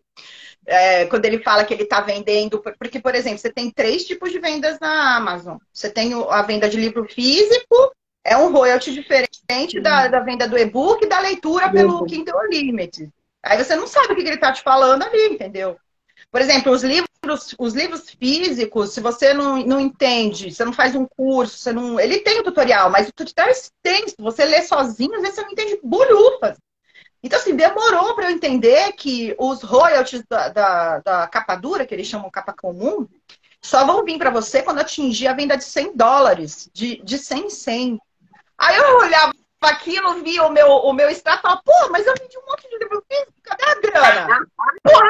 É, 0.66 1.06
quando 1.06 1.24
ele 1.24 1.42
fala 1.42 1.64
que 1.64 1.74
ele 1.74 1.82
está 1.84 2.00
vendendo, 2.00 2.60
porque, 2.78 3.00
por 3.00 3.14
exemplo, 3.14 3.38
você 3.38 3.52
tem 3.52 3.70
três 3.70 4.04
tipos 4.04 4.30
de 4.30 4.38
vendas 4.38 4.78
na 4.80 5.16
Amazon. 5.16 5.56
Você 5.72 5.90
tem 5.90 6.12
a 6.30 6.42
venda 6.42 6.68
de 6.68 6.76
livro 6.76 7.04
físico, 7.04 7.92
é 8.24 8.36
um 8.36 8.50
royalty 8.50 8.92
diferente 8.92 9.80
da, 9.80 10.08
da 10.08 10.20
venda 10.20 10.48
do 10.48 10.58
e-book 10.58 11.04
e 11.04 11.08
da 11.08 11.20
leitura 11.20 11.70
pelo 11.70 12.04
Kindle 12.06 12.38
Unlimited. 12.46 13.10
Aí 13.42 13.62
você 13.62 13.76
não 13.76 13.86
sabe 13.86 14.12
o 14.12 14.16
que 14.16 14.22
ele 14.22 14.34
está 14.34 14.52
te 14.52 14.62
falando 14.62 15.02
ali, 15.02 15.26
entendeu? 15.26 15.76
Por 16.30 16.40
exemplo, 16.40 16.72
os 16.72 16.82
livros, 16.82 17.54
os 17.58 17.74
livros 17.74 18.10
físicos, 18.10 18.92
se 18.92 19.00
você 19.00 19.34
não, 19.34 19.58
não 19.64 19.78
entende, 19.78 20.52
você 20.52 20.64
não 20.64 20.72
faz 20.72 20.94
um 20.94 21.06
curso, 21.06 21.58
você 21.58 21.72
não. 21.72 22.00
Ele 22.00 22.20
tem 22.20 22.40
o 22.40 22.42
tutorial, 22.42 22.90
mas 22.90 23.08
o 23.08 23.12
tutorial 23.12 23.48
é 23.48 23.52
extenso. 23.52 24.16
Você 24.18 24.44
lê 24.44 24.62
sozinho, 24.62 25.14
às 25.14 25.20
vezes 25.20 25.36
você 25.36 25.42
não 25.42 25.50
entende 25.50 25.78
bolhufas. 25.82 26.56
Então, 27.24 27.38
assim, 27.38 27.56
demorou 27.56 28.14
para 28.14 28.26
eu 28.26 28.32
entender 28.32 28.92
que 28.92 29.34
os 29.38 29.62
royalties 29.62 30.22
da, 30.28 30.50
da, 30.50 30.98
da, 30.98 31.26
capa 31.26 31.56
dura, 31.56 31.86
que 31.86 31.94
eles 31.94 32.06
chamam 32.06 32.30
capa 32.30 32.52
comum, 32.52 33.08
só 33.62 33.86
vão 33.86 34.04
vir 34.04 34.18
para 34.18 34.28
você 34.28 34.62
quando 34.62 34.80
atingir 34.80 35.26
a 35.26 35.32
venda 35.32 35.56
de 35.56 35.64
100 35.64 35.96
dólares, 35.96 36.68
de, 36.74 37.02
de 37.02 37.16
100 37.16 37.46
em 37.46 37.50
100. 37.50 38.00
Aí 38.58 38.76
eu 38.76 38.98
olhava 38.98 39.32
aquilo, 39.62 40.22
via 40.22 40.44
o 40.44 40.50
meu, 40.50 40.68
o 40.68 40.92
meu 40.92 41.08
extrato 41.08 41.38
e 41.38 41.42
falava, 41.42 41.62
pô, 41.64 41.88
mas 41.90 42.06
eu 42.06 42.12
vendi 42.20 42.36
um 42.36 42.44
monte 42.46 42.68
de 42.68 42.78
livro 42.78 43.02
físico, 43.10 43.32
cadê 43.42 43.64
a 43.64 43.74
grana? 43.80 44.46
Porra, 44.84 45.08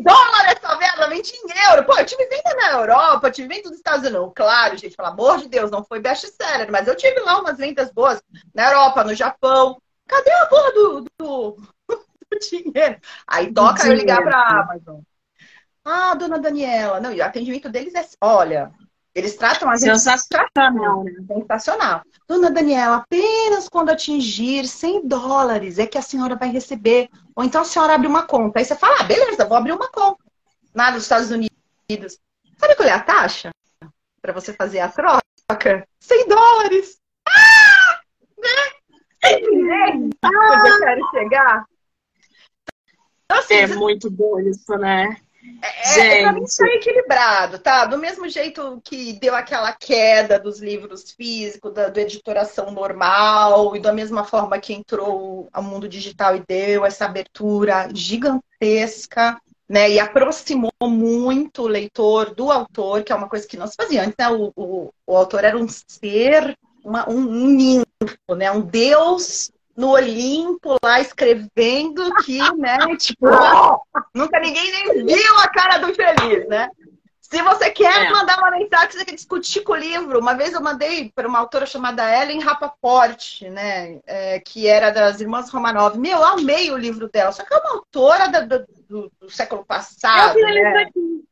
dólar 0.00 0.56
essa 0.56 0.74
merda, 0.74 1.08
vende 1.08 1.32
em 1.36 1.70
euro. 1.70 1.84
Pô, 1.84 1.96
eu 1.96 2.04
tive 2.04 2.26
venda 2.26 2.52
na 2.56 2.72
Europa, 2.72 3.30
tive 3.30 3.46
venda 3.46 3.68
nos 3.68 3.78
Estados 3.78 4.04
Unidos. 4.04 4.32
Claro, 4.34 4.76
gente, 4.76 4.96
pelo 4.96 5.08
amor 5.08 5.38
de 5.38 5.48
Deus, 5.48 5.70
não 5.70 5.84
foi 5.84 6.00
best-seller, 6.00 6.68
mas 6.72 6.88
eu 6.88 6.96
tive 6.96 7.20
lá 7.20 7.38
umas 7.38 7.58
vendas 7.58 7.92
boas 7.92 8.20
na 8.52 8.72
Europa, 8.72 9.04
no 9.04 9.14
Japão. 9.14 9.80
Cadê 10.06 10.32
a 10.32 10.46
porra 10.46 10.72
do, 10.72 11.06
do, 11.18 11.56
do 12.30 12.38
dinheiro? 12.40 13.00
Aí 13.26 13.52
toca 13.52 13.86
eu 13.86 13.94
ligar 13.94 14.22
pra 14.22 14.60
Amazon. 14.60 15.00
Ah, 15.84 16.14
dona 16.14 16.38
Daniela. 16.38 17.00
Não, 17.00 17.12
e 17.12 17.20
o 17.20 17.24
atendimento 17.24 17.68
deles 17.68 17.94
é, 17.94 18.04
olha, 18.20 18.72
eles 19.16 19.34
tratam 19.36 19.70
a 19.70 19.76
gente 19.76 19.98
sensacional, 19.98 21.04
né? 21.04 21.12
sensacional. 21.26 22.02
Dona 22.28 22.50
Daniela, 22.50 22.96
apenas 22.96 23.66
quando 23.66 23.88
atingir 23.88 24.66
100 24.66 25.08
dólares 25.08 25.78
é 25.78 25.86
que 25.86 25.96
a 25.96 26.02
senhora 26.02 26.36
vai 26.36 26.50
receber. 26.50 27.08
Ou 27.34 27.42
então 27.42 27.62
a 27.62 27.64
senhora 27.64 27.94
abre 27.94 28.06
uma 28.06 28.26
conta. 28.26 28.58
Aí 28.58 28.64
você 28.66 28.76
fala, 28.76 29.00
ah, 29.00 29.04
beleza, 29.04 29.46
vou 29.46 29.56
abrir 29.56 29.72
uma 29.72 29.88
conta. 29.90 30.22
Lá 30.74 30.90
nos 30.90 31.04
Estados 31.04 31.30
Unidos. 31.30 32.18
Sabe 32.58 32.74
qual 32.74 32.86
é 32.86 32.92
a 32.92 33.00
taxa? 33.00 33.50
Para 34.20 34.34
você 34.34 34.52
fazer 34.52 34.80
a 34.80 34.88
troca? 34.90 35.88
100 36.00 36.28
dólares. 36.28 36.98
Ah! 37.26 38.00
Né? 38.38 38.75
Ah! 39.22 40.28
Onde 40.28 40.68
eu 40.68 40.78
quero 40.78 41.10
chegar? 41.10 41.64
Então, 43.24 43.38
assim, 43.38 43.54
é 43.54 43.66
muito 43.66 44.10
bom 44.10 44.38
isso, 44.40 44.76
né? 44.76 45.16
É, 45.62 46.22
é, 46.22 46.32
mim 46.32 46.42
está 46.42 46.66
equilibrado, 46.66 47.58
tá? 47.58 47.86
Do 47.86 47.98
mesmo 47.98 48.28
jeito 48.28 48.80
que 48.84 49.12
deu 49.14 49.34
aquela 49.34 49.72
queda 49.72 50.38
dos 50.38 50.60
livros 50.60 51.12
físicos, 51.12 51.72
da 51.72 51.88
do 51.88 51.98
editoração 51.98 52.70
normal, 52.70 53.76
e 53.76 53.80
da 53.80 53.92
mesma 53.92 54.24
forma 54.24 54.58
que 54.58 54.72
entrou 54.72 55.48
ao 55.52 55.62
mundo 55.62 55.88
digital 55.88 56.36
e 56.36 56.44
deu 56.46 56.84
essa 56.84 57.04
abertura 57.04 57.88
gigantesca, 57.92 59.40
né? 59.68 59.90
E 59.90 59.98
aproximou 59.98 60.72
muito 60.82 61.62
o 61.62 61.68
leitor 61.68 62.34
do 62.34 62.50
autor, 62.50 63.02
que 63.02 63.12
é 63.12 63.16
uma 63.16 63.28
coisa 63.28 63.46
que 63.46 63.56
não 63.56 63.66
se 63.66 63.76
fazia 63.76 64.02
antes, 64.02 64.16
né? 64.18 64.28
O, 64.28 64.52
o, 64.56 64.92
o 65.06 65.16
autor 65.16 65.44
era 65.44 65.56
um 65.56 65.68
ser, 65.68 66.56
uma, 66.86 67.08
um, 67.10 67.20
ninfo, 67.20 68.34
né? 68.36 68.50
Um 68.50 68.60
deus 68.60 69.50
no 69.76 69.90
Olimpo 69.90 70.76
lá 70.82 71.00
escrevendo 71.00 72.14
que, 72.24 72.38
né, 72.56 72.78
tipo, 72.96 73.26
nunca 74.14 74.40
ninguém 74.40 74.72
nem 74.72 75.04
viu 75.04 75.38
a 75.38 75.48
cara 75.48 75.78
do 75.78 75.90
infeliz, 75.90 76.48
né? 76.48 76.70
Se 77.20 77.42
você 77.42 77.70
quer 77.70 78.06
é. 78.06 78.10
mandar 78.10 78.38
uma 78.38 78.52
mensagem, 78.52 78.92
você 78.92 79.04
quer 79.04 79.14
discutir 79.16 79.62
com 79.62 79.72
o 79.72 79.76
livro. 79.76 80.20
Uma 80.20 80.34
vez 80.34 80.52
eu 80.52 80.62
mandei 80.62 81.10
para 81.12 81.26
uma 81.26 81.40
autora 81.40 81.66
chamada 81.66 82.22
Ellen 82.22 82.40
Rapaport, 82.40 83.42
né? 83.42 83.98
É, 84.06 84.38
que 84.38 84.68
era 84.68 84.90
das 84.90 85.20
Irmãs 85.20 85.50
Romanov. 85.50 85.98
Meu, 85.98 86.18
eu 86.18 86.24
amei 86.24 86.70
o 86.70 86.76
livro 86.76 87.08
dela. 87.08 87.32
Só 87.32 87.44
que 87.44 87.52
é 87.52 87.58
uma 87.58 87.72
autora 87.72 88.28
do, 88.28 88.66
do, 88.88 89.12
do 89.20 89.28
século 89.28 89.64
passado. 89.64 90.38
Eu 90.38 90.46
né? 90.46 90.82
aqui. 90.82 91.24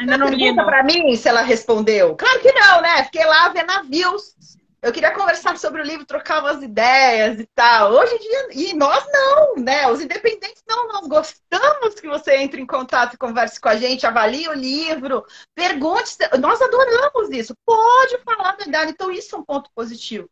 Ainda 0.00 0.18
não 0.18 0.28
li. 0.28 0.54
para 0.54 0.82
mim 0.82 1.14
se 1.14 1.28
ela 1.28 1.42
respondeu. 1.42 2.16
Claro 2.16 2.40
que 2.40 2.52
não, 2.52 2.80
né? 2.80 3.04
Fiquei 3.04 3.24
lá 3.24 3.48
vendo 3.48 3.66
navios 3.66 4.34
eu 4.82 4.92
queria 4.92 5.12
conversar 5.12 5.58
sobre 5.58 5.82
o 5.82 5.84
livro, 5.84 6.06
trocar 6.06 6.40
umas 6.40 6.62
ideias 6.62 7.38
e 7.38 7.46
tal. 7.54 7.92
Hoje 7.92 8.14
em 8.14 8.18
dia, 8.18 8.48
e 8.52 8.74
nós 8.74 9.04
não, 9.12 9.56
né? 9.56 9.86
Os 9.90 10.00
independentes 10.00 10.62
não, 10.66 10.88
nós 10.88 11.06
gostamos 11.06 12.00
que 12.00 12.08
você 12.08 12.36
entre 12.36 12.62
em 12.62 12.66
contato 12.66 13.12
e 13.12 13.18
converse 13.18 13.60
com 13.60 13.68
a 13.68 13.76
gente, 13.76 14.06
avalie 14.06 14.48
o 14.48 14.54
livro, 14.54 15.22
pergunte. 15.54 16.16
Nós 16.40 16.62
adoramos 16.62 17.28
isso. 17.30 17.54
Pode 17.66 18.18
falar 18.24 18.50
a 18.50 18.56
verdade. 18.56 18.92
Então, 18.92 19.10
isso 19.10 19.36
é 19.36 19.38
um 19.38 19.44
ponto 19.44 19.70
positivo. 19.74 20.30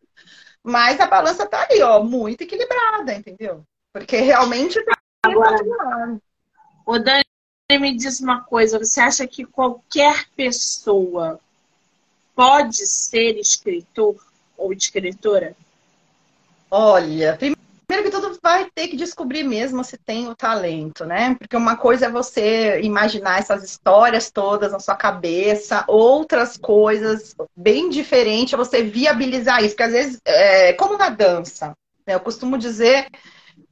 Mas 0.65 0.99
a 0.99 1.07
balança 1.07 1.47
tá 1.47 1.67
ali, 1.69 1.83
ó, 1.83 2.03
muito 2.03 2.41
equilibrada, 2.41 3.13
entendeu? 3.13 3.65
Porque 3.93 4.17
realmente 4.17 4.83
tá 4.83 4.97
Agora, 5.27 5.59
o 6.87 6.99
Dani 6.99 7.28
me 7.73 7.97
diz 7.97 8.21
uma 8.21 8.43
coisa: 8.43 8.79
você 8.79 9.01
acha 9.01 9.27
que 9.27 9.45
qualquer 9.45 10.27
pessoa 10.37 11.39
pode 12.35 12.87
ser 12.87 13.37
escritor? 13.39 14.17
ou 14.59 14.73
escritora? 14.73 15.55
Olha, 16.71 17.37
primeiro 17.39 18.05
que 18.05 18.11
tudo 18.11 18.39
vai 18.43 18.69
ter 18.75 18.89
que 18.89 18.97
descobrir 18.97 19.45
mesmo 19.45 19.83
se 19.83 19.97
tem 19.97 20.29
o 20.29 20.35
talento, 20.35 21.07
né? 21.07 21.37
Porque 21.39 21.57
uma 21.57 21.77
coisa 21.77 22.07
é 22.07 22.11
você 22.11 22.81
imaginar 22.83 23.39
essas 23.39 23.63
histórias 23.63 24.31
todas 24.31 24.73
na 24.73 24.81
sua 24.81 24.97
cabeça, 24.97 25.85
outras 25.87 26.59
coisas 26.59 27.35
bem 27.57 27.89
diferentes 27.89 28.53
é 28.53 28.57
você 28.57 28.83
viabilizar 28.83 29.61
isso, 29.61 29.71
porque 29.71 29.85
às 29.85 29.93
vezes, 29.93 30.21
é, 30.25 30.73
como 30.75 30.99
na 30.99 31.09
dança, 31.09 31.73
né? 32.07 32.15
eu 32.15 32.21
costumo 32.21 32.59
dizer 32.59 33.07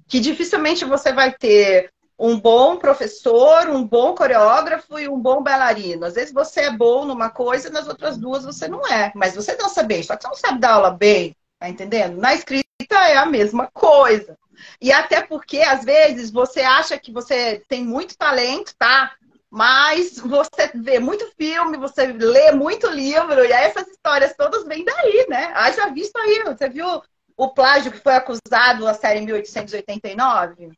que 0.08 0.20
dificilmente 0.20 0.84
você 0.84 1.12
vai 1.12 1.34
ter 1.34 1.90
um 2.18 2.38
bom 2.40 2.76
professor, 2.76 3.68
um 3.68 3.86
bom 3.86 4.14
coreógrafo 4.14 4.98
e 4.98 5.08
um 5.08 5.18
bom 5.20 5.42
bailarino. 5.42 6.06
Às 6.06 6.14
vezes 6.14 6.32
você 6.32 6.62
é 6.62 6.70
bom 6.70 7.04
numa 7.04 7.30
coisa, 7.30 7.70
nas 7.70 7.86
outras 7.86 8.16
duas 8.16 8.44
você 8.44 8.66
não 8.68 8.86
é. 8.86 9.12
Mas 9.14 9.34
você 9.34 9.54
dança 9.54 9.82
bem, 9.82 10.02
só 10.02 10.16
que 10.16 10.22
você 10.22 10.28
não 10.28 10.36
sabe 10.36 10.60
dar 10.60 10.74
aula 10.74 10.90
bem, 10.90 11.36
tá 11.58 11.68
entendendo? 11.68 12.16
Na 12.16 12.34
escrita 12.34 12.64
é 12.90 13.16
a 13.16 13.26
mesma 13.26 13.68
coisa. 13.72 14.36
E 14.80 14.90
até 14.90 15.20
porque, 15.20 15.58
às 15.58 15.84
vezes, 15.84 16.30
você 16.30 16.60
acha 16.60 16.98
que 16.98 17.12
você 17.12 17.62
tem 17.68 17.84
muito 17.84 18.16
talento, 18.16 18.74
tá? 18.78 19.12
Mas 19.50 20.18
você 20.18 20.70
vê 20.74 20.98
muito 20.98 21.30
filme, 21.36 21.76
você 21.76 22.06
lê 22.06 22.52
muito 22.52 22.88
livro, 22.88 23.44
e 23.44 23.52
aí 23.52 23.64
essas 23.64 23.86
histórias 23.88 24.34
todas 24.36 24.64
vêm 24.64 24.84
daí, 24.84 25.26
né? 25.28 25.52
Ah, 25.54 25.70
já 25.70 25.88
visto 25.88 26.16
aí, 26.16 26.42
você 26.44 26.68
viu 26.68 27.02
o 27.36 27.48
plágio 27.50 27.92
que 27.92 28.00
foi 28.00 28.14
acusado 28.14 28.86
a 28.86 28.94
série 28.94 29.20
1889? 29.20 30.70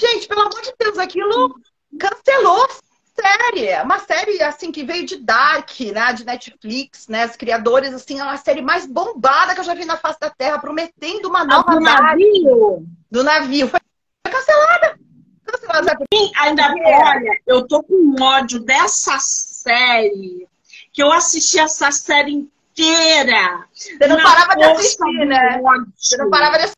Gente, 0.00 0.26
pelo 0.26 0.40
amor 0.40 0.62
de 0.62 0.72
Deus, 0.78 0.96
aquilo 0.96 1.54
cancelou 1.98 2.64
a 2.64 2.68
série. 3.22 3.66
É 3.66 3.82
uma 3.82 3.98
série, 3.98 4.42
assim, 4.42 4.72
que 4.72 4.82
veio 4.82 5.04
de 5.04 5.16
Dark, 5.16 5.78
né? 5.80 6.12
De 6.14 6.24
Netflix, 6.24 7.06
né? 7.06 7.26
Os 7.26 7.36
criadores, 7.36 7.92
assim, 7.92 8.18
é 8.18 8.22
uma 8.22 8.38
série 8.38 8.62
mais 8.62 8.86
bombada 8.86 9.52
que 9.52 9.60
eu 9.60 9.64
já 9.64 9.74
vi 9.74 9.84
na 9.84 9.98
face 9.98 10.18
da 10.18 10.30
Terra, 10.30 10.58
prometendo 10.58 11.26
uma 11.26 11.44
nova... 11.44 11.72
Ah, 11.72 11.74
do 11.74 11.80
navio? 11.80 12.86
Do 13.10 13.22
navio. 13.22 13.68
Foi 13.68 13.80
cancelada. 14.24 14.98
Cancelada. 15.44 15.98
Sim, 16.14 16.32
ainda, 16.38 16.72
olha, 16.72 17.40
eu 17.46 17.66
tô 17.68 17.82
com 17.82 18.16
ódio 18.22 18.60
dessa 18.60 19.18
série, 19.18 20.48
que 20.94 21.02
eu 21.02 21.12
assisti 21.12 21.58
essa 21.58 21.90
série 21.90 22.32
inteira. 22.32 23.66
Você 23.74 24.06
não 24.06 24.16
parava 24.16 24.56
de 24.56 24.64
assistir, 24.64 25.26
né? 25.26 25.60
Você 25.94 26.16
não 26.16 26.30
parava 26.30 26.56
de 26.56 26.72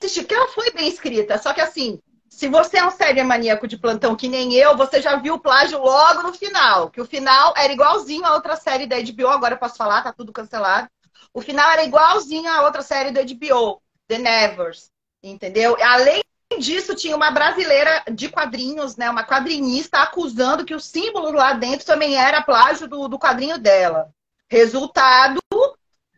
assistir, 0.00 0.22
porque 0.22 0.34
ela 0.34 0.48
foi 0.48 0.72
bem 0.72 0.88
escrita. 0.88 1.38
Só 1.38 1.52
que, 1.52 1.60
assim, 1.60 2.00
se 2.34 2.48
você 2.48 2.78
é 2.78 2.84
um 2.84 2.90
sério 2.90 3.24
maníaco 3.24 3.68
de 3.68 3.78
plantão 3.78 4.16
que 4.16 4.28
nem 4.28 4.52
eu, 4.54 4.76
você 4.76 5.00
já 5.00 5.14
viu 5.16 5.34
o 5.34 5.38
plágio 5.38 5.78
logo 5.78 6.22
no 6.22 6.34
final. 6.34 6.90
Que 6.90 7.00
o 7.00 7.06
final 7.06 7.54
era 7.56 7.72
igualzinho 7.72 8.24
a 8.24 8.34
outra 8.34 8.56
série 8.56 8.86
da 8.86 8.96
HBO, 9.00 9.28
agora 9.28 9.54
eu 9.54 9.58
posso 9.58 9.76
falar, 9.76 10.02
tá 10.02 10.12
tudo 10.12 10.32
cancelado. 10.32 10.88
O 11.32 11.40
final 11.40 11.70
era 11.70 11.84
igualzinho 11.84 12.50
a 12.50 12.62
outra 12.62 12.82
série 12.82 13.12
da 13.12 13.22
HBO, 13.22 13.80
The 14.08 14.18
Nevers. 14.18 14.90
Entendeu? 15.22 15.76
Além 15.80 16.22
disso, 16.58 16.94
tinha 16.96 17.14
uma 17.14 17.30
brasileira 17.30 18.02
de 18.12 18.28
quadrinhos, 18.28 18.96
né? 18.96 19.08
Uma 19.08 19.24
quadrinista 19.24 19.98
acusando 19.98 20.64
que 20.64 20.74
o 20.74 20.80
símbolo 20.80 21.30
lá 21.30 21.52
dentro 21.52 21.86
também 21.86 22.16
era 22.16 22.42
plágio 22.42 22.88
do, 22.88 23.06
do 23.06 23.18
quadrinho 23.18 23.58
dela. 23.58 24.10
Resultado, 24.50 25.40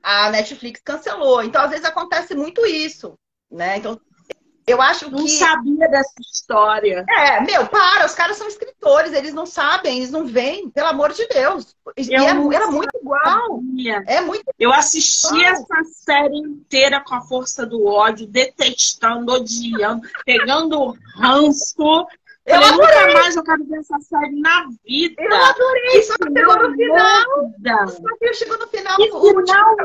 a 0.03 0.31
Netflix 0.31 0.81
cancelou. 0.83 1.43
Então, 1.43 1.61
às 1.61 1.71
vezes 1.71 1.85
acontece 1.85 2.35
muito 2.35 2.65
isso, 2.65 3.19
né? 3.51 3.77
Então, 3.77 4.01
eu 4.67 4.83
acho 4.83 5.09
não 5.09 5.19
que. 5.19 5.23
Não 5.23 5.29
sabia 5.29 5.89
dessa 5.89 6.15
história. 6.21 7.05
É, 7.09 7.41
meu, 7.41 7.67
para, 7.69 8.05
os 8.05 8.15
caras 8.15 8.37
são 8.37 8.49
escritores, 8.49 9.13
eles 9.13 9.33
não 9.33 9.47
sabem, 9.47 9.99
eles 9.99 10.11
não 10.11 10.27
veem, 10.27 10.69
pelo 10.71 10.89
amor 10.89 11.13
de 11.13 11.27
Deus. 11.29 11.77
E 11.97 12.13
era, 12.13 12.25
é, 12.25 12.55
era 12.55 12.67
muito 12.67 12.99
igual. 13.01 13.61
É 14.07 14.21
muito 14.21 14.45
Eu 14.59 14.73
assisti 14.73 15.37
igual. 15.37 15.53
essa 15.53 15.85
série 16.05 16.37
inteira 16.37 17.01
com 17.01 17.15
a 17.15 17.21
força 17.21 17.65
do 17.65 17.87
ódio, 17.87 18.27
detestando, 18.27 19.33
odiando, 19.33 20.03
pegando 20.25 20.97
ranço. 21.17 22.07
Eu 22.45 22.61
Falei, 22.61 22.71
nunca 22.71 23.13
mais 23.13 23.37
eu 23.37 23.43
quero 23.43 23.65
ver 23.65 23.79
essa 23.79 23.99
série 24.01 24.41
na 24.41 24.69
vida. 24.85 25.15
Eu 25.23 25.37
adorei, 25.37 26.03
só 26.03 26.15
que 26.17 26.33
chegou 26.33 26.57
no 26.57 26.75
final. 26.75 27.89
Só 27.89 28.17
que 28.19 28.35
chegou 28.35 28.59
no 28.59 28.67
final. 28.69 28.97
Que 28.97 29.11
final 29.11 29.77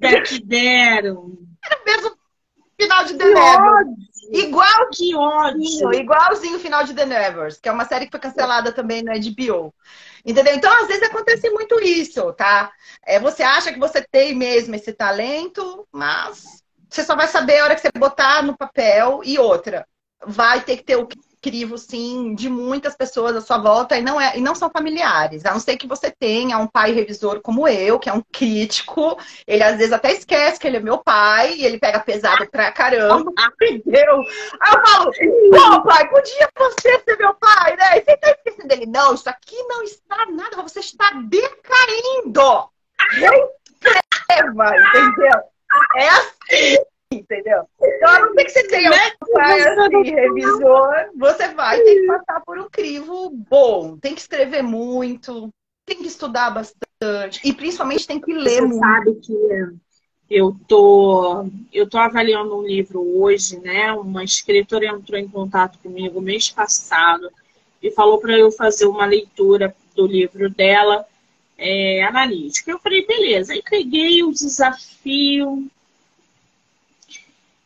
merda 0.00 0.22
que 0.22 0.40
deram. 0.44 1.38
Era 1.64 1.80
mesmo 1.84 2.19
final 2.80 3.04
de 3.04 3.14
The 3.14 3.24
Nevers. 3.24 4.10
Igual 4.32 4.88
que 4.92 5.14
ódio. 5.14 5.92
Igualzinho 5.92 6.56
o 6.56 6.60
final 6.60 6.84
de 6.84 6.94
The 6.94 7.04
Nevers, 7.04 7.58
que 7.58 7.68
é 7.68 7.72
uma 7.72 7.84
série 7.84 8.06
que 8.06 8.12
foi 8.12 8.20
cancelada 8.20 8.72
também 8.72 9.02
na 9.02 9.12
HBO. 9.14 9.74
Entendeu? 10.24 10.54
Então, 10.54 10.72
às 10.80 10.88
vezes 10.88 11.02
acontece 11.02 11.50
muito 11.50 11.80
isso, 11.80 12.32
tá? 12.34 12.70
É, 13.04 13.18
você 13.18 13.42
acha 13.42 13.72
que 13.72 13.78
você 13.78 14.02
tem 14.02 14.34
mesmo 14.34 14.74
esse 14.74 14.92
talento, 14.92 15.86
mas 15.92 16.62
você 16.88 17.02
só 17.02 17.16
vai 17.16 17.26
saber 17.26 17.58
a 17.58 17.64
hora 17.64 17.74
que 17.74 17.80
você 17.80 17.90
botar 17.96 18.42
no 18.42 18.56
papel 18.56 19.20
e 19.24 19.38
outra. 19.38 19.86
Vai 20.26 20.60
ter 20.60 20.76
que 20.76 20.84
ter 20.84 20.96
o 20.96 21.08
crivo, 21.40 21.78
sim, 21.78 22.34
de 22.34 22.48
muitas 22.48 22.94
pessoas 22.94 23.34
à 23.34 23.40
sua 23.40 23.58
volta 23.58 23.96
e 23.96 24.02
não, 24.02 24.20
é, 24.20 24.36
e 24.36 24.40
não 24.40 24.54
são 24.54 24.70
familiares. 24.70 25.44
A 25.44 25.52
não 25.52 25.60
ser 25.60 25.76
que 25.76 25.86
você 25.86 26.10
tenha 26.10 26.58
um 26.58 26.66
pai 26.66 26.92
revisor 26.92 27.40
como 27.40 27.66
eu, 27.66 27.98
que 27.98 28.08
é 28.08 28.12
um 28.12 28.22
crítico. 28.32 29.18
Ele 29.46 29.62
às 29.62 29.76
vezes 29.76 29.92
até 29.92 30.12
esquece 30.12 30.60
que 30.60 30.66
ele 30.66 30.76
é 30.76 30.80
meu 30.80 30.98
pai 30.98 31.54
e 31.54 31.64
ele 31.64 31.78
pega 31.78 32.00
pesado 32.00 32.46
pra 32.50 32.70
caramba. 32.72 33.32
Entendeu? 33.62 34.20
Aí 34.60 34.72
eu 34.72 34.86
falo, 34.86 35.12
pô, 35.50 35.82
pai, 35.82 36.08
podia 36.08 36.48
você 36.58 36.98
ser 37.00 37.18
meu 37.18 37.34
pai, 37.34 37.76
né? 37.76 37.98
E 37.98 38.04
você 38.04 38.16
tá 38.16 38.30
esquecendo 38.30 38.68
dele. 38.68 38.86
Não, 38.86 39.14
isso 39.14 39.28
aqui 39.28 39.56
não 39.64 39.82
está 39.82 40.26
nada, 40.26 40.62
você 40.62 40.80
está 40.80 41.10
decaindo. 41.12 42.68
Reescreva, 43.12 44.72
entendeu? 44.76 45.40
É 45.96 46.08
assim 46.08 46.76
entendeu? 47.12 47.64
Então, 47.80 48.08
a 48.08 48.20
não 48.20 48.34
ser 48.34 48.44
que 48.44 48.50
você 48.50 48.68
tenha 48.68 48.90
um 48.90 49.32
pai 49.32 49.60
assim, 49.60 50.10
revisor, 50.10 50.94
você 51.16 51.48
vai 51.48 51.80
ter 51.80 52.00
que 52.00 52.06
passar 52.06 52.40
por 52.40 52.58
um 52.58 52.68
crivo 52.70 53.30
bom. 53.30 53.96
Tem 53.98 54.14
que 54.14 54.20
escrever 54.20 54.62
muito, 54.62 55.50
tem 55.84 55.98
que 55.98 56.06
estudar 56.06 56.50
bastante 56.50 57.40
e 57.44 57.52
principalmente 57.52 58.06
tem 58.06 58.20
que 58.20 58.32
ler 58.32 58.60
você 58.60 58.66
muito. 58.66 58.78
sabe 58.78 59.14
que 59.20 59.80
eu 60.30 60.54
tô 60.68 61.46
eu 61.72 61.88
tô 61.88 61.98
avaliando 61.98 62.56
um 62.56 62.62
livro 62.62 63.00
hoje, 63.20 63.58
né? 63.58 63.92
Uma 63.92 64.22
escritora 64.22 64.86
entrou 64.86 65.18
em 65.18 65.28
contato 65.28 65.78
comigo 65.78 66.20
mês 66.20 66.50
passado 66.50 67.28
e 67.82 67.90
falou 67.90 68.18
para 68.18 68.38
eu 68.38 68.52
fazer 68.52 68.86
uma 68.86 69.06
leitura 69.06 69.74
do 69.96 70.06
livro 70.06 70.48
dela 70.48 71.04
é, 71.58 72.04
analítica. 72.04 72.70
Eu 72.70 72.78
falei, 72.78 73.06
beleza. 73.06 73.52
Aí 73.52 73.62
peguei 73.68 74.22
o 74.22 74.30
desafio, 74.30 75.68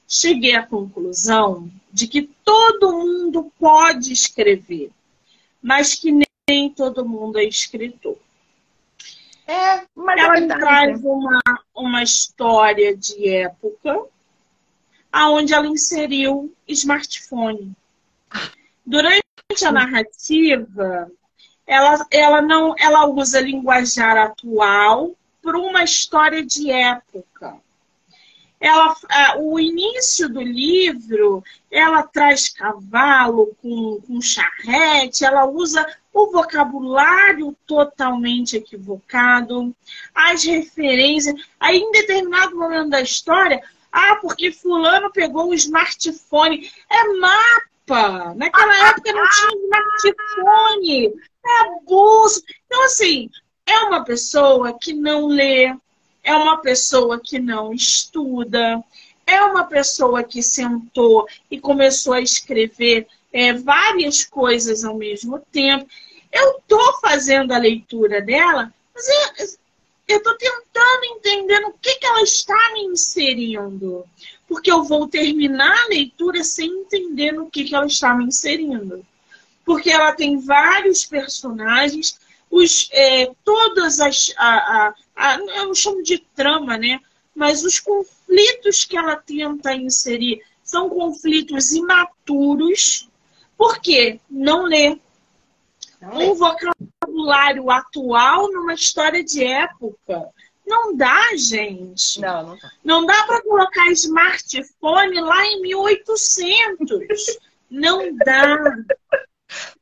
cheguei 0.08 0.54
à 0.54 0.66
conclusão 0.66 1.70
de 1.92 2.06
que 2.06 2.22
todo 2.44 2.92
mundo 2.92 3.52
pode 3.58 4.12
escrever, 4.12 4.90
mas 5.62 5.94
que 5.94 6.12
nem 6.48 6.70
todo 6.70 7.08
mundo 7.08 7.38
é 7.38 7.44
escritor. 7.44 8.16
É, 9.46 9.84
mas 9.94 10.20
ela 10.20 10.40
me 10.40 10.48
traz 10.48 11.04
uma, 11.04 11.40
uma 11.74 12.02
história 12.02 12.96
de 12.96 13.28
época 13.28 14.06
aonde 15.12 15.52
ela 15.52 15.66
inseriu 15.66 16.52
smartphone. 16.66 17.72
Durante 18.84 19.22
a 19.64 19.70
narrativa, 19.70 21.10
ela, 21.66 22.06
ela 22.10 22.42
não 22.42 22.74
ela 22.78 23.06
usa 23.06 23.40
linguajar 23.40 24.16
atual 24.16 25.12
para 25.42 25.58
uma 25.58 25.84
história 25.84 26.44
de 26.44 26.70
época 26.70 27.60
ela, 28.64 28.96
o 29.40 29.60
início 29.60 30.26
do 30.26 30.40
livro, 30.40 31.44
ela 31.70 32.02
traz 32.02 32.48
cavalo 32.48 33.54
com, 33.60 34.00
com 34.06 34.22
charrete, 34.22 35.22
ela 35.22 35.44
usa 35.44 35.86
o 36.10 36.30
vocabulário 36.30 37.54
totalmente 37.66 38.56
equivocado, 38.56 39.76
as 40.14 40.44
referências. 40.44 41.34
Aí, 41.60 41.76
em 41.76 41.92
determinado 41.92 42.56
momento 42.56 42.88
da 42.88 43.02
história, 43.02 43.62
ah, 43.92 44.16
porque 44.22 44.50
fulano 44.50 45.12
pegou 45.12 45.50
o 45.50 45.54
smartphone. 45.54 46.70
É 46.90 47.04
mapa! 47.18 48.34
Naquela 48.34 48.88
época 48.88 49.12
não 49.12 49.28
tinha 49.28 49.62
smartphone. 49.64 51.12
É 51.44 51.60
abuso. 51.66 52.42
Então, 52.64 52.82
assim, 52.86 53.28
é 53.66 53.78
uma 53.80 54.02
pessoa 54.04 54.72
que 54.78 54.94
não 54.94 55.26
lê, 55.26 55.76
é 56.24 56.34
uma 56.34 56.56
pessoa 56.56 57.20
que 57.20 57.38
não 57.38 57.72
estuda, 57.72 58.82
é 59.26 59.42
uma 59.42 59.64
pessoa 59.64 60.24
que 60.24 60.42
sentou 60.42 61.28
e 61.50 61.60
começou 61.60 62.14
a 62.14 62.20
escrever 62.20 63.06
é, 63.32 63.52
várias 63.52 64.24
coisas 64.24 64.84
ao 64.84 64.96
mesmo 64.96 65.38
tempo. 65.52 65.86
Eu 66.32 66.58
estou 66.58 67.00
fazendo 67.00 67.52
a 67.52 67.58
leitura 67.58 68.20
dela, 68.22 68.72
mas 68.94 69.58
eu 70.08 70.16
estou 70.16 70.36
tentando 70.36 71.04
entender 71.16 71.60
no 71.60 71.72
que, 71.74 71.94
que 71.96 72.06
ela 72.06 72.22
está 72.22 72.72
me 72.72 72.84
inserindo. 72.84 74.04
Porque 74.48 74.70
eu 74.70 74.82
vou 74.84 75.08
terminar 75.08 75.84
a 75.84 75.88
leitura 75.88 76.42
sem 76.44 76.68
entender 76.68 77.32
no 77.32 77.50
que, 77.50 77.64
que 77.64 77.74
ela 77.74 77.86
está 77.86 78.14
me 78.14 78.24
inserindo. 78.24 79.04
Porque 79.64 79.90
ela 79.90 80.12
tem 80.12 80.38
vários 80.38 81.04
personagens 81.06 82.18
os, 82.54 82.88
é, 82.92 83.32
todas 83.44 83.98
as. 83.98 84.32
A, 84.36 84.48
a, 84.48 84.94
a, 85.16 85.38
eu 85.38 85.66
não 85.66 85.74
chamo 85.74 86.02
de 86.02 86.18
trama, 86.18 86.78
né? 86.78 87.00
Mas 87.34 87.64
os 87.64 87.80
conflitos 87.80 88.84
que 88.84 88.96
ela 88.96 89.16
tenta 89.16 89.74
inserir 89.74 90.40
são 90.62 90.88
conflitos 90.88 91.72
imaturos, 91.72 93.08
porque 93.56 94.20
não 94.30 94.62
lê. 94.64 94.96
Um 96.00 96.34
vocabulário 96.34 97.70
atual 97.70 98.52
numa 98.52 98.74
história 98.74 99.24
de 99.24 99.42
época. 99.42 100.28
Não 100.66 100.94
dá, 100.94 101.34
gente. 101.34 102.20
Não, 102.20 102.42
não 102.42 102.56
dá. 102.58 102.70
Não 102.84 103.06
dá 103.06 103.24
para 103.24 103.42
colocar 103.42 103.90
smartphone 103.92 105.20
lá 105.20 105.46
em 105.46 105.62
1800. 105.62 107.38
não 107.70 108.14
dá. 108.16 108.58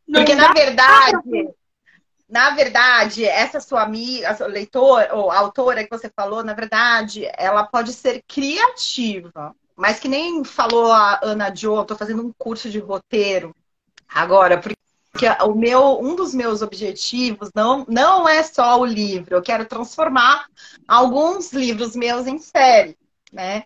Não 0.06 0.20
Porque, 0.20 0.36
dá 0.36 0.48
na 0.48 0.54
verdade, 0.54 1.18
pra... 1.28 1.61
Na 2.32 2.54
verdade, 2.54 3.26
essa 3.26 3.60
sua 3.60 3.82
amiga, 3.82 4.34
a 4.42 4.46
leitora 4.46 5.14
ou 5.14 5.30
autora 5.30 5.84
que 5.84 5.90
você 5.90 6.10
falou, 6.16 6.42
na 6.42 6.54
verdade, 6.54 7.28
ela 7.36 7.62
pode 7.62 7.92
ser 7.92 8.24
criativa, 8.26 9.54
mas 9.76 10.00
que 10.00 10.08
nem 10.08 10.42
falou 10.42 10.90
a 10.90 11.20
Ana 11.22 11.54
Jo, 11.54 11.76
eu 11.76 11.84
tô 11.84 11.94
fazendo 11.94 12.26
um 12.26 12.32
curso 12.38 12.70
de 12.70 12.78
roteiro 12.78 13.54
agora, 14.08 14.58
porque 14.58 15.26
o 15.44 15.54
meu, 15.54 16.00
um 16.00 16.16
dos 16.16 16.32
meus 16.32 16.62
objetivos 16.62 17.50
não, 17.54 17.84
não 17.86 18.26
é 18.26 18.42
só 18.42 18.80
o 18.80 18.86
livro, 18.86 19.34
eu 19.36 19.42
quero 19.42 19.66
transformar 19.66 20.46
alguns 20.88 21.52
livros 21.52 21.94
meus 21.94 22.26
em 22.26 22.38
série, 22.38 22.96
né? 23.30 23.64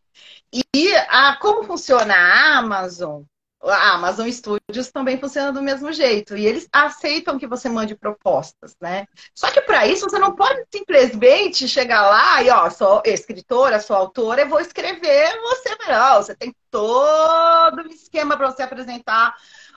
E 0.74 0.92
a, 1.08 1.36
como 1.40 1.62
funciona 1.62 2.16
a 2.16 2.58
Amazon, 2.58 3.22
a 3.62 3.94
Amazon 3.94 4.30
Studios 4.30 4.90
também 4.92 5.18
funciona 5.18 5.52
do 5.52 5.62
mesmo 5.62 5.92
jeito. 5.92 6.36
E 6.36 6.46
eles 6.46 6.68
aceitam 6.72 7.38
que 7.38 7.46
você 7.46 7.68
mande 7.68 7.94
propostas, 7.94 8.76
né? 8.80 9.06
Só 9.34 9.50
que 9.50 9.60
para 9.60 9.86
isso 9.86 10.08
você 10.08 10.18
não 10.18 10.34
pode 10.34 10.64
simplesmente 10.72 11.68
chegar 11.68 12.02
lá 12.08 12.42
e, 12.42 12.50
ó, 12.50 12.68
sou 12.70 13.02
escritora, 13.04 13.80
sou 13.80 13.96
autora, 13.96 14.42
eu 14.42 14.48
vou 14.48 14.60
escrever 14.60 15.40
você 15.40 15.76
não. 15.88 16.22
Você 16.22 16.34
tem 16.34 16.54
todo 16.70 17.82
um 17.82 17.90
esquema 17.90 18.36
para 18.36 18.50
você 18.50 18.62
apresentar 18.62 19.34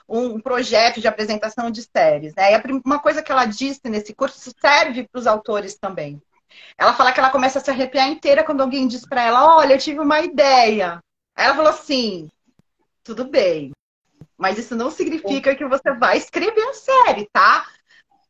um 0.08 0.40
projeto 0.40 1.00
de 1.00 1.06
apresentação 1.06 1.70
de 1.70 1.82
séries, 1.82 2.34
né? 2.34 2.52
E 2.52 2.62
uma 2.84 2.98
coisa 2.98 3.22
que 3.22 3.30
ela 3.30 3.44
disse 3.44 3.80
nesse 3.84 4.12
curso 4.14 4.52
serve 4.60 5.08
para 5.08 5.18
os 5.18 5.26
autores 5.26 5.78
também. 5.78 6.20
Ela 6.76 6.92
fala 6.92 7.12
que 7.12 7.20
ela 7.20 7.30
começa 7.30 7.58
a 7.58 7.62
se 7.62 7.70
arrepiar 7.70 8.08
inteira 8.08 8.42
quando 8.42 8.60
alguém 8.60 8.88
diz 8.88 9.06
para 9.06 9.22
ela: 9.22 9.56
Olha, 9.56 9.74
eu 9.74 9.78
tive 9.78 10.00
uma 10.00 10.20
ideia. 10.20 11.00
Ela 11.36 11.54
falou 11.54 11.70
assim: 11.70 12.28
tudo 13.10 13.24
bem. 13.24 13.72
Mas 14.38 14.56
isso 14.56 14.76
não 14.76 14.90
significa 14.90 15.54
que 15.54 15.66
você 15.66 15.92
vai 15.94 16.16
escrever 16.16 16.62
a 16.62 16.74
série, 16.74 17.28
tá? 17.32 17.66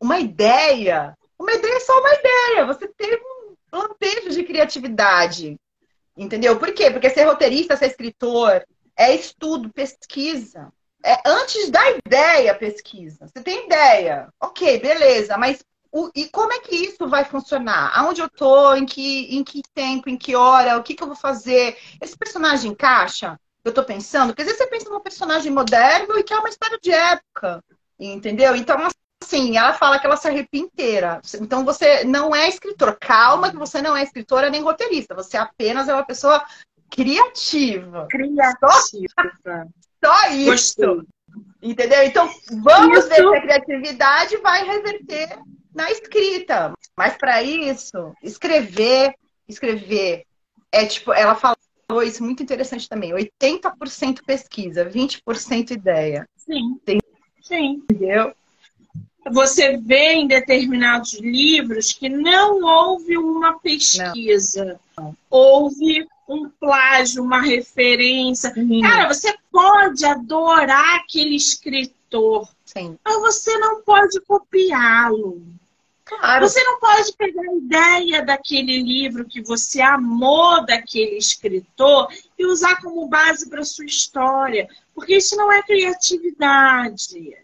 Uma 0.01 0.19
ideia, 0.19 1.15
uma 1.39 1.53
ideia 1.53 1.75
é 1.75 1.81
só 1.81 2.01
uma 2.01 2.15
ideia. 2.15 2.67
Você 2.67 2.89
teve 2.89 3.17
um 3.17 3.79
lampejo 3.79 4.31
de 4.31 4.43
criatividade. 4.43 5.57
Entendeu? 6.17 6.59
Por 6.59 6.73
quê? 6.73 6.91
Porque 6.91 7.11
ser 7.11 7.25
roteirista, 7.25 7.77
ser 7.77 7.89
escritor, 7.89 8.65
é 8.97 9.15
estudo, 9.15 9.71
pesquisa. 9.71 10.73
É 11.05 11.17
antes 11.27 11.71
da 11.71 11.83
ideia, 11.91 12.55
pesquisa. 12.55 13.27
Você 13.27 13.43
tem 13.43 13.67
ideia. 13.67 14.29
Ok, 14.41 14.81
beleza, 14.81 15.37
mas 15.37 15.63
o, 15.93 16.11
e 16.15 16.27
como 16.29 16.53
é 16.53 16.61
que 16.61 16.75
isso 16.75 17.07
vai 17.07 17.25
funcionar? 17.25 17.93
Aonde 17.95 18.23
eu 18.23 18.31
tô? 18.31 18.75
Em 18.75 18.87
que, 18.87 19.37
em 19.37 19.45
que 19.45 19.61
tempo? 19.75 20.09
Em 20.09 20.17
que 20.17 20.35
hora? 20.35 20.79
O 20.79 20.83
que, 20.83 20.95
que 20.95 21.03
eu 21.03 21.07
vou 21.07 21.17
fazer? 21.17 21.77
Esse 22.01 22.17
personagem 22.17 22.71
encaixa? 22.71 23.39
Eu 23.65 23.73
tô 23.73 23.85
pensando? 23.85 24.29
Porque 24.29 24.43
às 24.43 24.49
vezes 24.49 24.63
você 24.63 24.69
pensa 24.69 24.91
num 24.91 25.01
personagem 25.01 25.53
moderno 25.53 26.19
e 26.19 26.23
que 26.23 26.33
é 26.33 26.39
uma 26.39 26.49
história 26.49 26.79
de 26.83 26.91
época, 26.91 27.63
entendeu? 27.99 28.57
Então, 28.57 28.77
assim, 29.23 29.57
ela 29.57 29.75
fala 29.75 29.99
que 29.99 30.07
ela 30.07 30.17
se 30.17 30.29
arrepia 30.29 30.61
inteira. 30.61 31.21
Então, 31.41 31.65
você 31.65 32.05
não 32.05 32.35
é 32.35 32.49
escritor. 32.49 32.97
Calma 32.99 33.51
que 33.51 33.57
você 33.57 33.83
não 33.83 33.97
é 33.97 34.03
escritora 34.03 34.51
nem 34.51 34.63
roteirista. 34.63 35.15
Você 35.15 35.37
apenas 35.37 35.89
é 35.89 35.95
uma 35.95 36.05
pessoa 36.05 36.45
criativa. 36.91 38.07
Criativa. 38.11 38.59
Só, 38.61 39.65
só 40.05 40.31
isso. 40.31 40.51
Gostei. 40.51 41.03
Entendeu? 41.63 42.03
Então, 42.05 42.29
vamos 42.63 42.99
isso. 42.99 43.09
ver 43.09 43.17
se 43.17 43.37
a 43.37 43.41
criatividade 43.43 44.37
vai 44.39 44.65
reverter 44.65 45.39
na 45.75 45.91
escrita. 45.91 46.73
Mas 46.97 47.17
para 47.17 47.43
isso, 47.43 48.15
escrever, 48.23 49.15
escrever 49.47 50.25
é 50.73 50.87
tipo, 50.87 51.13
ela 51.13 51.35
fala 51.35 51.57
falou 51.91 52.05
isso 52.05 52.23
muito 52.23 52.43
interessante 52.43 52.89
também. 52.89 53.13
80% 53.13 54.21
pesquisa, 54.25 54.89
20% 54.89 55.73
ideia. 55.73 56.29
Sim. 56.37 56.81
Tem... 56.85 57.01
Sim. 57.43 57.83
Entendeu? 57.91 58.33
Você 59.33 59.77
vê 59.77 60.15
em 60.15 60.29
determinados 60.29 61.15
livros 61.15 61.93
que 61.93 62.09
não 62.09 62.63
houve 62.63 63.19
uma 63.19 63.59
pesquisa. 63.59 64.81
Não. 64.97 65.17
Houve 65.29 66.07
um 66.29 66.49
plágio, 66.49 67.25
uma 67.25 67.41
referência. 67.41 68.55
Cara, 68.83 69.13
você 69.13 69.35
pode 69.51 70.05
adorar 70.07 71.01
aquele 71.01 71.35
escritor. 71.35 72.49
Sim. 72.65 72.97
Mas 73.05 73.21
você 73.21 73.59
não 73.59 73.83
pode 73.83 74.21
copiá-lo. 74.21 75.43
Claro. 76.11 76.49
Você 76.49 76.61
não 76.65 76.81
pode 76.81 77.13
pegar 77.13 77.41
a 77.41 77.55
ideia 77.55 78.25
daquele 78.25 78.83
livro 78.83 79.25
que 79.25 79.41
você 79.41 79.81
amou 79.81 80.67
daquele 80.67 81.17
escritor 81.17 82.09
e 82.37 82.45
usar 82.47 82.83
como 82.83 83.07
base 83.07 83.49
para 83.49 83.63
sua 83.63 83.85
história, 83.85 84.69
porque 84.93 85.19
isso 85.19 85.37
não 85.37 85.53
é 85.53 85.63
criatividade. 85.63 87.39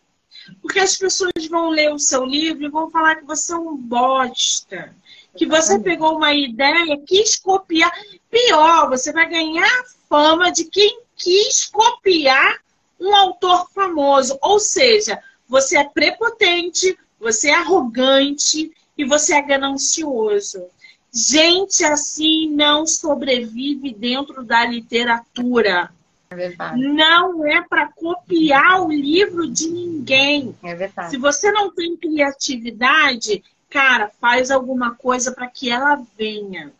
Porque 0.60 0.80
as 0.80 0.96
pessoas 0.96 1.46
vão 1.48 1.70
ler 1.70 1.92
o 1.92 1.98
seu 1.98 2.24
livro 2.24 2.64
e 2.64 2.68
vão 2.68 2.90
falar 2.90 3.14
que 3.16 3.24
você 3.24 3.52
é 3.52 3.56
um 3.56 3.76
bosta, 3.76 4.92
que 5.36 5.46
você 5.46 5.78
pegou 5.78 6.16
uma 6.16 6.34
ideia, 6.34 7.00
quis 7.06 7.36
copiar. 7.36 7.92
Pior, 8.28 8.88
você 8.88 9.12
vai 9.12 9.28
ganhar 9.28 9.84
fama 10.08 10.50
de 10.50 10.64
quem 10.64 11.02
quis 11.14 11.66
copiar 11.66 12.58
um 12.98 13.14
autor 13.14 13.70
famoso. 13.70 14.36
Ou 14.42 14.58
seja, 14.58 15.22
você 15.48 15.78
é 15.78 15.84
prepotente, 15.84 16.98
você 17.18 17.48
é 17.48 17.54
arrogante 17.54 18.72
e 18.96 19.04
você 19.04 19.34
é 19.34 19.42
ganancioso. 19.42 20.64
Gente 21.12 21.84
assim 21.84 22.50
não 22.50 22.86
sobrevive 22.86 23.92
dentro 23.94 24.44
da 24.44 24.64
literatura. 24.66 25.90
É 26.28 26.34
verdade. 26.34 26.80
Não 26.80 27.46
é 27.46 27.62
para 27.62 27.88
copiar 27.92 28.82
o 28.82 28.92
livro 28.92 29.48
de 29.48 29.68
ninguém. 29.68 30.54
É 30.62 30.74
verdade. 30.74 31.10
Se 31.10 31.16
você 31.16 31.50
não 31.52 31.72
tem 31.72 31.96
criatividade, 31.96 33.42
cara, 33.70 34.10
faz 34.20 34.50
alguma 34.50 34.94
coisa 34.94 35.32
para 35.32 35.46
que 35.46 35.70
ela 35.70 36.02
venha. 36.18 36.72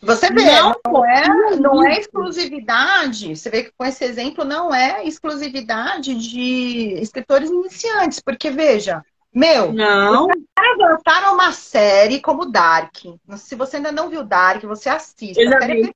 Você 0.00 0.30
vê, 0.30 0.44
não, 0.44 0.74
não, 0.86 1.04
é, 1.04 1.56
não 1.56 1.86
é 1.86 1.98
exclusividade. 1.98 3.34
Você 3.34 3.48
vê 3.48 3.64
que 3.64 3.72
com 3.76 3.84
esse 3.84 4.04
exemplo 4.04 4.44
não 4.44 4.74
é 4.74 5.06
exclusividade 5.06 6.14
de 6.14 6.98
escritores 7.00 7.50
iniciantes, 7.50 8.20
porque 8.20 8.50
veja, 8.50 9.04
meu, 9.34 9.72
não. 9.72 10.28
levantaram 10.58 11.34
uma 11.34 11.52
série 11.52 12.20
como 12.20 12.46
Dark. 12.46 12.96
Se 13.36 13.54
você 13.54 13.76
ainda 13.76 13.90
não 13.90 14.08
viu 14.08 14.22
Dark, 14.22 14.62
você 14.62 14.88
assiste. 14.88 15.40
Eu 15.40 15.50
já 15.50 15.58
vi. 15.60 15.92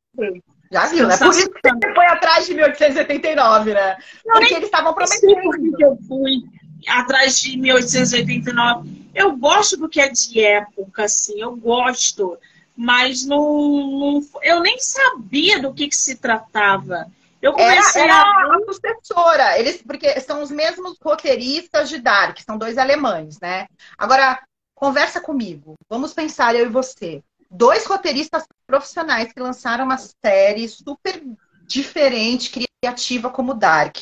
Já 0.70 0.86
viu, 0.86 1.06
né? 1.06 1.16
Por 1.16 1.30
isso 1.30 1.48
que 1.48 1.60
você 1.62 1.94
foi 1.94 2.06
atrás 2.06 2.46
de 2.46 2.54
1889, 2.54 3.72
né? 3.72 3.96
Não, 4.26 4.38
porque 4.38 4.54
eles 4.54 4.66
estavam 4.66 4.92
prometendo. 4.92 5.40
Por 5.40 5.76
que 5.76 5.84
eu 5.84 5.96
fui 6.06 6.42
atrás 6.86 7.40
de 7.40 7.56
1889. 7.56 9.08
Eu 9.14 9.36
gosto 9.36 9.76
do 9.76 9.88
que 9.88 10.00
é 10.00 10.08
de 10.08 10.40
época, 10.40 11.04
assim, 11.04 11.40
eu 11.40 11.56
gosto. 11.56 12.38
Mas 12.76 13.24
não, 13.24 13.40
não 13.40 14.20
eu 14.42 14.60
nem 14.60 14.78
sabia 14.78 15.60
do 15.60 15.74
que, 15.74 15.88
que 15.88 15.96
se 15.96 16.16
tratava. 16.16 17.10
Eu 17.40 17.52
comecei 17.52 18.02
era, 18.02 18.12
era 18.12 18.22
a... 18.22 18.56
a 18.56 18.72
sucessora, 18.72 19.58
eles, 19.58 19.82
porque 19.82 20.20
são 20.20 20.42
os 20.42 20.50
mesmos 20.50 20.96
roteiristas 21.02 21.88
de 21.88 21.98
Dark, 21.98 22.38
são 22.40 22.58
dois 22.58 22.76
alemães, 22.76 23.38
né? 23.40 23.68
Agora, 23.96 24.42
conversa 24.74 25.20
comigo. 25.20 25.74
Vamos 25.88 26.12
pensar, 26.12 26.54
eu 26.54 26.66
e 26.66 26.70
você. 26.70 27.22
Dois 27.50 27.86
roteiristas 27.86 28.44
profissionais 28.66 29.32
que 29.32 29.40
lançaram 29.40 29.84
uma 29.84 29.98
série 29.98 30.68
super 30.68 31.22
diferente, 31.66 32.50
criativa 32.82 33.30
como 33.30 33.54
Dark. 33.54 33.96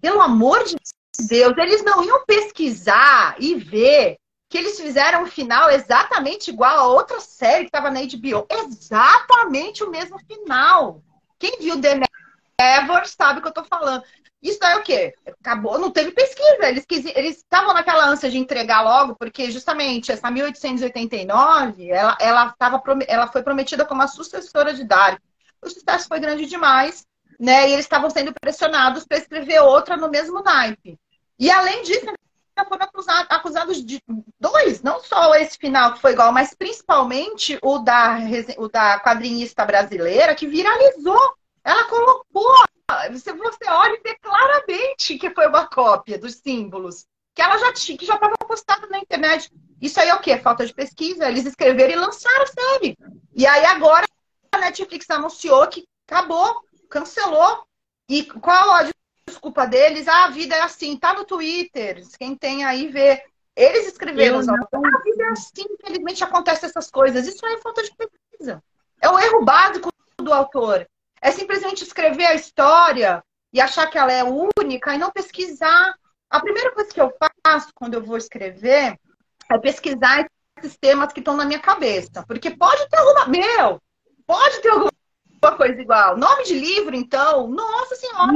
Pelo 0.00 0.20
amor 0.20 0.64
de 0.64 0.76
Deus, 1.28 1.56
eles 1.58 1.84
não 1.84 2.02
iam 2.02 2.24
pesquisar 2.24 3.36
e 3.38 3.54
ver 3.54 4.16
que 4.48 4.58
eles 4.58 4.80
fizeram 4.80 5.22
um 5.22 5.26
final 5.26 5.70
exatamente 5.70 6.50
igual 6.50 6.78
a 6.78 6.88
outra 6.88 7.20
série 7.20 7.64
que 7.64 7.68
estava 7.68 7.90
na 7.90 8.00
HBO. 8.00 8.46
Exatamente 8.50 9.84
o 9.84 9.90
mesmo 9.90 10.18
final. 10.26 11.02
Quem 11.38 11.58
viu 11.60 11.80
The 11.80 12.00
Ever 12.60 13.06
sabe 13.08 13.38
o 13.38 13.42
que 13.42 13.48
eu 13.48 13.52
tô 13.52 13.64
falando. 13.64 14.04
Isso 14.42 14.62
é 14.64 14.76
o 14.76 14.82
quê? 14.82 15.14
Acabou, 15.40 15.78
não 15.78 15.90
teve 15.90 16.12
pesquisa. 16.12 16.66
Eles 17.14 17.36
estavam 17.38 17.74
naquela 17.74 18.06
ânsia 18.06 18.30
de 18.30 18.38
entregar 18.38 18.82
logo, 18.82 19.14
porque 19.14 19.50
justamente 19.50 20.12
essa 20.12 20.30
1889, 20.30 21.90
ela, 21.90 22.16
ela, 22.20 22.54
tava, 22.58 22.82
ela 23.06 23.26
foi 23.26 23.42
prometida 23.42 23.84
como 23.84 24.02
a 24.02 24.08
sucessora 24.08 24.72
de 24.72 24.84
Dark. 24.84 25.20
O 25.62 25.68
sucesso 25.68 26.08
foi 26.08 26.20
grande 26.20 26.46
demais, 26.46 27.06
né? 27.38 27.68
E 27.68 27.72
eles 27.72 27.84
estavam 27.84 28.08
sendo 28.08 28.32
pressionados 28.32 29.04
para 29.06 29.18
escrever 29.18 29.60
outra 29.60 29.96
no 29.96 30.08
mesmo 30.08 30.42
naipe. 30.42 30.98
E 31.38 31.50
além 31.50 31.82
disso, 31.82 32.06
foram 32.68 32.84
acusados, 32.84 33.26
acusados 33.30 33.84
de 33.84 34.02
dois, 34.38 34.82
não 34.82 35.00
só 35.00 35.34
esse 35.34 35.56
final 35.56 35.94
que 35.94 36.00
foi 36.00 36.12
igual, 36.12 36.32
mas 36.32 36.54
principalmente 36.54 37.58
o 37.62 37.78
da, 37.78 38.18
o 38.58 38.68
da 38.68 39.00
quadrinista 39.00 39.64
brasileira 39.64 40.34
que 40.34 40.46
viralizou 40.46 41.34
ela 41.64 41.84
colocou, 41.84 42.64
você, 43.10 43.32
você 43.32 43.68
olha 43.68 43.94
e 43.94 44.02
vê 44.02 44.16
claramente 44.20 45.18
que 45.18 45.30
foi 45.30 45.46
uma 45.46 45.66
cópia 45.66 46.18
dos 46.18 46.34
símbolos, 46.36 47.06
que 47.34 47.42
ela 47.42 47.58
já 47.58 47.72
tinha, 47.72 47.96
que 47.96 48.06
já 48.06 48.14
estava 48.14 48.36
postado 48.38 48.88
na 48.88 48.98
internet. 48.98 49.50
Isso 49.80 50.00
aí 50.00 50.08
é 50.08 50.14
o 50.14 50.20
quê? 50.20 50.36
Falta 50.38 50.66
de 50.66 50.74
pesquisa. 50.74 51.28
Eles 51.28 51.46
escreveram 51.46 51.92
e 51.92 51.96
lançaram 51.96 52.42
a 52.42 52.46
série. 52.46 52.96
E 53.34 53.46
aí 53.46 53.64
agora 53.66 54.06
a 54.52 54.58
Netflix 54.58 55.08
anunciou 55.08 55.66
que 55.68 55.86
acabou, 56.08 56.62
cancelou. 56.88 57.64
E 58.08 58.24
qual 58.24 58.72
a 58.72 58.90
desculpa 59.26 59.66
deles? 59.66 60.08
Ah, 60.08 60.24
a 60.24 60.30
vida 60.30 60.56
é 60.56 60.62
assim, 60.62 60.96
tá 60.96 61.14
no 61.14 61.24
Twitter. 61.24 62.02
Quem 62.18 62.34
tem 62.34 62.64
aí 62.64 62.88
vê. 62.88 63.22
Eles 63.56 63.86
escreveram, 63.86 64.42
não... 64.42 64.54
ah, 64.54 64.96
a 64.96 65.02
vida 65.02 65.24
é 65.24 65.28
assim, 65.28 65.64
infelizmente 65.70 66.24
acontecem 66.24 66.68
essas 66.68 66.90
coisas. 66.90 67.26
Isso 67.26 67.44
aí 67.46 67.54
é 67.54 67.58
falta 67.58 67.82
de 67.82 67.90
pesquisa. 67.94 68.62
É 69.00 69.08
o 69.08 69.18
erro 69.18 69.44
básico 69.44 69.90
do 70.18 70.32
autor. 70.32 70.86
É 71.20 71.30
simplesmente 71.30 71.84
escrever 71.84 72.26
a 72.26 72.34
história 72.34 73.22
e 73.52 73.60
achar 73.60 73.86
que 73.88 73.98
ela 73.98 74.12
é 74.12 74.24
única 74.24 74.94
e 74.94 74.98
não 74.98 75.10
pesquisar. 75.10 75.94
A 76.28 76.40
primeira 76.40 76.72
coisa 76.72 76.90
que 76.90 77.00
eu 77.00 77.12
faço 77.44 77.68
quando 77.74 77.94
eu 77.94 78.02
vou 78.02 78.16
escrever 78.16 78.98
é 79.50 79.58
pesquisar 79.58 80.26
esses 80.58 80.76
temas 80.78 81.12
que 81.12 81.20
estão 81.20 81.36
na 81.36 81.44
minha 81.44 81.58
cabeça. 81.58 82.24
Porque 82.26 82.50
pode 82.50 82.88
ter 82.88 82.96
alguma. 82.96 83.26
Meu! 83.26 83.80
Pode 84.26 84.60
ter 84.60 84.70
alguma 84.70 85.56
coisa 85.56 85.80
igual. 85.80 86.16
Nome 86.16 86.44
de 86.44 86.54
livro, 86.54 86.94
então. 86.94 87.48
Nossa 87.48 87.96
Senhora! 87.96 88.32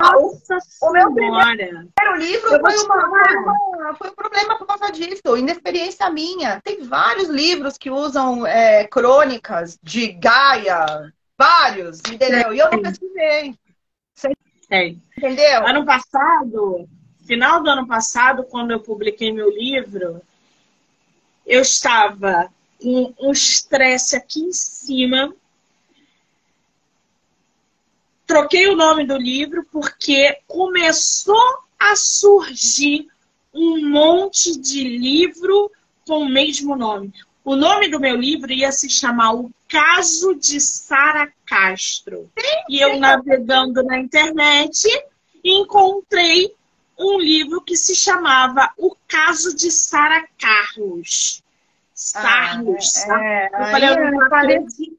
Nossa 0.00 0.58
o 0.80 0.92
meu 0.92 1.12
primeiro 1.12 2.16
livro 2.18 2.50
foi, 2.60 2.78
uma, 2.84 3.94
foi 3.96 4.10
um 4.10 4.14
problema 4.14 4.56
por 4.56 4.64
causa 4.64 4.92
disso, 4.92 5.36
inexperiência 5.36 6.08
minha. 6.08 6.60
Tem 6.60 6.84
vários 6.84 7.28
livros 7.28 7.76
que 7.76 7.90
usam 7.90 8.46
é, 8.46 8.86
crônicas 8.86 9.76
de 9.82 10.12
Gaia, 10.12 11.12
Vários, 11.38 12.00
entendeu? 12.10 12.52
E 12.52 12.58
eu 12.58 12.68
não 12.72 12.82
pesquisei. 12.82 13.54
Sei. 14.68 14.98
Entendeu? 15.16 15.66
Ano 15.66 15.86
passado, 15.86 16.88
final 17.24 17.62
do 17.62 17.70
ano 17.70 17.86
passado, 17.86 18.42
quando 18.42 18.72
eu 18.72 18.80
publiquei 18.80 19.32
meu 19.32 19.48
livro, 19.48 20.20
eu 21.46 21.62
estava 21.62 22.52
com 22.82 23.14
um 23.20 23.30
estresse 23.30 24.16
aqui 24.16 24.40
em 24.40 24.52
cima. 24.52 25.32
Troquei 28.26 28.66
o 28.66 28.76
nome 28.76 29.06
do 29.06 29.16
livro 29.16 29.64
porque 29.70 30.40
começou 30.46 31.62
a 31.78 31.94
surgir 31.94 33.08
um 33.54 33.88
monte 33.88 34.58
de 34.58 34.84
livro 34.84 35.70
com 36.04 36.18
o 36.18 36.28
mesmo 36.28 36.76
nome. 36.76 37.12
O 37.48 37.56
nome 37.56 37.88
do 37.88 37.98
meu 37.98 38.14
livro 38.14 38.52
ia 38.52 38.70
se 38.70 38.90
chamar 38.90 39.32
O 39.32 39.50
Caso 39.66 40.34
de 40.34 40.60
Sara 40.60 41.32
Castro. 41.46 42.30
E 42.68 42.78
eu 42.78 43.00
navegando 43.00 43.82
na 43.82 43.98
internet 43.98 44.86
encontrei 45.42 46.54
um 46.98 47.18
livro 47.18 47.62
que 47.62 47.74
se 47.74 47.94
chamava 47.94 48.70
O 48.76 48.94
Caso 49.08 49.56
de 49.56 49.70
Sara 49.70 50.28
Carlos. 50.38 51.42
Carlos, 52.12 52.96
ah, 53.08 53.24
é, 53.24 53.46
eu 53.46 53.64
falei, 53.70 53.88
eu 53.88 54.12
não 54.12 54.26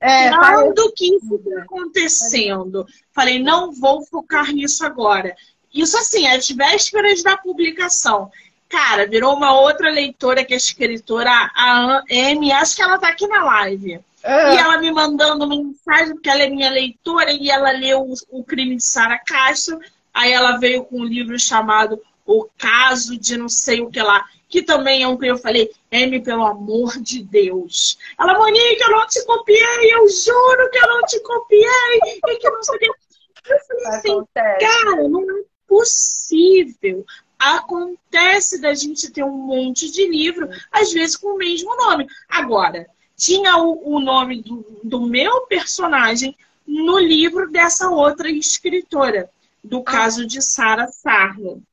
é, 0.02 0.74
que 0.96 1.16
isso 1.18 1.36
está 1.36 1.62
acontecendo. 1.62 2.88
Falei, 3.14 3.38
não 3.38 3.72
vou 3.72 4.04
focar 4.08 4.52
nisso 4.52 4.84
agora. 4.84 5.36
Isso 5.72 5.96
assim, 5.96 6.26
às 6.26 6.50
vésperas 6.50 7.22
da 7.22 7.38
publicação. 7.38 8.32
Cara, 8.70 9.08
virou 9.08 9.34
uma 9.36 9.60
outra 9.60 9.90
leitora 9.90 10.46
que 10.46 10.54
é 10.54 10.58
escritora, 10.58 11.32
a 11.56 12.04
Amy, 12.10 12.52
acho 12.52 12.76
que 12.76 12.84
ela 12.84 13.00
tá 13.00 13.10
aqui 13.10 13.28
na 13.28 13.44
live. 13.44 14.00
É. 14.22 14.54
E 14.54 14.58
ela 14.58 14.78
me 14.78 14.92
mandando 14.92 15.48
mensagem, 15.48 16.14
porque 16.14 16.30
ela 16.30 16.44
é 16.44 16.50
minha 16.50 16.70
leitora, 16.70 17.32
e 17.32 17.50
ela 17.50 17.72
leu 17.72 18.02
o, 18.02 18.14
o 18.30 18.44
crime 18.44 18.76
de 18.76 18.84
Sara 18.84 19.18
Castro. 19.26 19.80
Aí 20.14 20.32
ela 20.32 20.58
veio 20.58 20.84
com 20.84 21.00
um 21.00 21.04
livro 21.04 21.40
chamado 21.40 22.00
O 22.26 22.48
Caso 22.58 23.18
de 23.18 23.38
não 23.38 23.50
sei 23.50 23.82
o 23.82 23.90
que 23.90 24.02
lá, 24.02 24.24
que 24.48 24.62
também 24.62 25.02
é 25.02 25.08
um 25.08 25.18
que 25.18 25.26
eu 25.26 25.38
falei, 25.38 25.72
Amy, 25.92 26.22
pelo 26.22 26.46
amor 26.46 27.02
de 27.02 27.24
Deus. 27.24 27.98
Ela, 28.20 28.38
Monique, 28.38 28.84
eu 28.84 28.92
não 28.92 29.08
te 29.08 29.26
copiei, 29.26 29.94
eu 29.94 30.08
juro 30.10 30.70
que 30.70 30.78
eu 30.78 30.88
não 30.88 31.02
te 31.04 31.20
copiei, 31.22 32.22
e 32.28 32.38
que 32.38 32.50
não 32.50 32.62
sei 32.62 32.76
o 32.76 32.80
que. 32.80 32.88
Eu 32.88 33.60
falei 33.68 33.88
assim, 33.88 34.26
cara, 34.60 35.08
não 35.08 35.22
é 35.22 35.44
possível 35.68 37.06
acontece 37.40 38.60
da 38.60 38.74
gente 38.74 39.10
ter 39.10 39.24
um 39.24 39.32
monte 39.32 39.90
de 39.90 40.06
livro, 40.06 40.50
às 40.70 40.92
vezes 40.92 41.16
com 41.16 41.36
o 41.36 41.38
mesmo 41.38 41.74
nome. 41.78 42.06
Agora, 42.28 42.86
tinha 43.16 43.58
o, 43.58 43.96
o 43.96 44.00
nome 44.00 44.42
do, 44.42 44.66
do, 44.84 45.02
meu 45.02 45.42
personagem 45.42 46.36
no 46.68 47.00
livro 47.00 47.50
dessa 47.50 47.90
outra 47.90 48.30
escritora, 48.30 49.30
do 49.64 49.78
ah. 49.80 49.84
caso 49.84 50.28
de 50.28 50.42
Sarah 50.42 50.88
Sarlo. 50.88 51.64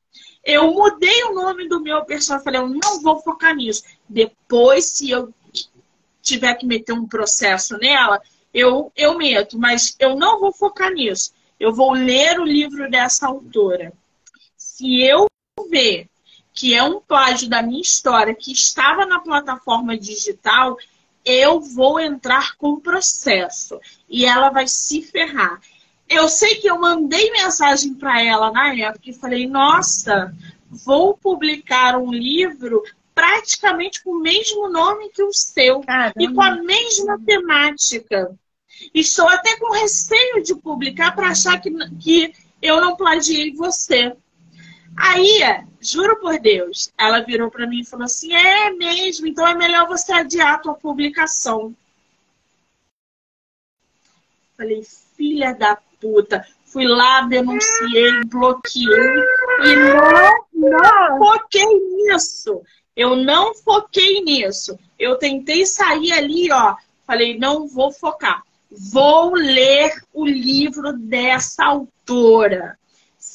Eu 0.43 0.73
mudei 0.73 1.23
o 1.25 1.33
nome 1.33 1.67
do 1.67 1.81
meu 1.81 2.05
personagem. 2.05 2.45
Falei, 2.45 2.61
eu 2.61 2.69
não 2.69 3.01
vou 3.01 3.19
focar 3.19 3.53
nisso. 3.53 3.83
Depois, 4.07 4.85
se 4.85 5.09
eu 5.09 5.33
tiver 6.21 6.53
que 6.55 6.65
meter 6.65 6.93
um 6.93 7.05
processo 7.05 7.77
nela, 7.77 8.21
eu, 8.53 8.89
eu 8.95 9.17
meto. 9.17 9.59
Mas 9.59 9.93
eu 9.99 10.15
não 10.15 10.39
vou 10.39 10.53
focar 10.53 10.93
nisso. 10.93 11.33
Eu 11.59 11.73
vou 11.73 11.91
ler 11.91 12.39
o 12.39 12.45
livro 12.45 12.89
dessa 12.89 13.27
autora. 13.27 13.91
Se 14.55 15.01
eu 15.01 15.27
ver 15.69 16.07
que 16.53 16.73
é 16.73 16.81
um 16.81 16.99
plágio 16.99 17.47
da 17.47 17.61
minha 17.61 17.81
história 17.81 18.33
que 18.33 18.51
estava 18.51 19.05
na 19.05 19.19
plataforma 19.19 19.95
digital, 19.95 20.75
eu 21.23 21.59
vou 21.61 21.99
entrar 21.99 22.55
com 22.57 22.79
processo 22.79 23.79
e 24.09 24.25
ela 24.25 24.49
vai 24.49 24.67
se 24.67 25.03
ferrar. 25.03 25.61
Eu 26.09 26.27
sei 26.29 26.55
que 26.55 26.67
eu 26.67 26.79
mandei 26.79 27.31
mensagem 27.31 27.93
para 27.93 28.23
ela 28.23 28.51
na 28.51 28.73
época 28.73 29.09
e 29.09 29.13
falei: 29.13 29.45
Nossa, 29.45 30.33
vou 30.69 31.17
publicar 31.17 31.97
um 31.97 32.11
livro 32.11 32.81
praticamente 33.13 34.03
com 34.03 34.11
o 34.11 34.21
mesmo 34.21 34.69
nome 34.69 35.09
que 35.09 35.21
o 35.21 35.33
seu 35.33 35.81
Caramba. 35.81 36.13
e 36.17 36.33
com 36.33 36.41
a 36.41 36.55
mesma 36.55 37.19
temática. 37.19 38.35
Estou 38.93 39.27
até 39.27 39.57
com 39.57 39.73
receio 39.73 40.43
de 40.43 40.55
publicar 40.55 41.15
para 41.15 41.29
achar 41.29 41.59
que, 41.59 41.69
que 41.99 42.33
eu 42.61 42.79
não 42.79 42.95
plagiei 42.95 43.53
você. 43.53 44.15
Aí, 44.97 45.39
juro 45.79 46.19
por 46.19 46.39
Deus, 46.39 46.91
ela 46.97 47.21
virou 47.21 47.51
para 47.51 47.67
mim 47.67 47.81
e 47.81 47.85
falou 47.85 48.05
assim: 48.05 48.33
é 48.33 48.71
mesmo, 48.71 49.27
então 49.27 49.47
é 49.47 49.53
melhor 49.53 49.87
você 49.87 50.11
adiar 50.11 50.55
a 50.55 50.57
tua 50.57 50.73
publicação. 50.73 51.75
Falei, 54.57 54.83
filha 55.15 55.53
da 55.53 55.77
puta. 56.01 56.45
Fui 56.65 56.85
lá, 56.85 57.21
denunciei, 57.21 58.23
bloqueei 58.25 58.85
e 59.63 59.75
não, 59.75 60.45
não 60.53 61.17
foquei 61.17 61.65
nisso. 61.65 62.61
Eu 62.95 63.15
não 63.15 63.53
foquei 63.53 64.21
nisso. 64.21 64.77
Eu 64.97 65.17
tentei 65.17 65.65
sair 65.65 66.11
ali, 66.11 66.51
ó. 66.51 66.75
Falei, 67.05 67.37
não 67.37 67.67
vou 67.67 67.91
focar. 67.91 68.43
Vou 68.69 69.33
ler 69.35 69.93
o 70.11 70.25
livro 70.25 70.91
dessa 70.93 71.65
autora. 71.65 72.77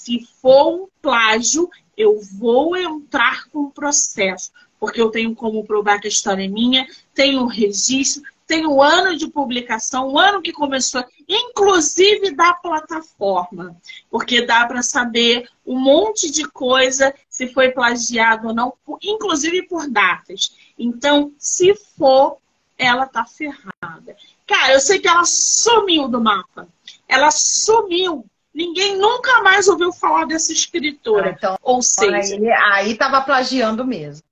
Se 0.03 0.27
for 0.41 0.75
um 0.75 0.89
plágio, 1.01 1.71
eu 1.97 2.21
vou 2.21 2.77
entrar 2.77 3.49
com 3.51 3.61
o 3.61 3.71
processo, 3.71 4.51
porque 4.81 5.01
eu 5.01 5.11
tenho 5.11 5.33
como 5.33 5.65
provar 5.65 6.01
que 6.01 6.09
a 6.09 6.11
história 6.11 6.45
é 6.45 6.49
minha, 6.49 6.85
tenho 7.15 7.43
o 7.43 7.47
registro, 7.47 8.21
tenho 8.45 8.73
o 8.73 8.83
ano 8.83 9.17
de 9.17 9.29
publicação, 9.29 10.09
o 10.09 10.19
ano 10.19 10.43
que 10.43 10.53
começou, 10.53 11.05
inclusive 11.29 12.35
da 12.35 12.53
plataforma, 12.53 13.77
porque 14.11 14.45
dá 14.45 14.67
para 14.67 14.83
saber 14.83 15.49
um 15.65 15.79
monte 15.79 16.33
de 16.33 16.51
coisa 16.51 17.15
se 17.29 17.47
foi 17.47 17.71
plagiado 17.71 18.49
ou 18.49 18.55
não, 18.55 18.75
inclusive 19.01 19.69
por 19.69 19.89
datas. 19.89 20.57
Então, 20.77 21.33
se 21.39 21.77
for, 21.97 22.39
ela 22.77 23.07
tá 23.07 23.25
ferrada. 23.25 24.17
Cara, 24.49 24.73
eu 24.73 24.81
sei 24.81 24.99
que 24.99 25.07
ela 25.07 25.25
sumiu 25.25 26.09
do 26.09 26.21
mapa. 26.21 26.69
Ela 27.07 27.31
sumiu. 27.31 28.27
Ninguém 28.55 28.99
nunca 28.99 29.43
mais 29.43 29.67
ouviu 29.67 29.93
falar 29.93 30.27
dessa 30.27 30.53
escritora. 30.53 31.31
Ah, 31.31 31.35
então, 31.37 31.59
Ou 31.63 31.83
seja, 31.83 32.37
aí, 32.37 32.51
aí 32.51 32.95
tava 32.97 33.21
plagiando 33.23 33.85
mesmo. 33.85 34.23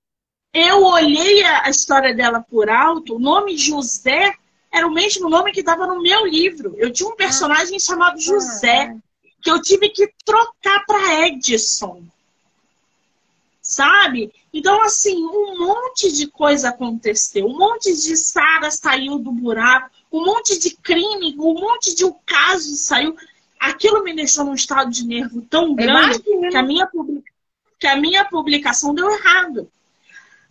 Eu 0.52 0.82
olhei 0.82 1.44
a 1.44 1.70
história 1.70 2.14
dela 2.14 2.44
por 2.48 2.68
alto, 2.68 3.16
o 3.16 3.20
nome 3.20 3.56
José 3.56 4.34
era 4.72 4.86
o 4.86 4.92
mesmo 4.92 5.28
nome 5.28 5.52
que 5.52 5.60
estava 5.60 5.86
no 5.86 6.02
meu 6.02 6.26
livro. 6.26 6.74
Eu 6.76 6.92
tinha 6.92 7.08
um 7.08 7.16
personagem 7.16 7.76
ah, 7.76 7.80
chamado 7.80 8.20
José, 8.20 8.94
ah, 8.94 8.96
que 9.42 9.50
eu 9.50 9.60
tive 9.60 9.88
que 9.90 10.12
trocar 10.24 10.84
para 10.86 11.26
Edson. 11.26 12.04
Sabe? 13.62 14.32
Então, 14.52 14.82
assim, 14.82 15.16
um 15.24 15.58
monte 15.58 16.10
de 16.12 16.26
coisa 16.26 16.70
aconteceu. 16.70 17.46
Um 17.46 17.56
monte 17.56 17.92
de 17.92 18.16
Sara 18.16 18.70
saiu 18.70 19.18
do 19.18 19.30
buraco. 19.30 19.90
Um 20.12 20.24
monte 20.24 20.58
de 20.58 20.76
crime, 20.76 21.36
um 21.38 21.54
monte 21.54 21.94
de 21.94 22.04
um 22.04 22.14
caso 22.26 22.74
saiu 22.74 23.16
aquilo 23.60 24.02
me 24.02 24.14
deixou 24.14 24.44
num 24.44 24.54
estado 24.54 24.90
de 24.90 25.06
nervo 25.06 25.42
tão 25.42 25.74
grande 25.74 26.18
que 26.20 26.56
a, 26.56 26.62
minha 26.62 26.88
que 27.78 27.86
a 27.86 27.96
minha 27.96 28.24
publicação 28.24 28.94
deu 28.94 29.10
errado. 29.10 29.70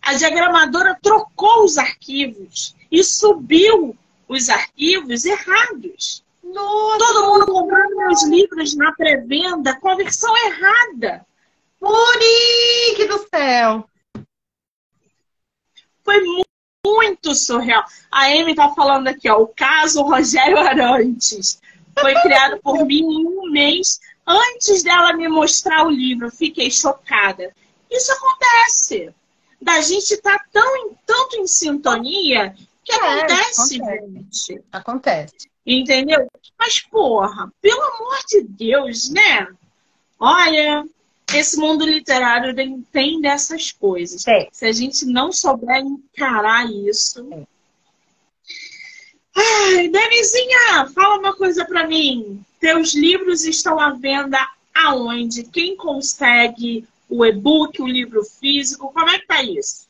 A 0.00 0.14
diagramadora 0.14 0.96
trocou 1.02 1.64
os 1.64 1.76
arquivos 1.76 2.74
e 2.90 3.02
subiu 3.02 3.96
os 4.28 4.48
arquivos 4.48 5.24
errados. 5.24 6.24
Nossa. 6.42 6.98
Todo 6.98 7.26
mundo 7.26 7.46
comprando 7.46 7.96
meus 7.96 8.24
livros 8.26 8.74
na 8.74 8.92
pré-venda 8.92 9.78
com 9.78 9.90
a 9.90 9.96
versão 9.96 10.34
errada. 10.36 11.26
Monique 11.80 13.06
do 13.08 13.26
céu! 13.28 13.88
Foi 16.02 16.20
muito 16.84 17.34
surreal. 17.34 17.84
A 18.10 18.26
Amy 18.26 18.54
tá 18.54 18.70
falando 18.70 19.08
aqui, 19.08 19.28
ó, 19.28 19.42
o 19.42 19.48
caso 19.48 20.02
Rogério 20.02 20.58
Arantes. 20.58 21.60
Foi 21.98 22.14
criado 22.22 22.60
por 22.62 22.84
mim 22.86 23.00
em 23.00 23.26
um 23.26 23.50
mês 23.50 24.00
antes 24.26 24.82
dela 24.82 25.12
me 25.12 25.28
mostrar 25.28 25.86
o 25.86 25.90
livro. 25.90 26.30
Fiquei 26.30 26.70
chocada. 26.70 27.52
Isso 27.90 28.12
acontece. 28.12 29.12
Da 29.60 29.80
gente 29.80 30.14
estar 30.14 30.38
tá 30.38 30.44
tão, 30.52 30.96
tanto 31.04 31.36
em 31.36 31.46
sintonia 31.46 32.54
que 32.84 32.92
é, 32.92 32.96
acontece, 32.96 33.76
acontece, 33.76 34.46
gente. 34.46 34.64
Acontece. 34.72 35.50
Entendeu? 35.66 36.28
Mas, 36.58 36.80
porra, 36.80 37.52
pelo 37.60 37.82
amor 37.82 38.18
de 38.28 38.42
Deus, 38.42 39.10
né? 39.10 39.46
Olha, 40.18 40.84
esse 41.34 41.58
mundo 41.58 41.84
literário 41.84 42.54
tem 42.90 43.20
dessas 43.20 43.70
coisas. 43.72 44.26
É. 44.26 44.48
Se 44.50 44.66
a 44.66 44.72
gente 44.72 45.04
não 45.06 45.30
souber 45.30 45.78
encarar 45.78 46.70
isso. 46.70 47.26
É. 47.32 47.46
Ai, 49.36 49.88
Danizinha, 49.88 50.86
fala 50.94 51.18
uma 51.18 51.34
coisa 51.34 51.64
para 51.64 51.86
mim. 51.86 52.44
Teus 52.58 52.94
livros 52.94 53.44
estão 53.44 53.78
à 53.78 53.90
venda 53.90 54.38
aonde? 54.74 55.44
Quem 55.44 55.76
consegue 55.76 56.86
o 57.08 57.24
e-book, 57.24 57.80
o 57.80 57.86
livro 57.86 58.22
físico? 58.24 58.92
Como 58.92 59.08
é 59.08 59.18
que 59.18 59.26
tá 59.26 59.42
isso? 59.42 59.88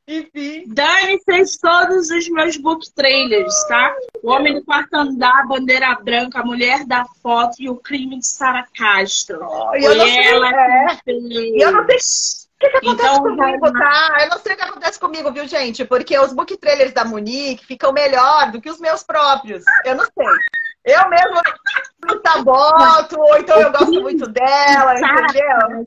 Enfim. 0.07 0.63
Dani 0.67 1.19
fez 1.25 1.57
todos 1.57 2.09
os 2.09 2.29
meus 2.29 2.55
book 2.55 2.89
trailers, 2.95 3.53
tá? 3.67 3.93
O 4.23 4.31
Homem 4.31 4.53
do 4.53 4.63
Quarto 4.63 4.93
Andar, 4.93 5.45
Bandeira 5.47 5.93
Branca, 5.95 6.39
A 6.39 6.45
Mulher 6.45 6.85
da 6.85 7.05
Foto 7.21 7.55
e 7.59 7.69
O 7.69 7.75
Crime 7.75 8.17
de 8.17 8.25
Sara 8.25 8.65
Castro. 8.77 9.39
Oh, 9.41 9.75
eu 9.75 9.95
não 9.95 10.05
sei, 10.05 10.27
ela 10.27 10.49
é. 10.49 10.97
E 11.05 11.61
eu 11.61 11.71
não 11.73 11.85
sei 11.85 11.97
o 11.97 12.59
que, 12.59 12.69
que 12.69 12.77
acontece 12.77 13.19
então, 13.19 13.23
comigo, 13.23 13.73
tá? 13.73 14.17
Eu 14.21 14.29
não 14.29 14.39
sei 14.39 14.53
o 14.53 14.57
que 14.57 14.63
acontece 14.63 14.99
comigo, 14.99 15.31
viu, 15.31 15.47
gente? 15.47 15.83
Porque 15.83 16.17
os 16.17 16.31
book 16.31 16.55
trailers 16.55 16.93
da 16.93 17.03
Monique 17.03 17.65
ficam 17.65 17.91
melhor 17.91 18.49
do 18.49 18.61
que 18.61 18.69
os 18.69 18.79
meus 18.79 19.03
próprios. 19.03 19.63
Eu 19.83 19.95
não 19.95 20.05
sei. 20.05 20.25
Eu 20.85 21.09
mesmo 21.09 21.41
saboto, 22.25 23.19
ou 23.19 23.37
então 23.37 23.59
eu 23.59 23.71
gosto 23.73 24.01
muito 24.01 24.25
dela, 24.29 24.93
entendeu? 24.97 25.85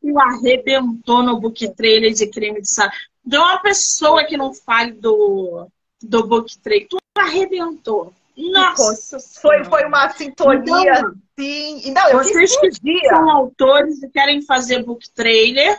Tu 0.00 0.18
arrebentou 0.18 1.22
no 1.22 1.38
book 1.38 1.68
trailer 1.74 2.14
de 2.14 2.26
crime 2.30 2.62
de 2.62 2.68
Sara 2.70 2.90
de 3.28 3.36
uma 3.36 3.58
pessoa 3.58 4.24
que 4.24 4.38
não 4.38 4.54
fale 4.54 4.92
do, 4.92 5.68
do 6.02 6.26
book 6.26 6.56
trade. 6.60 6.86
Tu 6.88 6.96
arrebentou. 7.18 8.14
Nossa! 8.34 9.18
Foi, 9.42 9.62
foi 9.64 9.84
uma 9.84 10.08
sintonia, 10.08 10.98
então, 10.98 11.14
sim. 11.38 11.92
Não, 11.92 12.08
eu 12.08 12.18
vocês 12.18 12.56
que 12.56 12.70
dia. 12.80 13.10
são 13.10 13.28
autores 13.28 14.02
e 14.02 14.08
querem 14.08 14.40
fazer 14.40 14.82
book 14.82 15.10
trailer, 15.10 15.78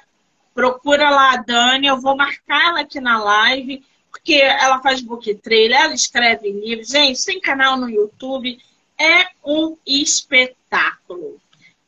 procura 0.53 1.09
lá 1.09 1.33
a 1.33 1.37
Dani. 1.37 1.87
Eu 1.87 1.99
vou 1.99 2.15
marcar 2.15 2.69
ela 2.69 2.81
aqui 2.81 2.99
na 2.99 3.17
live. 3.17 3.83
porque 4.11 4.35
ela 4.35 4.79
faz 4.81 5.01
book 5.01 5.33
trailer, 5.35 5.81
ela 5.81 5.93
escreve 5.95 6.51
livros. 6.51 6.89
Gente, 6.89 7.25
tem 7.25 7.41
canal 7.41 7.77
no 7.77 7.89
YouTube, 7.89 8.59
é 8.95 9.25
um 9.43 9.75
espetáculo. 9.87 11.37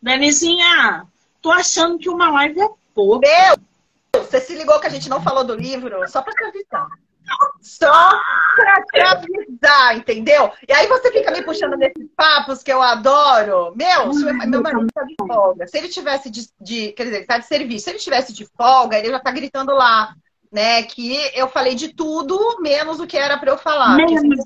Danizinha, 0.02 1.06
tô 1.40 1.52
achando 1.52 2.00
que 2.00 2.10
uma 2.10 2.32
live 2.32 2.62
é 2.62 2.70
pouco. 2.96 3.20
Meu, 3.20 3.58
você 4.16 4.42
se 4.42 4.56
ligou 4.56 4.80
que 4.80 4.88
a 4.88 4.92
gente 4.92 5.10
não 5.10 5.22
falou 5.22 5.44
do 5.44 5.56
livro? 5.56 6.08
Só 6.10 6.22
pra 6.22 6.34
te 6.34 6.44
avisar. 6.44 6.88
Só 7.62 8.10
pra 8.56 8.84
te 8.84 9.00
avisar, 9.00 9.98
entendeu? 9.98 10.52
E 10.68 10.74
aí 10.74 10.88
você 10.88 11.12
fica 11.12 11.32
me 11.32 11.44
puxando 11.44 11.78
nesses 11.78 12.10
papos 12.16 12.62
que 12.62 12.72
eu 12.72 12.82
adoro. 12.82 13.74
Meu, 13.76 14.14
meu 14.48 14.62
marido 14.62 14.88
tá 14.94 15.04
de 15.04 15.16
folga. 15.26 15.68
Se 15.68 15.78
ele 15.78 15.88
tivesse 15.88 16.30
de, 16.30 16.48
de, 16.60 16.92
Quer 16.94 17.04
dizer, 17.04 17.18
ele 17.18 17.26
tá 17.26 17.38
de 17.38 17.46
serviço. 17.46 17.86
Se 17.86 17.92
ele 17.92 18.00
tivesse 18.00 18.34
de 18.34 18.46
folga, 18.58 18.98
ele 18.98 19.10
já 19.10 19.20
tá 19.20 19.32
gritando 19.32 19.74
lá, 19.74 20.14
né? 20.52 20.84
Que 20.84 21.32
eu 21.34 21.48
falei 21.48 21.76
de 21.76 21.94
tudo, 21.94 22.58
menos 22.60 23.00
o 23.00 23.08
que 23.08 23.18
era 23.18 23.38
pra 23.38 23.52
eu 23.52 23.58
falar. 23.58 23.96
Menos. 23.96 24.46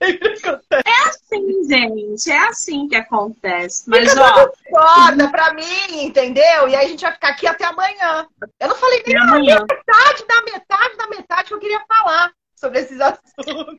É 0.00 1.08
assim, 1.08 1.64
gente. 1.68 2.30
É 2.30 2.48
assim 2.48 2.88
que 2.88 2.96
acontece. 2.96 3.84
Mas, 3.86 4.10
Fica 4.10 4.22
ó. 4.22 4.50
Foda 4.70 5.28
pra 5.30 5.54
mim, 5.54 6.04
entendeu? 6.04 6.68
E 6.68 6.74
aí 6.74 6.86
a 6.86 6.88
gente 6.88 7.02
vai 7.02 7.12
ficar 7.12 7.28
aqui 7.28 7.46
até 7.46 7.64
amanhã. 7.64 8.26
Eu 8.60 8.68
não 8.68 8.76
falei 8.76 9.02
nem 9.06 9.16
a 9.16 9.60
metade 9.60 10.26
da 10.26 10.42
metade 10.42 10.96
da 10.96 11.06
metade 11.08 11.48
que 11.48 11.54
eu 11.54 11.60
queria 11.60 11.82
falar 11.86 12.32
sobre 12.56 12.80
esses 12.80 13.00
assuntos. 13.00 13.78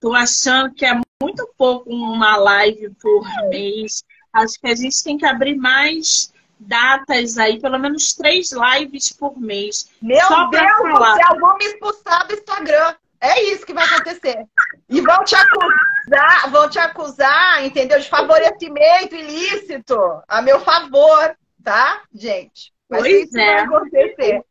Tô 0.00 0.12
achando 0.14 0.74
que 0.74 0.84
é 0.84 1.00
muito 1.22 1.48
pouco 1.56 1.90
uma 1.90 2.36
live 2.36 2.90
por 3.00 3.26
mês. 3.48 4.04
Acho 4.32 4.60
que 4.60 4.68
a 4.68 4.74
gente 4.74 5.02
tem 5.02 5.16
que 5.16 5.24
abrir 5.24 5.56
mais 5.56 6.32
datas 6.58 7.38
aí, 7.38 7.60
pelo 7.60 7.78
menos 7.78 8.14
três 8.14 8.50
lives 8.52 9.12
por 9.12 9.38
mês. 9.38 9.90
Meu 10.00 10.26
Só 10.26 10.48
Deus 10.48 10.66
do 10.66 11.14
céu, 11.16 11.40
vou 11.40 11.56
me 11.56 11.64
expulsar 11.64 12.26
do 12.26 12.34
Instagram. 12.34 12.94
É 13.20 13.42
isso 13.44 13.64
que 13.64 13.72
vai 13.72 13.84
acontecer. 13.84 14.44
E 14.88 15.00
vão 15.00 15.24
te 15.24 15.34
acusar, 15.34 16.50
vão 16.50 16.68
te 16.68 16.78
acusar, 16.78 17.64
entendeu? 17.64 17.98
De 17.98 18.08
favorecimento 18.08 19.14
ilícito 19.14 19.96
a 20.28 20.42
meu 20.42 20.60
favor, 20.60 21.36
tá, 21.62 22.02
gente? 22.14 22.72
Mas 22.88 23.00
pois 23.00 23.24
isso 23.24 23.38
é. 23.38 23.44
vai 23.44 23.64
acontecer. 23.64 24.44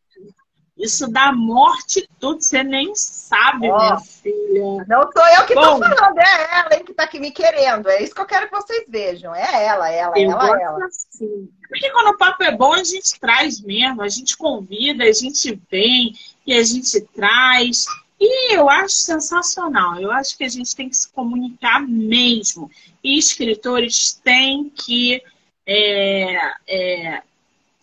Isso 0.78 1.10
dá 1.10 1.32
morte 1.32 2.08
tudo, 2.20 2.42
você 2.42 2.62
nem 2.62 2.94
sabe, 2.96 3.72
oh, 3.72 3.78
minha 3.78 3.98
filha. 3.98 4.86
Não 4.90 5.10
sou 5.10 5.26
eu 5.30 5.46
que 5.46 5.56
Bom, 5.56 5.80
tô 5.80 5.96
falando, 5.96 6.20
é 6.20 6.60
ela 6.60 6.70
hein, 6.74 6.84
que 6.84 6.94
tá 6.94 7.04
aqui 7.04 7.18
me 7.18 7.32
querendo. 7.32 7.88
É 7.88 8.04
isso 8.04 8.14
que 8.14 8.20
eu 8.20 8.26
quero 8.26 8.50
que 8.50 8.56
vocês 8.56 8.84
vejam. 8.90 9.34
É 9.34 9.66
ela, 9.66 9.90
ela, 9.90 10.14
ela, 10.20 10.62
ela. 10.62 10.86
Assim. 10.86 11.50
Porque 11.70 11.90
quando 11.92 12.10
o 12.10 12.18
papo 12.18 12.44
é 12.44 12.52
bom, 12.52 12.74
a 12.74 12.84
gente 12.84 13.18
traz 13.18 13.62
mesmo, 13.62 14.02
a 14.02 14.10
gente 14.10 14.36
convida, 14.36 15.06
a 15.06 15.14
gente 15.14 15.58
vem 15.72 16.14
e 16.46 16.54
a 16.54 16.62
gente 16.62 17.00
traz. 17.16 17.86
E 18.20 18.56
eu 18.56 18.70
acho 18.70 18.96
sensacional. 18.96 20.00
Eu 20.00 20.12
acho 20.12 20.38
que 20.38 20.44
a 20.44 20.50
gente 20.50 20.76
tem 20.76 20.90
que 20.90 20.96
se 20.96 21.10
comunicar 21.10 21.82
mesmo. 21.82 22.72
E 23.04 23.18
escritores 23.18 24.14
têm 24.24 24.70
que 24.70 25.22
é, 25.66 26.54
é, 26.68 27.22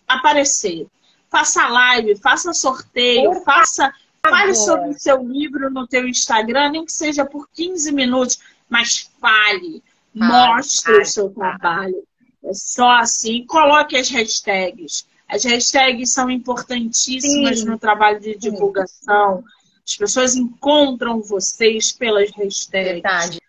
aparecer. 0.07 0.87
Faça 1.29 1.67
live, 1.67 2.15
faça 2.15 2.53
sorteio, 2.53 3.41
faça. 3.43 3.93
Fale 4.25 4.55
sobre 4.55 4.89
o 4.89 4.99
seu 4.99 5.21
livro 5.21 5.69
no 5.69 5.85
teu 5.85 6.07
Instagram, 6.07 6.71
nem 6.71 6.85
que 6.85 6.93
seja 6.93 7.25
por 7.25 7.49
15 7.49 7.91
minutos, 7.91 8.39
mas 8.69 9.11
fale, 9.19 9.83
mostre 10.15 11.01
o 11.01 11.05
seu 11.05 11.29
trabalho. 11.29 12.07
É 12.41 12.53
só 12.53 12.89
assim. 12.91 13.45
Coloque 13.45 13.97
as 13.97 14.09
hashtags. 14.09 15.05
As 15.27 15.43
hashtags 15.43 16.13
são 16.13 16.31
importantíssimas 16.31 17.59
Sim. 17.59 17.65
no 17.65 17.77
trabalho 17.77 18.19
de 18.21 18.35
divulgação. 18.37 19.43
Sim 19.43 19.62
as 19.87 19.95
pessoas 19.97 20.35
encontram 20.35 21.21
vocês 21.21 21.91
pelas 21.91 22.31
hashtags. 22.31 22.93
Verdade. 22.93 23.41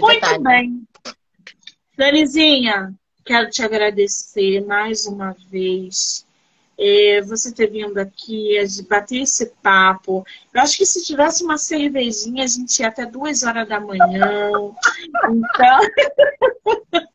Muito 0.00 0.20
Verdade. 0.20 0.42
bem. 0.42 0.88
Danizinha, 1.96 2.94
quero 3.24 3.50
te 3.50 3.62
agradecer 3.62 4.64
mais 4.64 5.06
uma 5.06 5.36
vez. 5.48 6.26
É, 6.76 7.20
você 7.20 7.52
ter 7.52 7.70
vindo 7.70 7.98
aqui, 7.98 8.56
bater 8.88 9.22
esse 9.22 9.46
papo. 9.62 10.26
Eu 10.52 10.60
acho 10.60 10.76
que 10.76 10.84
se 10.84 11.04
tivesse 11.04 11.44
uma 11.44 11.56
cervejinha, 11.56 12.42
a 12.42 12.48
gente 12.48 12.80
ia 12.80 12.88
até 12.88 13.06
duas 13.06 13.44
horas 13.44 13.68
da 13.68 13.78
manhã. 13.78 14.50
Então. 14.50 14.74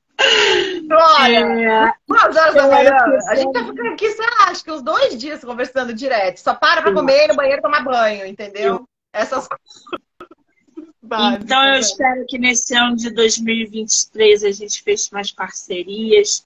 Olha, 0.92 1.38
é, 1.38 1.94
duas 2.08 2.36
horas 2.36 2.54
da 2.54 2.68
manhã. 2.68 2.98
A 3.30 3.36
gente 3.36 3.54
tá 3.54 3.64
ficando 3.64 3.90
aqui, 3.90 4.12
sei 4.12 4.26
lá, 4.26 4.50
acho 4.50 4.64
que 4.64 4.72
uns 4.72 4.82
dois 4.82 5.18
dias 5.18 5.44
conversando 5.44 5.94
direto. 5.94 6.38
Só 6.40 6.54
para 6.54 6.82
pra 6.82 6.94
comer, 6.94 7.28
no 7.28 7.36
banheiro 7.36 7.62
tomar 7.62 7.84
banho, 7.84 8.26
entendeu? 8.26 8.84
Essas 9.14 9.48
coisas. 9.50 9.80
Então 11.42 11.66
eu 11.66 11.80
espero 11.80 12.26
que 12.28 12.38
nesse 12.38 12.76
ano 12.76 12.96
de 12.96 13.10
2023 13.10 14.44
a 14.44 14.52
gente 14.52 14.84
feche 14.84 15.10
mais 15.12 15.32
parcerias 15.32 16.46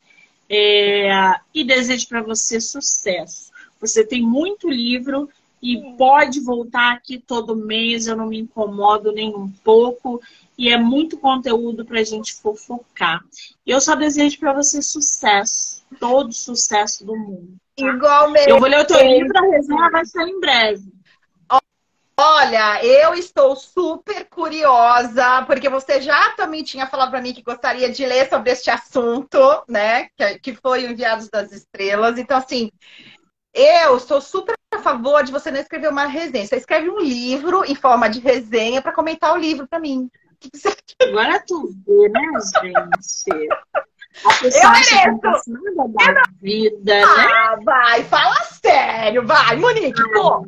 é, 0.49 1.35
e 1.53 1.63
desejo 1.63 2.07
para 2.07 2.21
você 2.21 2.61
sucesso. 2.61 3.51
Você 3.81 4.05
tem 4.05 4.21
muito 4.21 4.69
livro 4.69 5.29
e 5.63 5.95
pode 5.97 6.41
voltar 6.41 6.91
aqui 6.91 7.17
todo 7.17 7.55
mês, 7.55 8.05
eu 8.05 8.17
não 8.17 8.27
me 8.27 8.37
incomodo 8.37 9.13
nem 9.13 9.33
um 9.33 9.49
pouco 9.63 10.21
e 10.57 10.67
é 10.67 10.77
muito 10.77 11.17
conteúdo 11.17 11.85
para 11.85 12.01
a 12.01 12.03
gente 12.03 12.33
fofocar. 12.35 13.23
E 13.65 13.71
eu 13.71 13.79
só 13.79 13.95
desejo 13.95 14.37
para 14.39 14.51
você 14.51 14.81
sucesso, 14.81 15.81
todo 16.01 16.33
sucesso 16.33 17.05
do 17.05 17.15
mundo. 17.15 17.55
Tá? 17.77 17.85
Igualmente. 17.87 18.49
Eu 18.49 18.59
vou 18.59 18.67
ler 18.67 18.81
o 18.81 18.85
teu 18.85 19.07
livro, 19.07 19.31
a 19.37 19.51
resenha 19.51 19.89
vai 19.89 20.05
sair 20.05 20.29
em 20.29 20.39
breve. 20.41 20.83
Olha, 22.19 22.83
eu 22.85 23.13
estou 23.13 23.55
super 23.55 24.25
curiosa, 24.25 25.43
porque 25.47 25.67
você 25.69 25.99
já 25.99 26.31
também 26.33 26.61
tinha 26.61 26.85
falado 26.85 27.09
para 27.09 27.21
mim 27.21 27.33
que 27.33 27.41
gostaria 27.41 27.89
de 27.89 28.05
ler 28.05 28.29
sobre 28.29 28.51
este 28.51 28.69
assunto, 28.69 29.39
né? 29.67 30.09
Que, 30.15 30.39
que 30.39 30.55
foi 30.55 30.85
o 30.85 30.91
Enviados 30.91 31.29
das 31.29 31.51
Estrelas. 31.51 32.19
Então, 32.19 32.37
assim, 32.37 32.69
eu 33.53 33.99
sou 33.99 34.21
super 34.21 34.55
favor 34.83 35.23
de 35.23 35.31
você 35.31 35.49
não 35.49 35.59
escrever 35.59 35.89
uma 35.89 36.05
resenha. 36.05 36.45
Você 36.45 36.57
escreve 36.57 36.89
um 36.89 36.99
livro 36.99 37.63
em 37.65 37.75
forma 37.75 38.09
de 38.09 38.19
resenha 38.19 38.81
para 38.81 38.93
comentar 38.93 39.33
o 39.33 39.37
livro 39.37 39.67
para 39.67 39.79
mim. 39.79 40.09
Agora 41.01 41.41
tu 41.45 41.73
vê, 41.87 42.09
né, 42.09 42.21
gente? 42.61 43.49
A 44.23 44.33
pessoa 44.35 44.63
eu 44.63 44.69
acha 44.69 45.01
que 45.01 45.49
não 45.49 45.91
da 45.91 46.13
não... 46.13 46.21
vida, 46.39 46.93
né? 46.93 47.03
ah, 47.03 47.55
né? 47.57 47.63
vai, 47.63 48.03
fala 48.03 48.43
sério, 48.43 49.25
vai, 49.25 49.55
Monique, 49.55 50.01
Ai, 50.01 50.09
pô. 50.11 50.45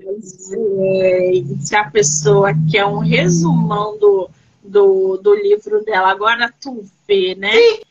Gente, 0.50 1.76
a 1.76 1.90
pessoa 1.90 2.52
quer 2.70 2.86
um 2.86 3.00
resumão 3.00 3.98
do, 3.98 4.30
do, 4.64 5.18
do 5.18 5.34
livro 5.34 5.84
dela. 5.84 6.12
Agora 6.12 6.54
tu 6.62 6.86
vê, 7.08 7.34
né? 7.36 7.52
Sim. 7.52 7.82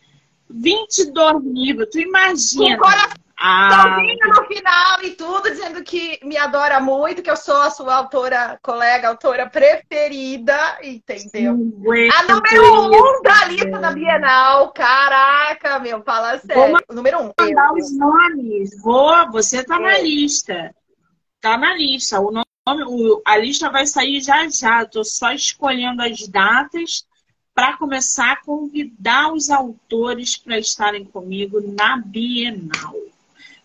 22 0.48 1.42
livros, 1.44 1.88
tu 1.90 1.98
imagina. 1.98 2.76
Com 2.76 2.84
coração 2.84 3.23
ah, 3.46 3.98
no 4.26 4.46
final 4.46 5.02
e 5.02 5.10
tudo, 5.10 5.50
dizendo 5.50 5.84
que 5.84 6.18
me 6.24 6.34
adora 6.34 6.80
muito, 6.80 7.22
que 7.22 7.30
eu 7.30 7.36
sou 7.36 7.60
a 7.60 7.68
sua 7.68 7.96
autora, 7.96 8.58
colega, 8.62 9.08
autora 9.08 9.50
preferida, 9.50 10.78
entendeu? 10.82 11.52
a 11.52 12.22
número 12.22 12.86
um 12.86 13.22
da 13.22 13.44
lista 13.44 13.78
da 13.78 13.92
Bienal. 13.92 14.72
Caraca, 14.72 15.78
meu, 15.78 16.02
fala 16.02 16.38
sério. 16.38 16.78
Vou 16.88 16.96
número 16.96 17.18
um. 17.20 17.32
Mandar 17.38 17.74
os 17.74 17.94
nomes. 17.94 18.80
Vou, 18.82 19.30
você 19.30 19.62
tá 19.62 19.76
é. 19.76 19.78
na 19.78 19.98
lista. 19.98 20.74
Tá 21.38 21.58
na 21.58 21.74
lista. 21.74 22.20
O 22.20 22.30
nome, 22.32 22.84
o, 22.86 23.20
a 23.26 23.36
lista 23.36 23.68
vai 23.68 23.86
sair 23.86 24.22
já 24.22 24.48
já. 24.48 24.86
Tô 24.86 25.04
só 25.04 25.32
escolhendo 25.32 26.00
as 26.00 26.26
datas 26.28 27.06
para 27.54 27.76
começar 27.76 28.32
a 28.32 28.42
convidar 28.42 29.34
os 29.34 29.50
autores 29.50 30.38
para 30.38 30.58
estarem 30.58 31.04
comigo 31.04 31.60
na 31.60 31.98
Bienal. 31.98 32.94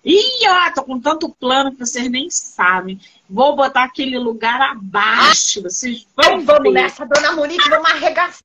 Ih, 0.04 0.48
ó, 0.48 0.72
tô 0.74 0.84
com 0.84 1.00
tanto 1.00 1.30
plano 1.30 1.72
que 1.72 1.80
vocês 1.80 2.10
nem 2.10 2.30
sabem. 2.30 3.00
Vou 3.30 3.56
botar 3.56 3.84
aquele 3.84 4.18
lugar 4.18 4.62
abaixo. 4.62 5.62
Vocês 5.62 6.08
vão. 6.16 6.42
vamos 6.42 6.74
nessa, 6.74 7.06
dona 7.06 7.34
Monique, 7.34 7.70
vamos 7.70 7.92
arregaçar, 7.92 8.42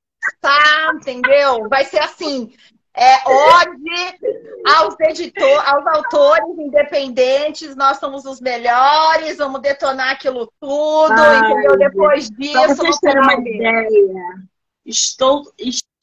entendeu? 0.95 1.69
Vai 1.69 1.85
ser 1.85 1.99
assim. 1.99 2.53
É, 2.97 3.17
ode 3.27 4.19
aos 4.65 4.95
editores, 5.01 5.67
aos 5.67 5.85
autores 5.85 6.57
independentes, 6.57 7.75
nós 7.75 7.99
somos 7.99 8.25
os 8.25 8.39
melhores, 8.39 9.37
vamos 9.37 9.61
detonar 9.61 10.13
aquilo 10.13 10.49
tudo, 10.61 11.11
Ai, 11.11 11.51
entendeu? 11.51 11.77
Depois 11.77 12.29
disso, 12.29 12.53
pra 12.53 12.67
vocês 12.73 12.97
terem 12.99 13.21
uma 13.21 13.33
ideia, 13.33 14.47
estou, 14.85 15.43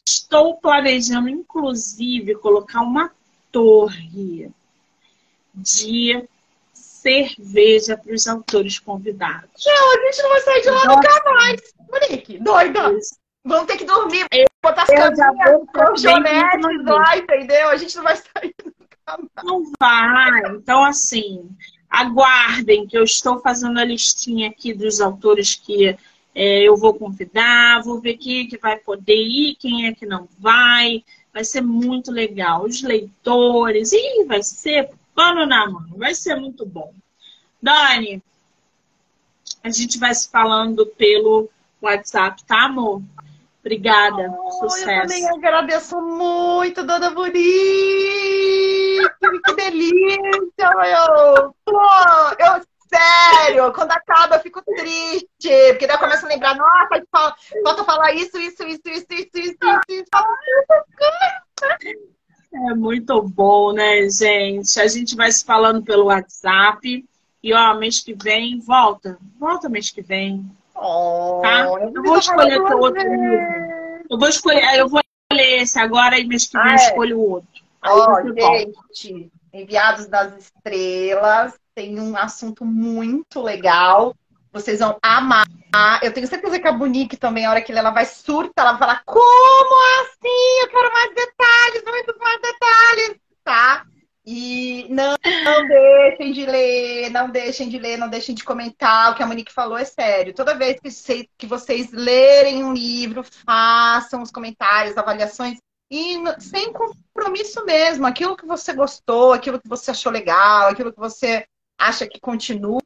estou 0.06 0.56
planejando, 0.58 1.30
inclusive, 1.30 2.34
colocar 2.34 2.82
uma 2.82 3.10
torre 3.50 4.52
de 5.54 6.28
cerveja 6.72 7.96
para 7.96 8.14
os 8.14 8.26
autores 8.26 8.78
convidados. 8.78 9.64
Não, 9.66 9.92
a 9.92 10.06
gente 10.06 10.22
não 10.22 10.30
vai 10.30 10.40
sair 10.40 10.62
de 10.62 10.70
lá 10.70 10.84
Nossa. 10.84 10.96
nunca 10.96 11.32
mais. 11.32 11.60
Monique, 11.90 12.38
doida. 12.38 12.98
Vamos 13.44 13.66
ter 13.66 13.76
que 13.76 13.84
dormir, 13.84 14.24
eu, 14.32 14.46
botar 14.62 14.82
as 14.82 14.88
caminhas, 14.88 15.66
colchonetes 15.74 16.84
lá, 16.84 17.16
entendeu? 17.16 17.70
A 17.70 17.76
gente 17.76 17.96
não 17.96 18.04
vai 18.04 18.16
sair 18.16 18.54
nunca 18.64 18.96
mais. 19.04 19.44
Não 19.44 19.72
vai. 19.80 20.56
Então, 20.56 20.84
assim, 20.84 21.50
aguardem 21.90 22.86
que 22.86 22.96
eu 22.96 23.02
estou 23.02 23.40
fazendo 23.40 23.80
a 23.80 23.84
listinha 23.84 24.48
aqui 24.48 24.72
dos 24.72 25.00
autores 25.00 25.56
que 25.56 25.96
é, 26.34 26.62
eu 26.62 26.76
vou 26.76 26.94
convidar, 26.94 27.82
vou 27.82 28.00
ver 28.00 28.16
quem 28.16 28.46
é 28.46 28.48
que 28.48 28.56
vai 28.56 28.78
poder 28.78 29.16
ir, 29.16 29.56
quem 29.56 29.86
é 29.86 29.92
que 29.92 30.06
não 30.06 30.28
vai. 30.38 31.04
Vai 31.32 31.44
ser 31.44 31.62
muito 31.62 32.12
legal. 32.12 32.64
Os 32.64 32.82
leitores, 32.82 33.92
e 33.92 34.24
vai 34.24 34.42
ser 34.42 34.88
pano 35.14 35.46
na 35.46 35.68
mão, 35.68 35.86
vai 35.96 36.14
ser 36.14 36.34
muito 36.36 36.64
bom. 36.66 36.92
Dani, 37.60 38.22
a 39.62 39.70
gente 39.70 39.98
vai 39.98 40.14
se 40.14 40.30
falando 40.30 40.86
pelo 40.86 41.48
WhatsApp, 41.80 42.44
tá, 42.44 42.64
amor? 42.64 43.02
Obrigada. 43.60 44.28
Oh, 44.36 44.50
Sucesso. 44.50 44.90
Eu 44.90 45.02
também 45.02 45.28
agradeço 45.28 46.00
muito, 46.00 46.82
dona 46.82 47.10
Bonita. 47.10 47.40
que 49.44 49.54
delícia, 49.54 50.70
meu. 50.76 51.54
Pô, 51.64 51.80
eu, 52.40 52.60
sério, 52.88 53.72
quando 53.72 53.92
acaba 53.92 54.36
eu 54.36 54.40
fico 54.40 54.60
triste. 54.62 55.28
Porque 55.70 55.86
daí 55.86 55.96
eu 55.96 56.00
começo 56.00 56.26
a 56.26 56.28
lembrar, 56.28 56.56
nossa, 56.56 57.02
falta 57.62 57.84
falar 57.84 58.12
isso, 58.14 58.36
isso, 58.38 58.64
isso, 58.64 58.82
isso, 58.86 59.06
isso, 59.10 59.38
isso, 59.38 59.80
isso. 59.88 60.08
É 62.54 62.74
muito 62.74 63.22
bom, 63.22 63.72
né, 63.72 64.08
gente? 64.10 64.78
A 64.78 64.86
gente 64.86 65.16
vai 65.16 65.32
se 65.32 65.44
falando 65.44 65.82
pelo 65.82 66.06
WhatsApp. 66.06 67.04
E, 67.42 67.54
ó, 67.54 67.74
mês 67.74 68.00
que 68.00 68.14
vem, 68.14 68.60
volta. 68.60 69.18
Volta 69.38 69.68
mês 69.68 69.90
que 69.90 70.02
vem. 70.02 70.44
Oh, 70.74 71.40
tá? 71.42 71.64
Eu 71.64 72.02
vou 72.02 72.18
escolher 72.18 72.60
o 72.60 72.78
outro 72.78 73.02
livro. 73.02 74.04
Eu 74.08 74.18
vou 74.18 74.28
escolher, 74.28 74.78
eu 74.78 74.88
vou 74.88 75.00
ler 75.32 75.62
esse 75.62 75.78
agora 75.78 76.18
e 76.18 76.24
mês 76.24 76.46
que 76.46 76.58
vem 76.58 76.70
ah, 76.70 76.72
é. 76.72 76.76
escolho 76.76 77.18
o 77.18 77.30
outro. 77.30 77.48
Ó, 77.84 78.20
oh, 78.20 78.94
gente, 78.94 79.30
Enviados 79.52 80.06
das 80.06 80.34
Estrelas 80.36 81.54
tem 81.74 82.00
um 82.00 82.16
assunto 82.16 82.64
muito 82.64 83.40
legal. 83.40 84.14
Vocês 84.52 84.80
vão 84.80 84.98
amar. 85.02 85.46
Eu 86.02 86.12
tenho 86.12 86.26
certeza 86.26 86.58
que 86.60 86.68
a 86.68 86.72
Bonique 86.72 87.16
também, 87.16 87.46
a 87.46 87.50
hora 87.50 87.62
que 87.62 87.72
ela 87.72 87.90
vai 87.90 88.04
surtar, 88.04 88.66
ela 88.66 88.72
vai 88.72 88.80
falar: 88.80 89.02
Como 89.06 90.02
assim? 90.02 90.60
Eu 90.62 90.68
quero 90.68 90.92
mais 90.92 91.14
detalhes, 91.14 91.84
muitos 91.86 92.18
mais 92.18 92.40
detalhes, 92.42 93.20
tá? 93.42 93.86
E 94.24 94.86
não, 94.88 95.16
não, 95.44 95.66
deixem 95.66 96.32
de 96.32 96.46
ler, 96.46 97.10
não 97.10 97.28
deixem 97.28 97.68
de 97.68 97.78
ler, 97.78 97.96
não 97.96 98.08
deixem 98.08 98.34
de 98.34 98.44
comentar. 98.44 99.10
O 99.10 99.14
que 99.16 99.22
a 99.22 99.26
Monique 99.26 99.52
falou 99.52 99.76
é 99.76 99.84
sério. 99.84 100.34
Toda 100.34 100.54
vez 100.54 100.78
que, 100.78 101.28
que 101.36 101.46
vocês 101.46 101.90
lerem 101.90 102.62
um 102.62 102.72
livro, 102.72 103.24
façam 103.24 104.22
os 104.22 104.30
comentários, 104.30 104.96
avaliações, 104.96 105.58
e 105.90 106.16
sem 106.38 106.72
compromisso 106.72 107.64
mesmo. 107.64 108.06
Aquilo 108.06 108.36
que 108.36 108.46
você 108.46 108.72
gostou, 108.72 109.32
aquilo 109.32 109.60
que 109.60 109.68
você 109.68 109.90
achou 109.90 110.12
legal, 110.12 110.68
aquilo 110.68 110.92
que 110.92 111.00
você 111.00 111.44
acha 111.82 112.06
que 112.06 112.20
continua, 112.20 112.80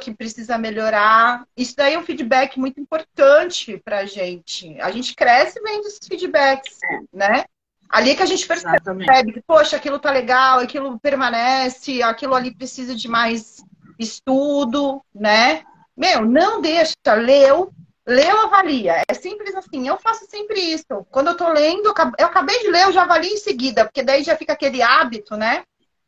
que 0.00 0.14
precisa 0.14 0.58
melhorar. 0.58 1.46
Isso 1.56 1.74
daí 1.76 1.94
é 1.94 1.98
um 1.98 2.04
feedback 2.04 2.58
muito 2.58 2.80
importante 2.80 3.80
pra 3.84 4.04
gente. 4.04 4.78
A 4.80 4.90
gente 4.90 5.14
cresce 5.14 5.60
vendo 5.60 5.86
esses 5.86 6.06
feedbacks, 6.06 6.78
né? 7.12 7.44
Ali 7.88 8.10
é 8.10 8.14
que 8.14 8.22
a 8.22 8.26
gente 8.26 8.46
percebe 8.46 8.76
Exatamente. 8.76 9.32
que, 9.32 9.42
poxa, 9.42 9.76
aquilo 9.76 9.98
tá 9.98 10.10
legal, 10.10 10.58
aquilo 10.58 10.98
permanece, 10.98 12.02
aquilo 12.02 12.34
ali 12.34 12.54
precisa 12.54 12.94
de 12.94 13.08
mais 13.08 13.62
estudo, 13.98 15.02
né? 15.14 15.62
Meu, 15.96 16.24
não 16.24 16.60
deixa, 16.60 16.94
leu, 17.14 17.72
leu, 18.06 18.40
avalia. 18.40 19.02
É 19.08 19.14
simples 19.14 19.54
assim. 19.54 19.86
Eu 19.86 19.96
faço 19.98 20.26
sempre 20.28 20.60
isso. 20.60 21.06
Quando 21.10 21.28
eu 21.28 21.36
tô 21.36 21.48
lendo, 21.48 21.94
eu 22.18 22.26
acabei 22.26 22.58
de 22.60 22.68
ler, 22.68 22.84
eu 22.84 22.92
já 22.92 23.02
avalio 23.02 23.30
em 23.30 23.38
seguida, 23.38 23.84
porque 23.84 24.02
daí 24.02 24.24
já 24.24 24.36
fica 24.36 24.52
aquele 24.52 24.82
hábito, 24.82 25.36
né? 25.36 25.62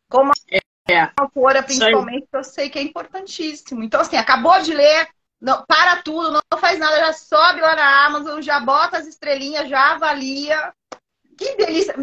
Como 0.09 0.33
é. 0.89 1.01
a 1.01 1.13
autora, 1.17 1.63
principalmente, 1.63 2.27
que 2.31 2.37
eu 2.37 2.45
sei 2.45 2.71
que 2.71 2.79
é 2.79 2.83
importantíssimo. 2.83 3.83
Então, 3.83 4.01
assim, 4.01 4.17
acabou 4.17 4.61
de 4.63 4.73
ler, 4.73 5.09
não, 5.41 5.65
para 5.67 6.03
tudo, 6.03 6.33
não 6.33 6.59
faz 6.59 6.79
nada, 6.79 6.99
já 6.99 7.13
sobe 7.13 7.61
lá 7.61 7.75
na 7.75 8.07
Amazon, 8.07 8.41
já 8.41 8.61
bota 8.61 8.99
as 8.99 9.07
estrelinhas, 9.07 9.69
já 9.69 9.93
avalia, 9.93 10.73
que 11.37 11.57
delícia! 11.57 11.95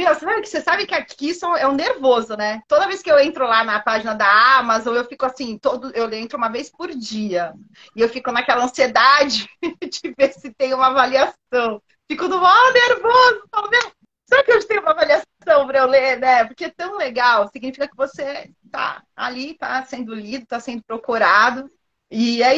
Meu, 0.00 0.14
você 0.14 0.20
sabe 0.20 0.40
que 0.42 0.48
você 0.48 0.60
sabe 0.60 0.86
que 0.86 0.94
aqui 0.94 1.34
são, 1.34 1.56
é 1.56 1.66
um 1.66 1.74
nervoso, 1.74 2.36
né? 2.36 2.62
Toda 2.68 2.86
vez 2.86 3.02
que 3.02 3.10
eu 3.10 3.18
entro 3.18 3.44
lá 3.48 3.64
na 3.64 3.80
página 3.80 4.14
da 4.14 4.58
Amazon, 4.58 4.94
eu 4.94 5.04
fico 5.04 5.26
assim, 5.26 5.58
todo, 5.58 5.90
eu 5.90 6.08
entro 6.12 6.38
uma 6.38 6.48
vez 6.48 6.70
por 6.70 6.88
dia. 6.94 7.52
E 7.96 8.00
eu 8.00 8.08
fico 8.08 8.30
naquela 8.30 8.64
ansiedade 8.64 9.48
de 9.82 10.14
ver 10.16 10.32
se 10.34 10.54
tem 10.54 10.72
uma 10.72 10.86
avaliação. 10.86 11.82
Fico 12.08 12.28
no 12.28 12.40
maior 12.40 12.72
nervoso, 12.72 13.42
falo, 13.50 13.68
meu, 13.68 13.92
será 14.28 14.44
que 14.44 14.52
eu 14.52 14.66
tenho 14.66 14.82
uma 14.82 14.90
avaliação 14.90 15.24
para 15.66 15.78
eu 15.78 15.86
ler, 15.86 16.18
né? 16.18 16.44
Porque 16.44 16.66
é 16.66 16.70
tão 16.70 16.96
legal, 16.96 17.48
significa 17.48 17.88
que 17.88 17.96
você 17.96 18.50
tá 18.70 19.02
ali, 19.16 19.54
tá 19.54 19.84
sendo 19.84 20.14
lido, 20.14 20.46
tá 20.46 20.60
sendo 20.60 20.82
procurado. 20.82 21.70
E. 22.10 22.42
É 22.42 22.54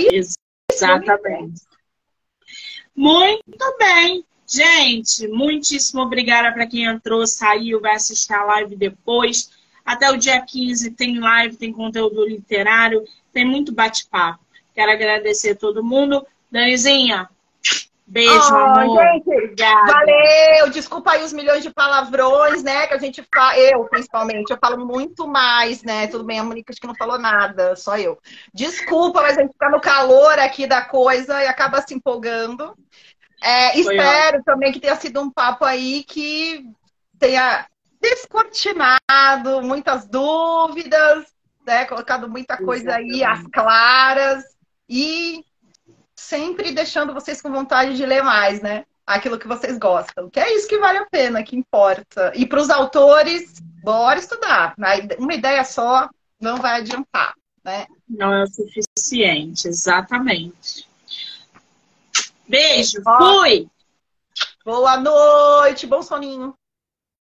Exatamente. 0.73 1.63
Muito 2.95 3.77
bem. 3.79 4.25
Gente, 4.47 5.29
muitíssimo 5.29 6.03
obrigada 6.03 6.53
para 6.53 6.67
quem 6.67 6.85
entrou, 6.85 7.25
saiu, 7.25 7.81
vai 7.81 7.95
assistir 7.95 8.33
a 8.33 8.45
live 8.45 8.75
depois. 8.75 9.51
Até 9.85 10.11
o 10.11 10.17
dia 10.17 10.41
15 10.45 10.91
tem 10.91 11.21
live, 11.21 11.57
tem 11.57 11.73
conteúdo 11.73 12.27
literário, 12.27 13.05
tem 13.33 13.45
muito 13.45 13.73
bate-papo. 13.73 14.45
Quero 14.75 14.91
agradecer 14.91 15.51
a 15.51 15.57
todo 15.57 15.85
mundo. 15.85 16.27
Danizinha, 16.51 17.29
beijo, 18.11 18.53
oh, 18.53 18.57
amor. 18.57 19.03
Gente, 19.03 19.29
Obrigada. 19.29 19.93
Valeu! 19.93 20.71
Desculpa 20.71 21.13
aí 21.13 21.23
os 21.23 21.33
milhões 21.33 21.63
de 21.63 21.71
palavrões, 21.71 22.63
né? 22.63 22.87
Que 22.87 22.95
a 22.95 22.99
gente 22.99 23.25
fala, 23.33 23.57
eu 23.59 23.85
principalmente, 23.85 24.51
eu 24.51 24.59
falo 24.59 24.85
muito 24.85 25.27
mais, 25.27 25.83
né? 25.83 26.07
Tudo 26.09 26.25
bem, 26.25 26.39
a 26.39 26.45
Mônica 26.45 26.73
acho 26.73 26.81
que 26.81 26.87
não 26.87 26.95
falou 26.95 27.19
nada, 27.19 27.77
só 27.77 27.97
eu. 27.97 28.19
Desculpa, 28.53 29.23
mas 29.23 29.39
a 29.39 29.43
gente 29.43 29.55
tá 29.57 29.71
no 29.71 29.81
calor 29.81 30.39
aqui 30.39 30.67
da 30.67 30.83
coisa 30.83 31.43
e 31.43 31.47
acaba 31.47 31.81
se 31.81 31.95
empolgando. 31.95 32.77
É, 33.43 33.79
espero 33.79 34.39
ótimo. 34.39 34.45
também 34.45 34.73
que 34.73 34.81
tenha 34.81 34.97
sido 34.97 35.21
um 35.21 35.31
papo 35.31 35.65
aí 35.65 36.05
que 36.05 36.67
tenha 37.19 37.67
descortinado 38.01 39.63
muitas 39.63 40.07
dúvidas, 40.07 41.27
né? 41.67 41.85
colocado 41.85 42.29
muita 42.29 42.57
coisa 42.57 42.99
Exatamente. 42.99 43.15
aí 43.15 43.25
às 43.25 43.47
claras 43.47 44.45
e 44.89 45.45
sempre 46.21 46.73
deixando 46.73 47.15
vocês 47.15 47.41
com 47.41 47.51
vontade 47.51 47.97
de 47.97 48.05
ler 48.05 48.23
mais, 48.23 48.61
né? 48.61 48.85
Aquilo 49.07 49.39
que 49.39 49.49
vocês 49.49 49.79
gostam. 49.79 50.29
Que 50.29 50.39
é 50.39 50.55
isso 50.55 50.69
que 50.69 50.79
vale 50.79 50.99
a 50.99 51.07
pena, 51.07 51.43
que 51.43 51.57
importa. 51.57 52.31
E 52.35 52.47
para 52.47 52.61
os 52.61 52.71
autores, 52.71 53.59
bora 53.83 54.19
estudar. 54.19 54.75
Uma 55.19 55.35
ideia 55.35 55.65
só 55.65 56.09
não 56.39 56.59
vai 56.59 56.81
adiantar, 56.81 57.35
né? 57.65 57.87
Não 58.09 58.33
é 58.33 58.45
o 58.45 58.47
suficiente, 58.47 59.67
exatamente. 59.67 60.89
Beijo, 62.47 63.03
fui! 63.03 63.69
Boa 64.65 64.99
noite, 64.99 65.87
bom 65.87 66.03
soninho. 66.03 66.55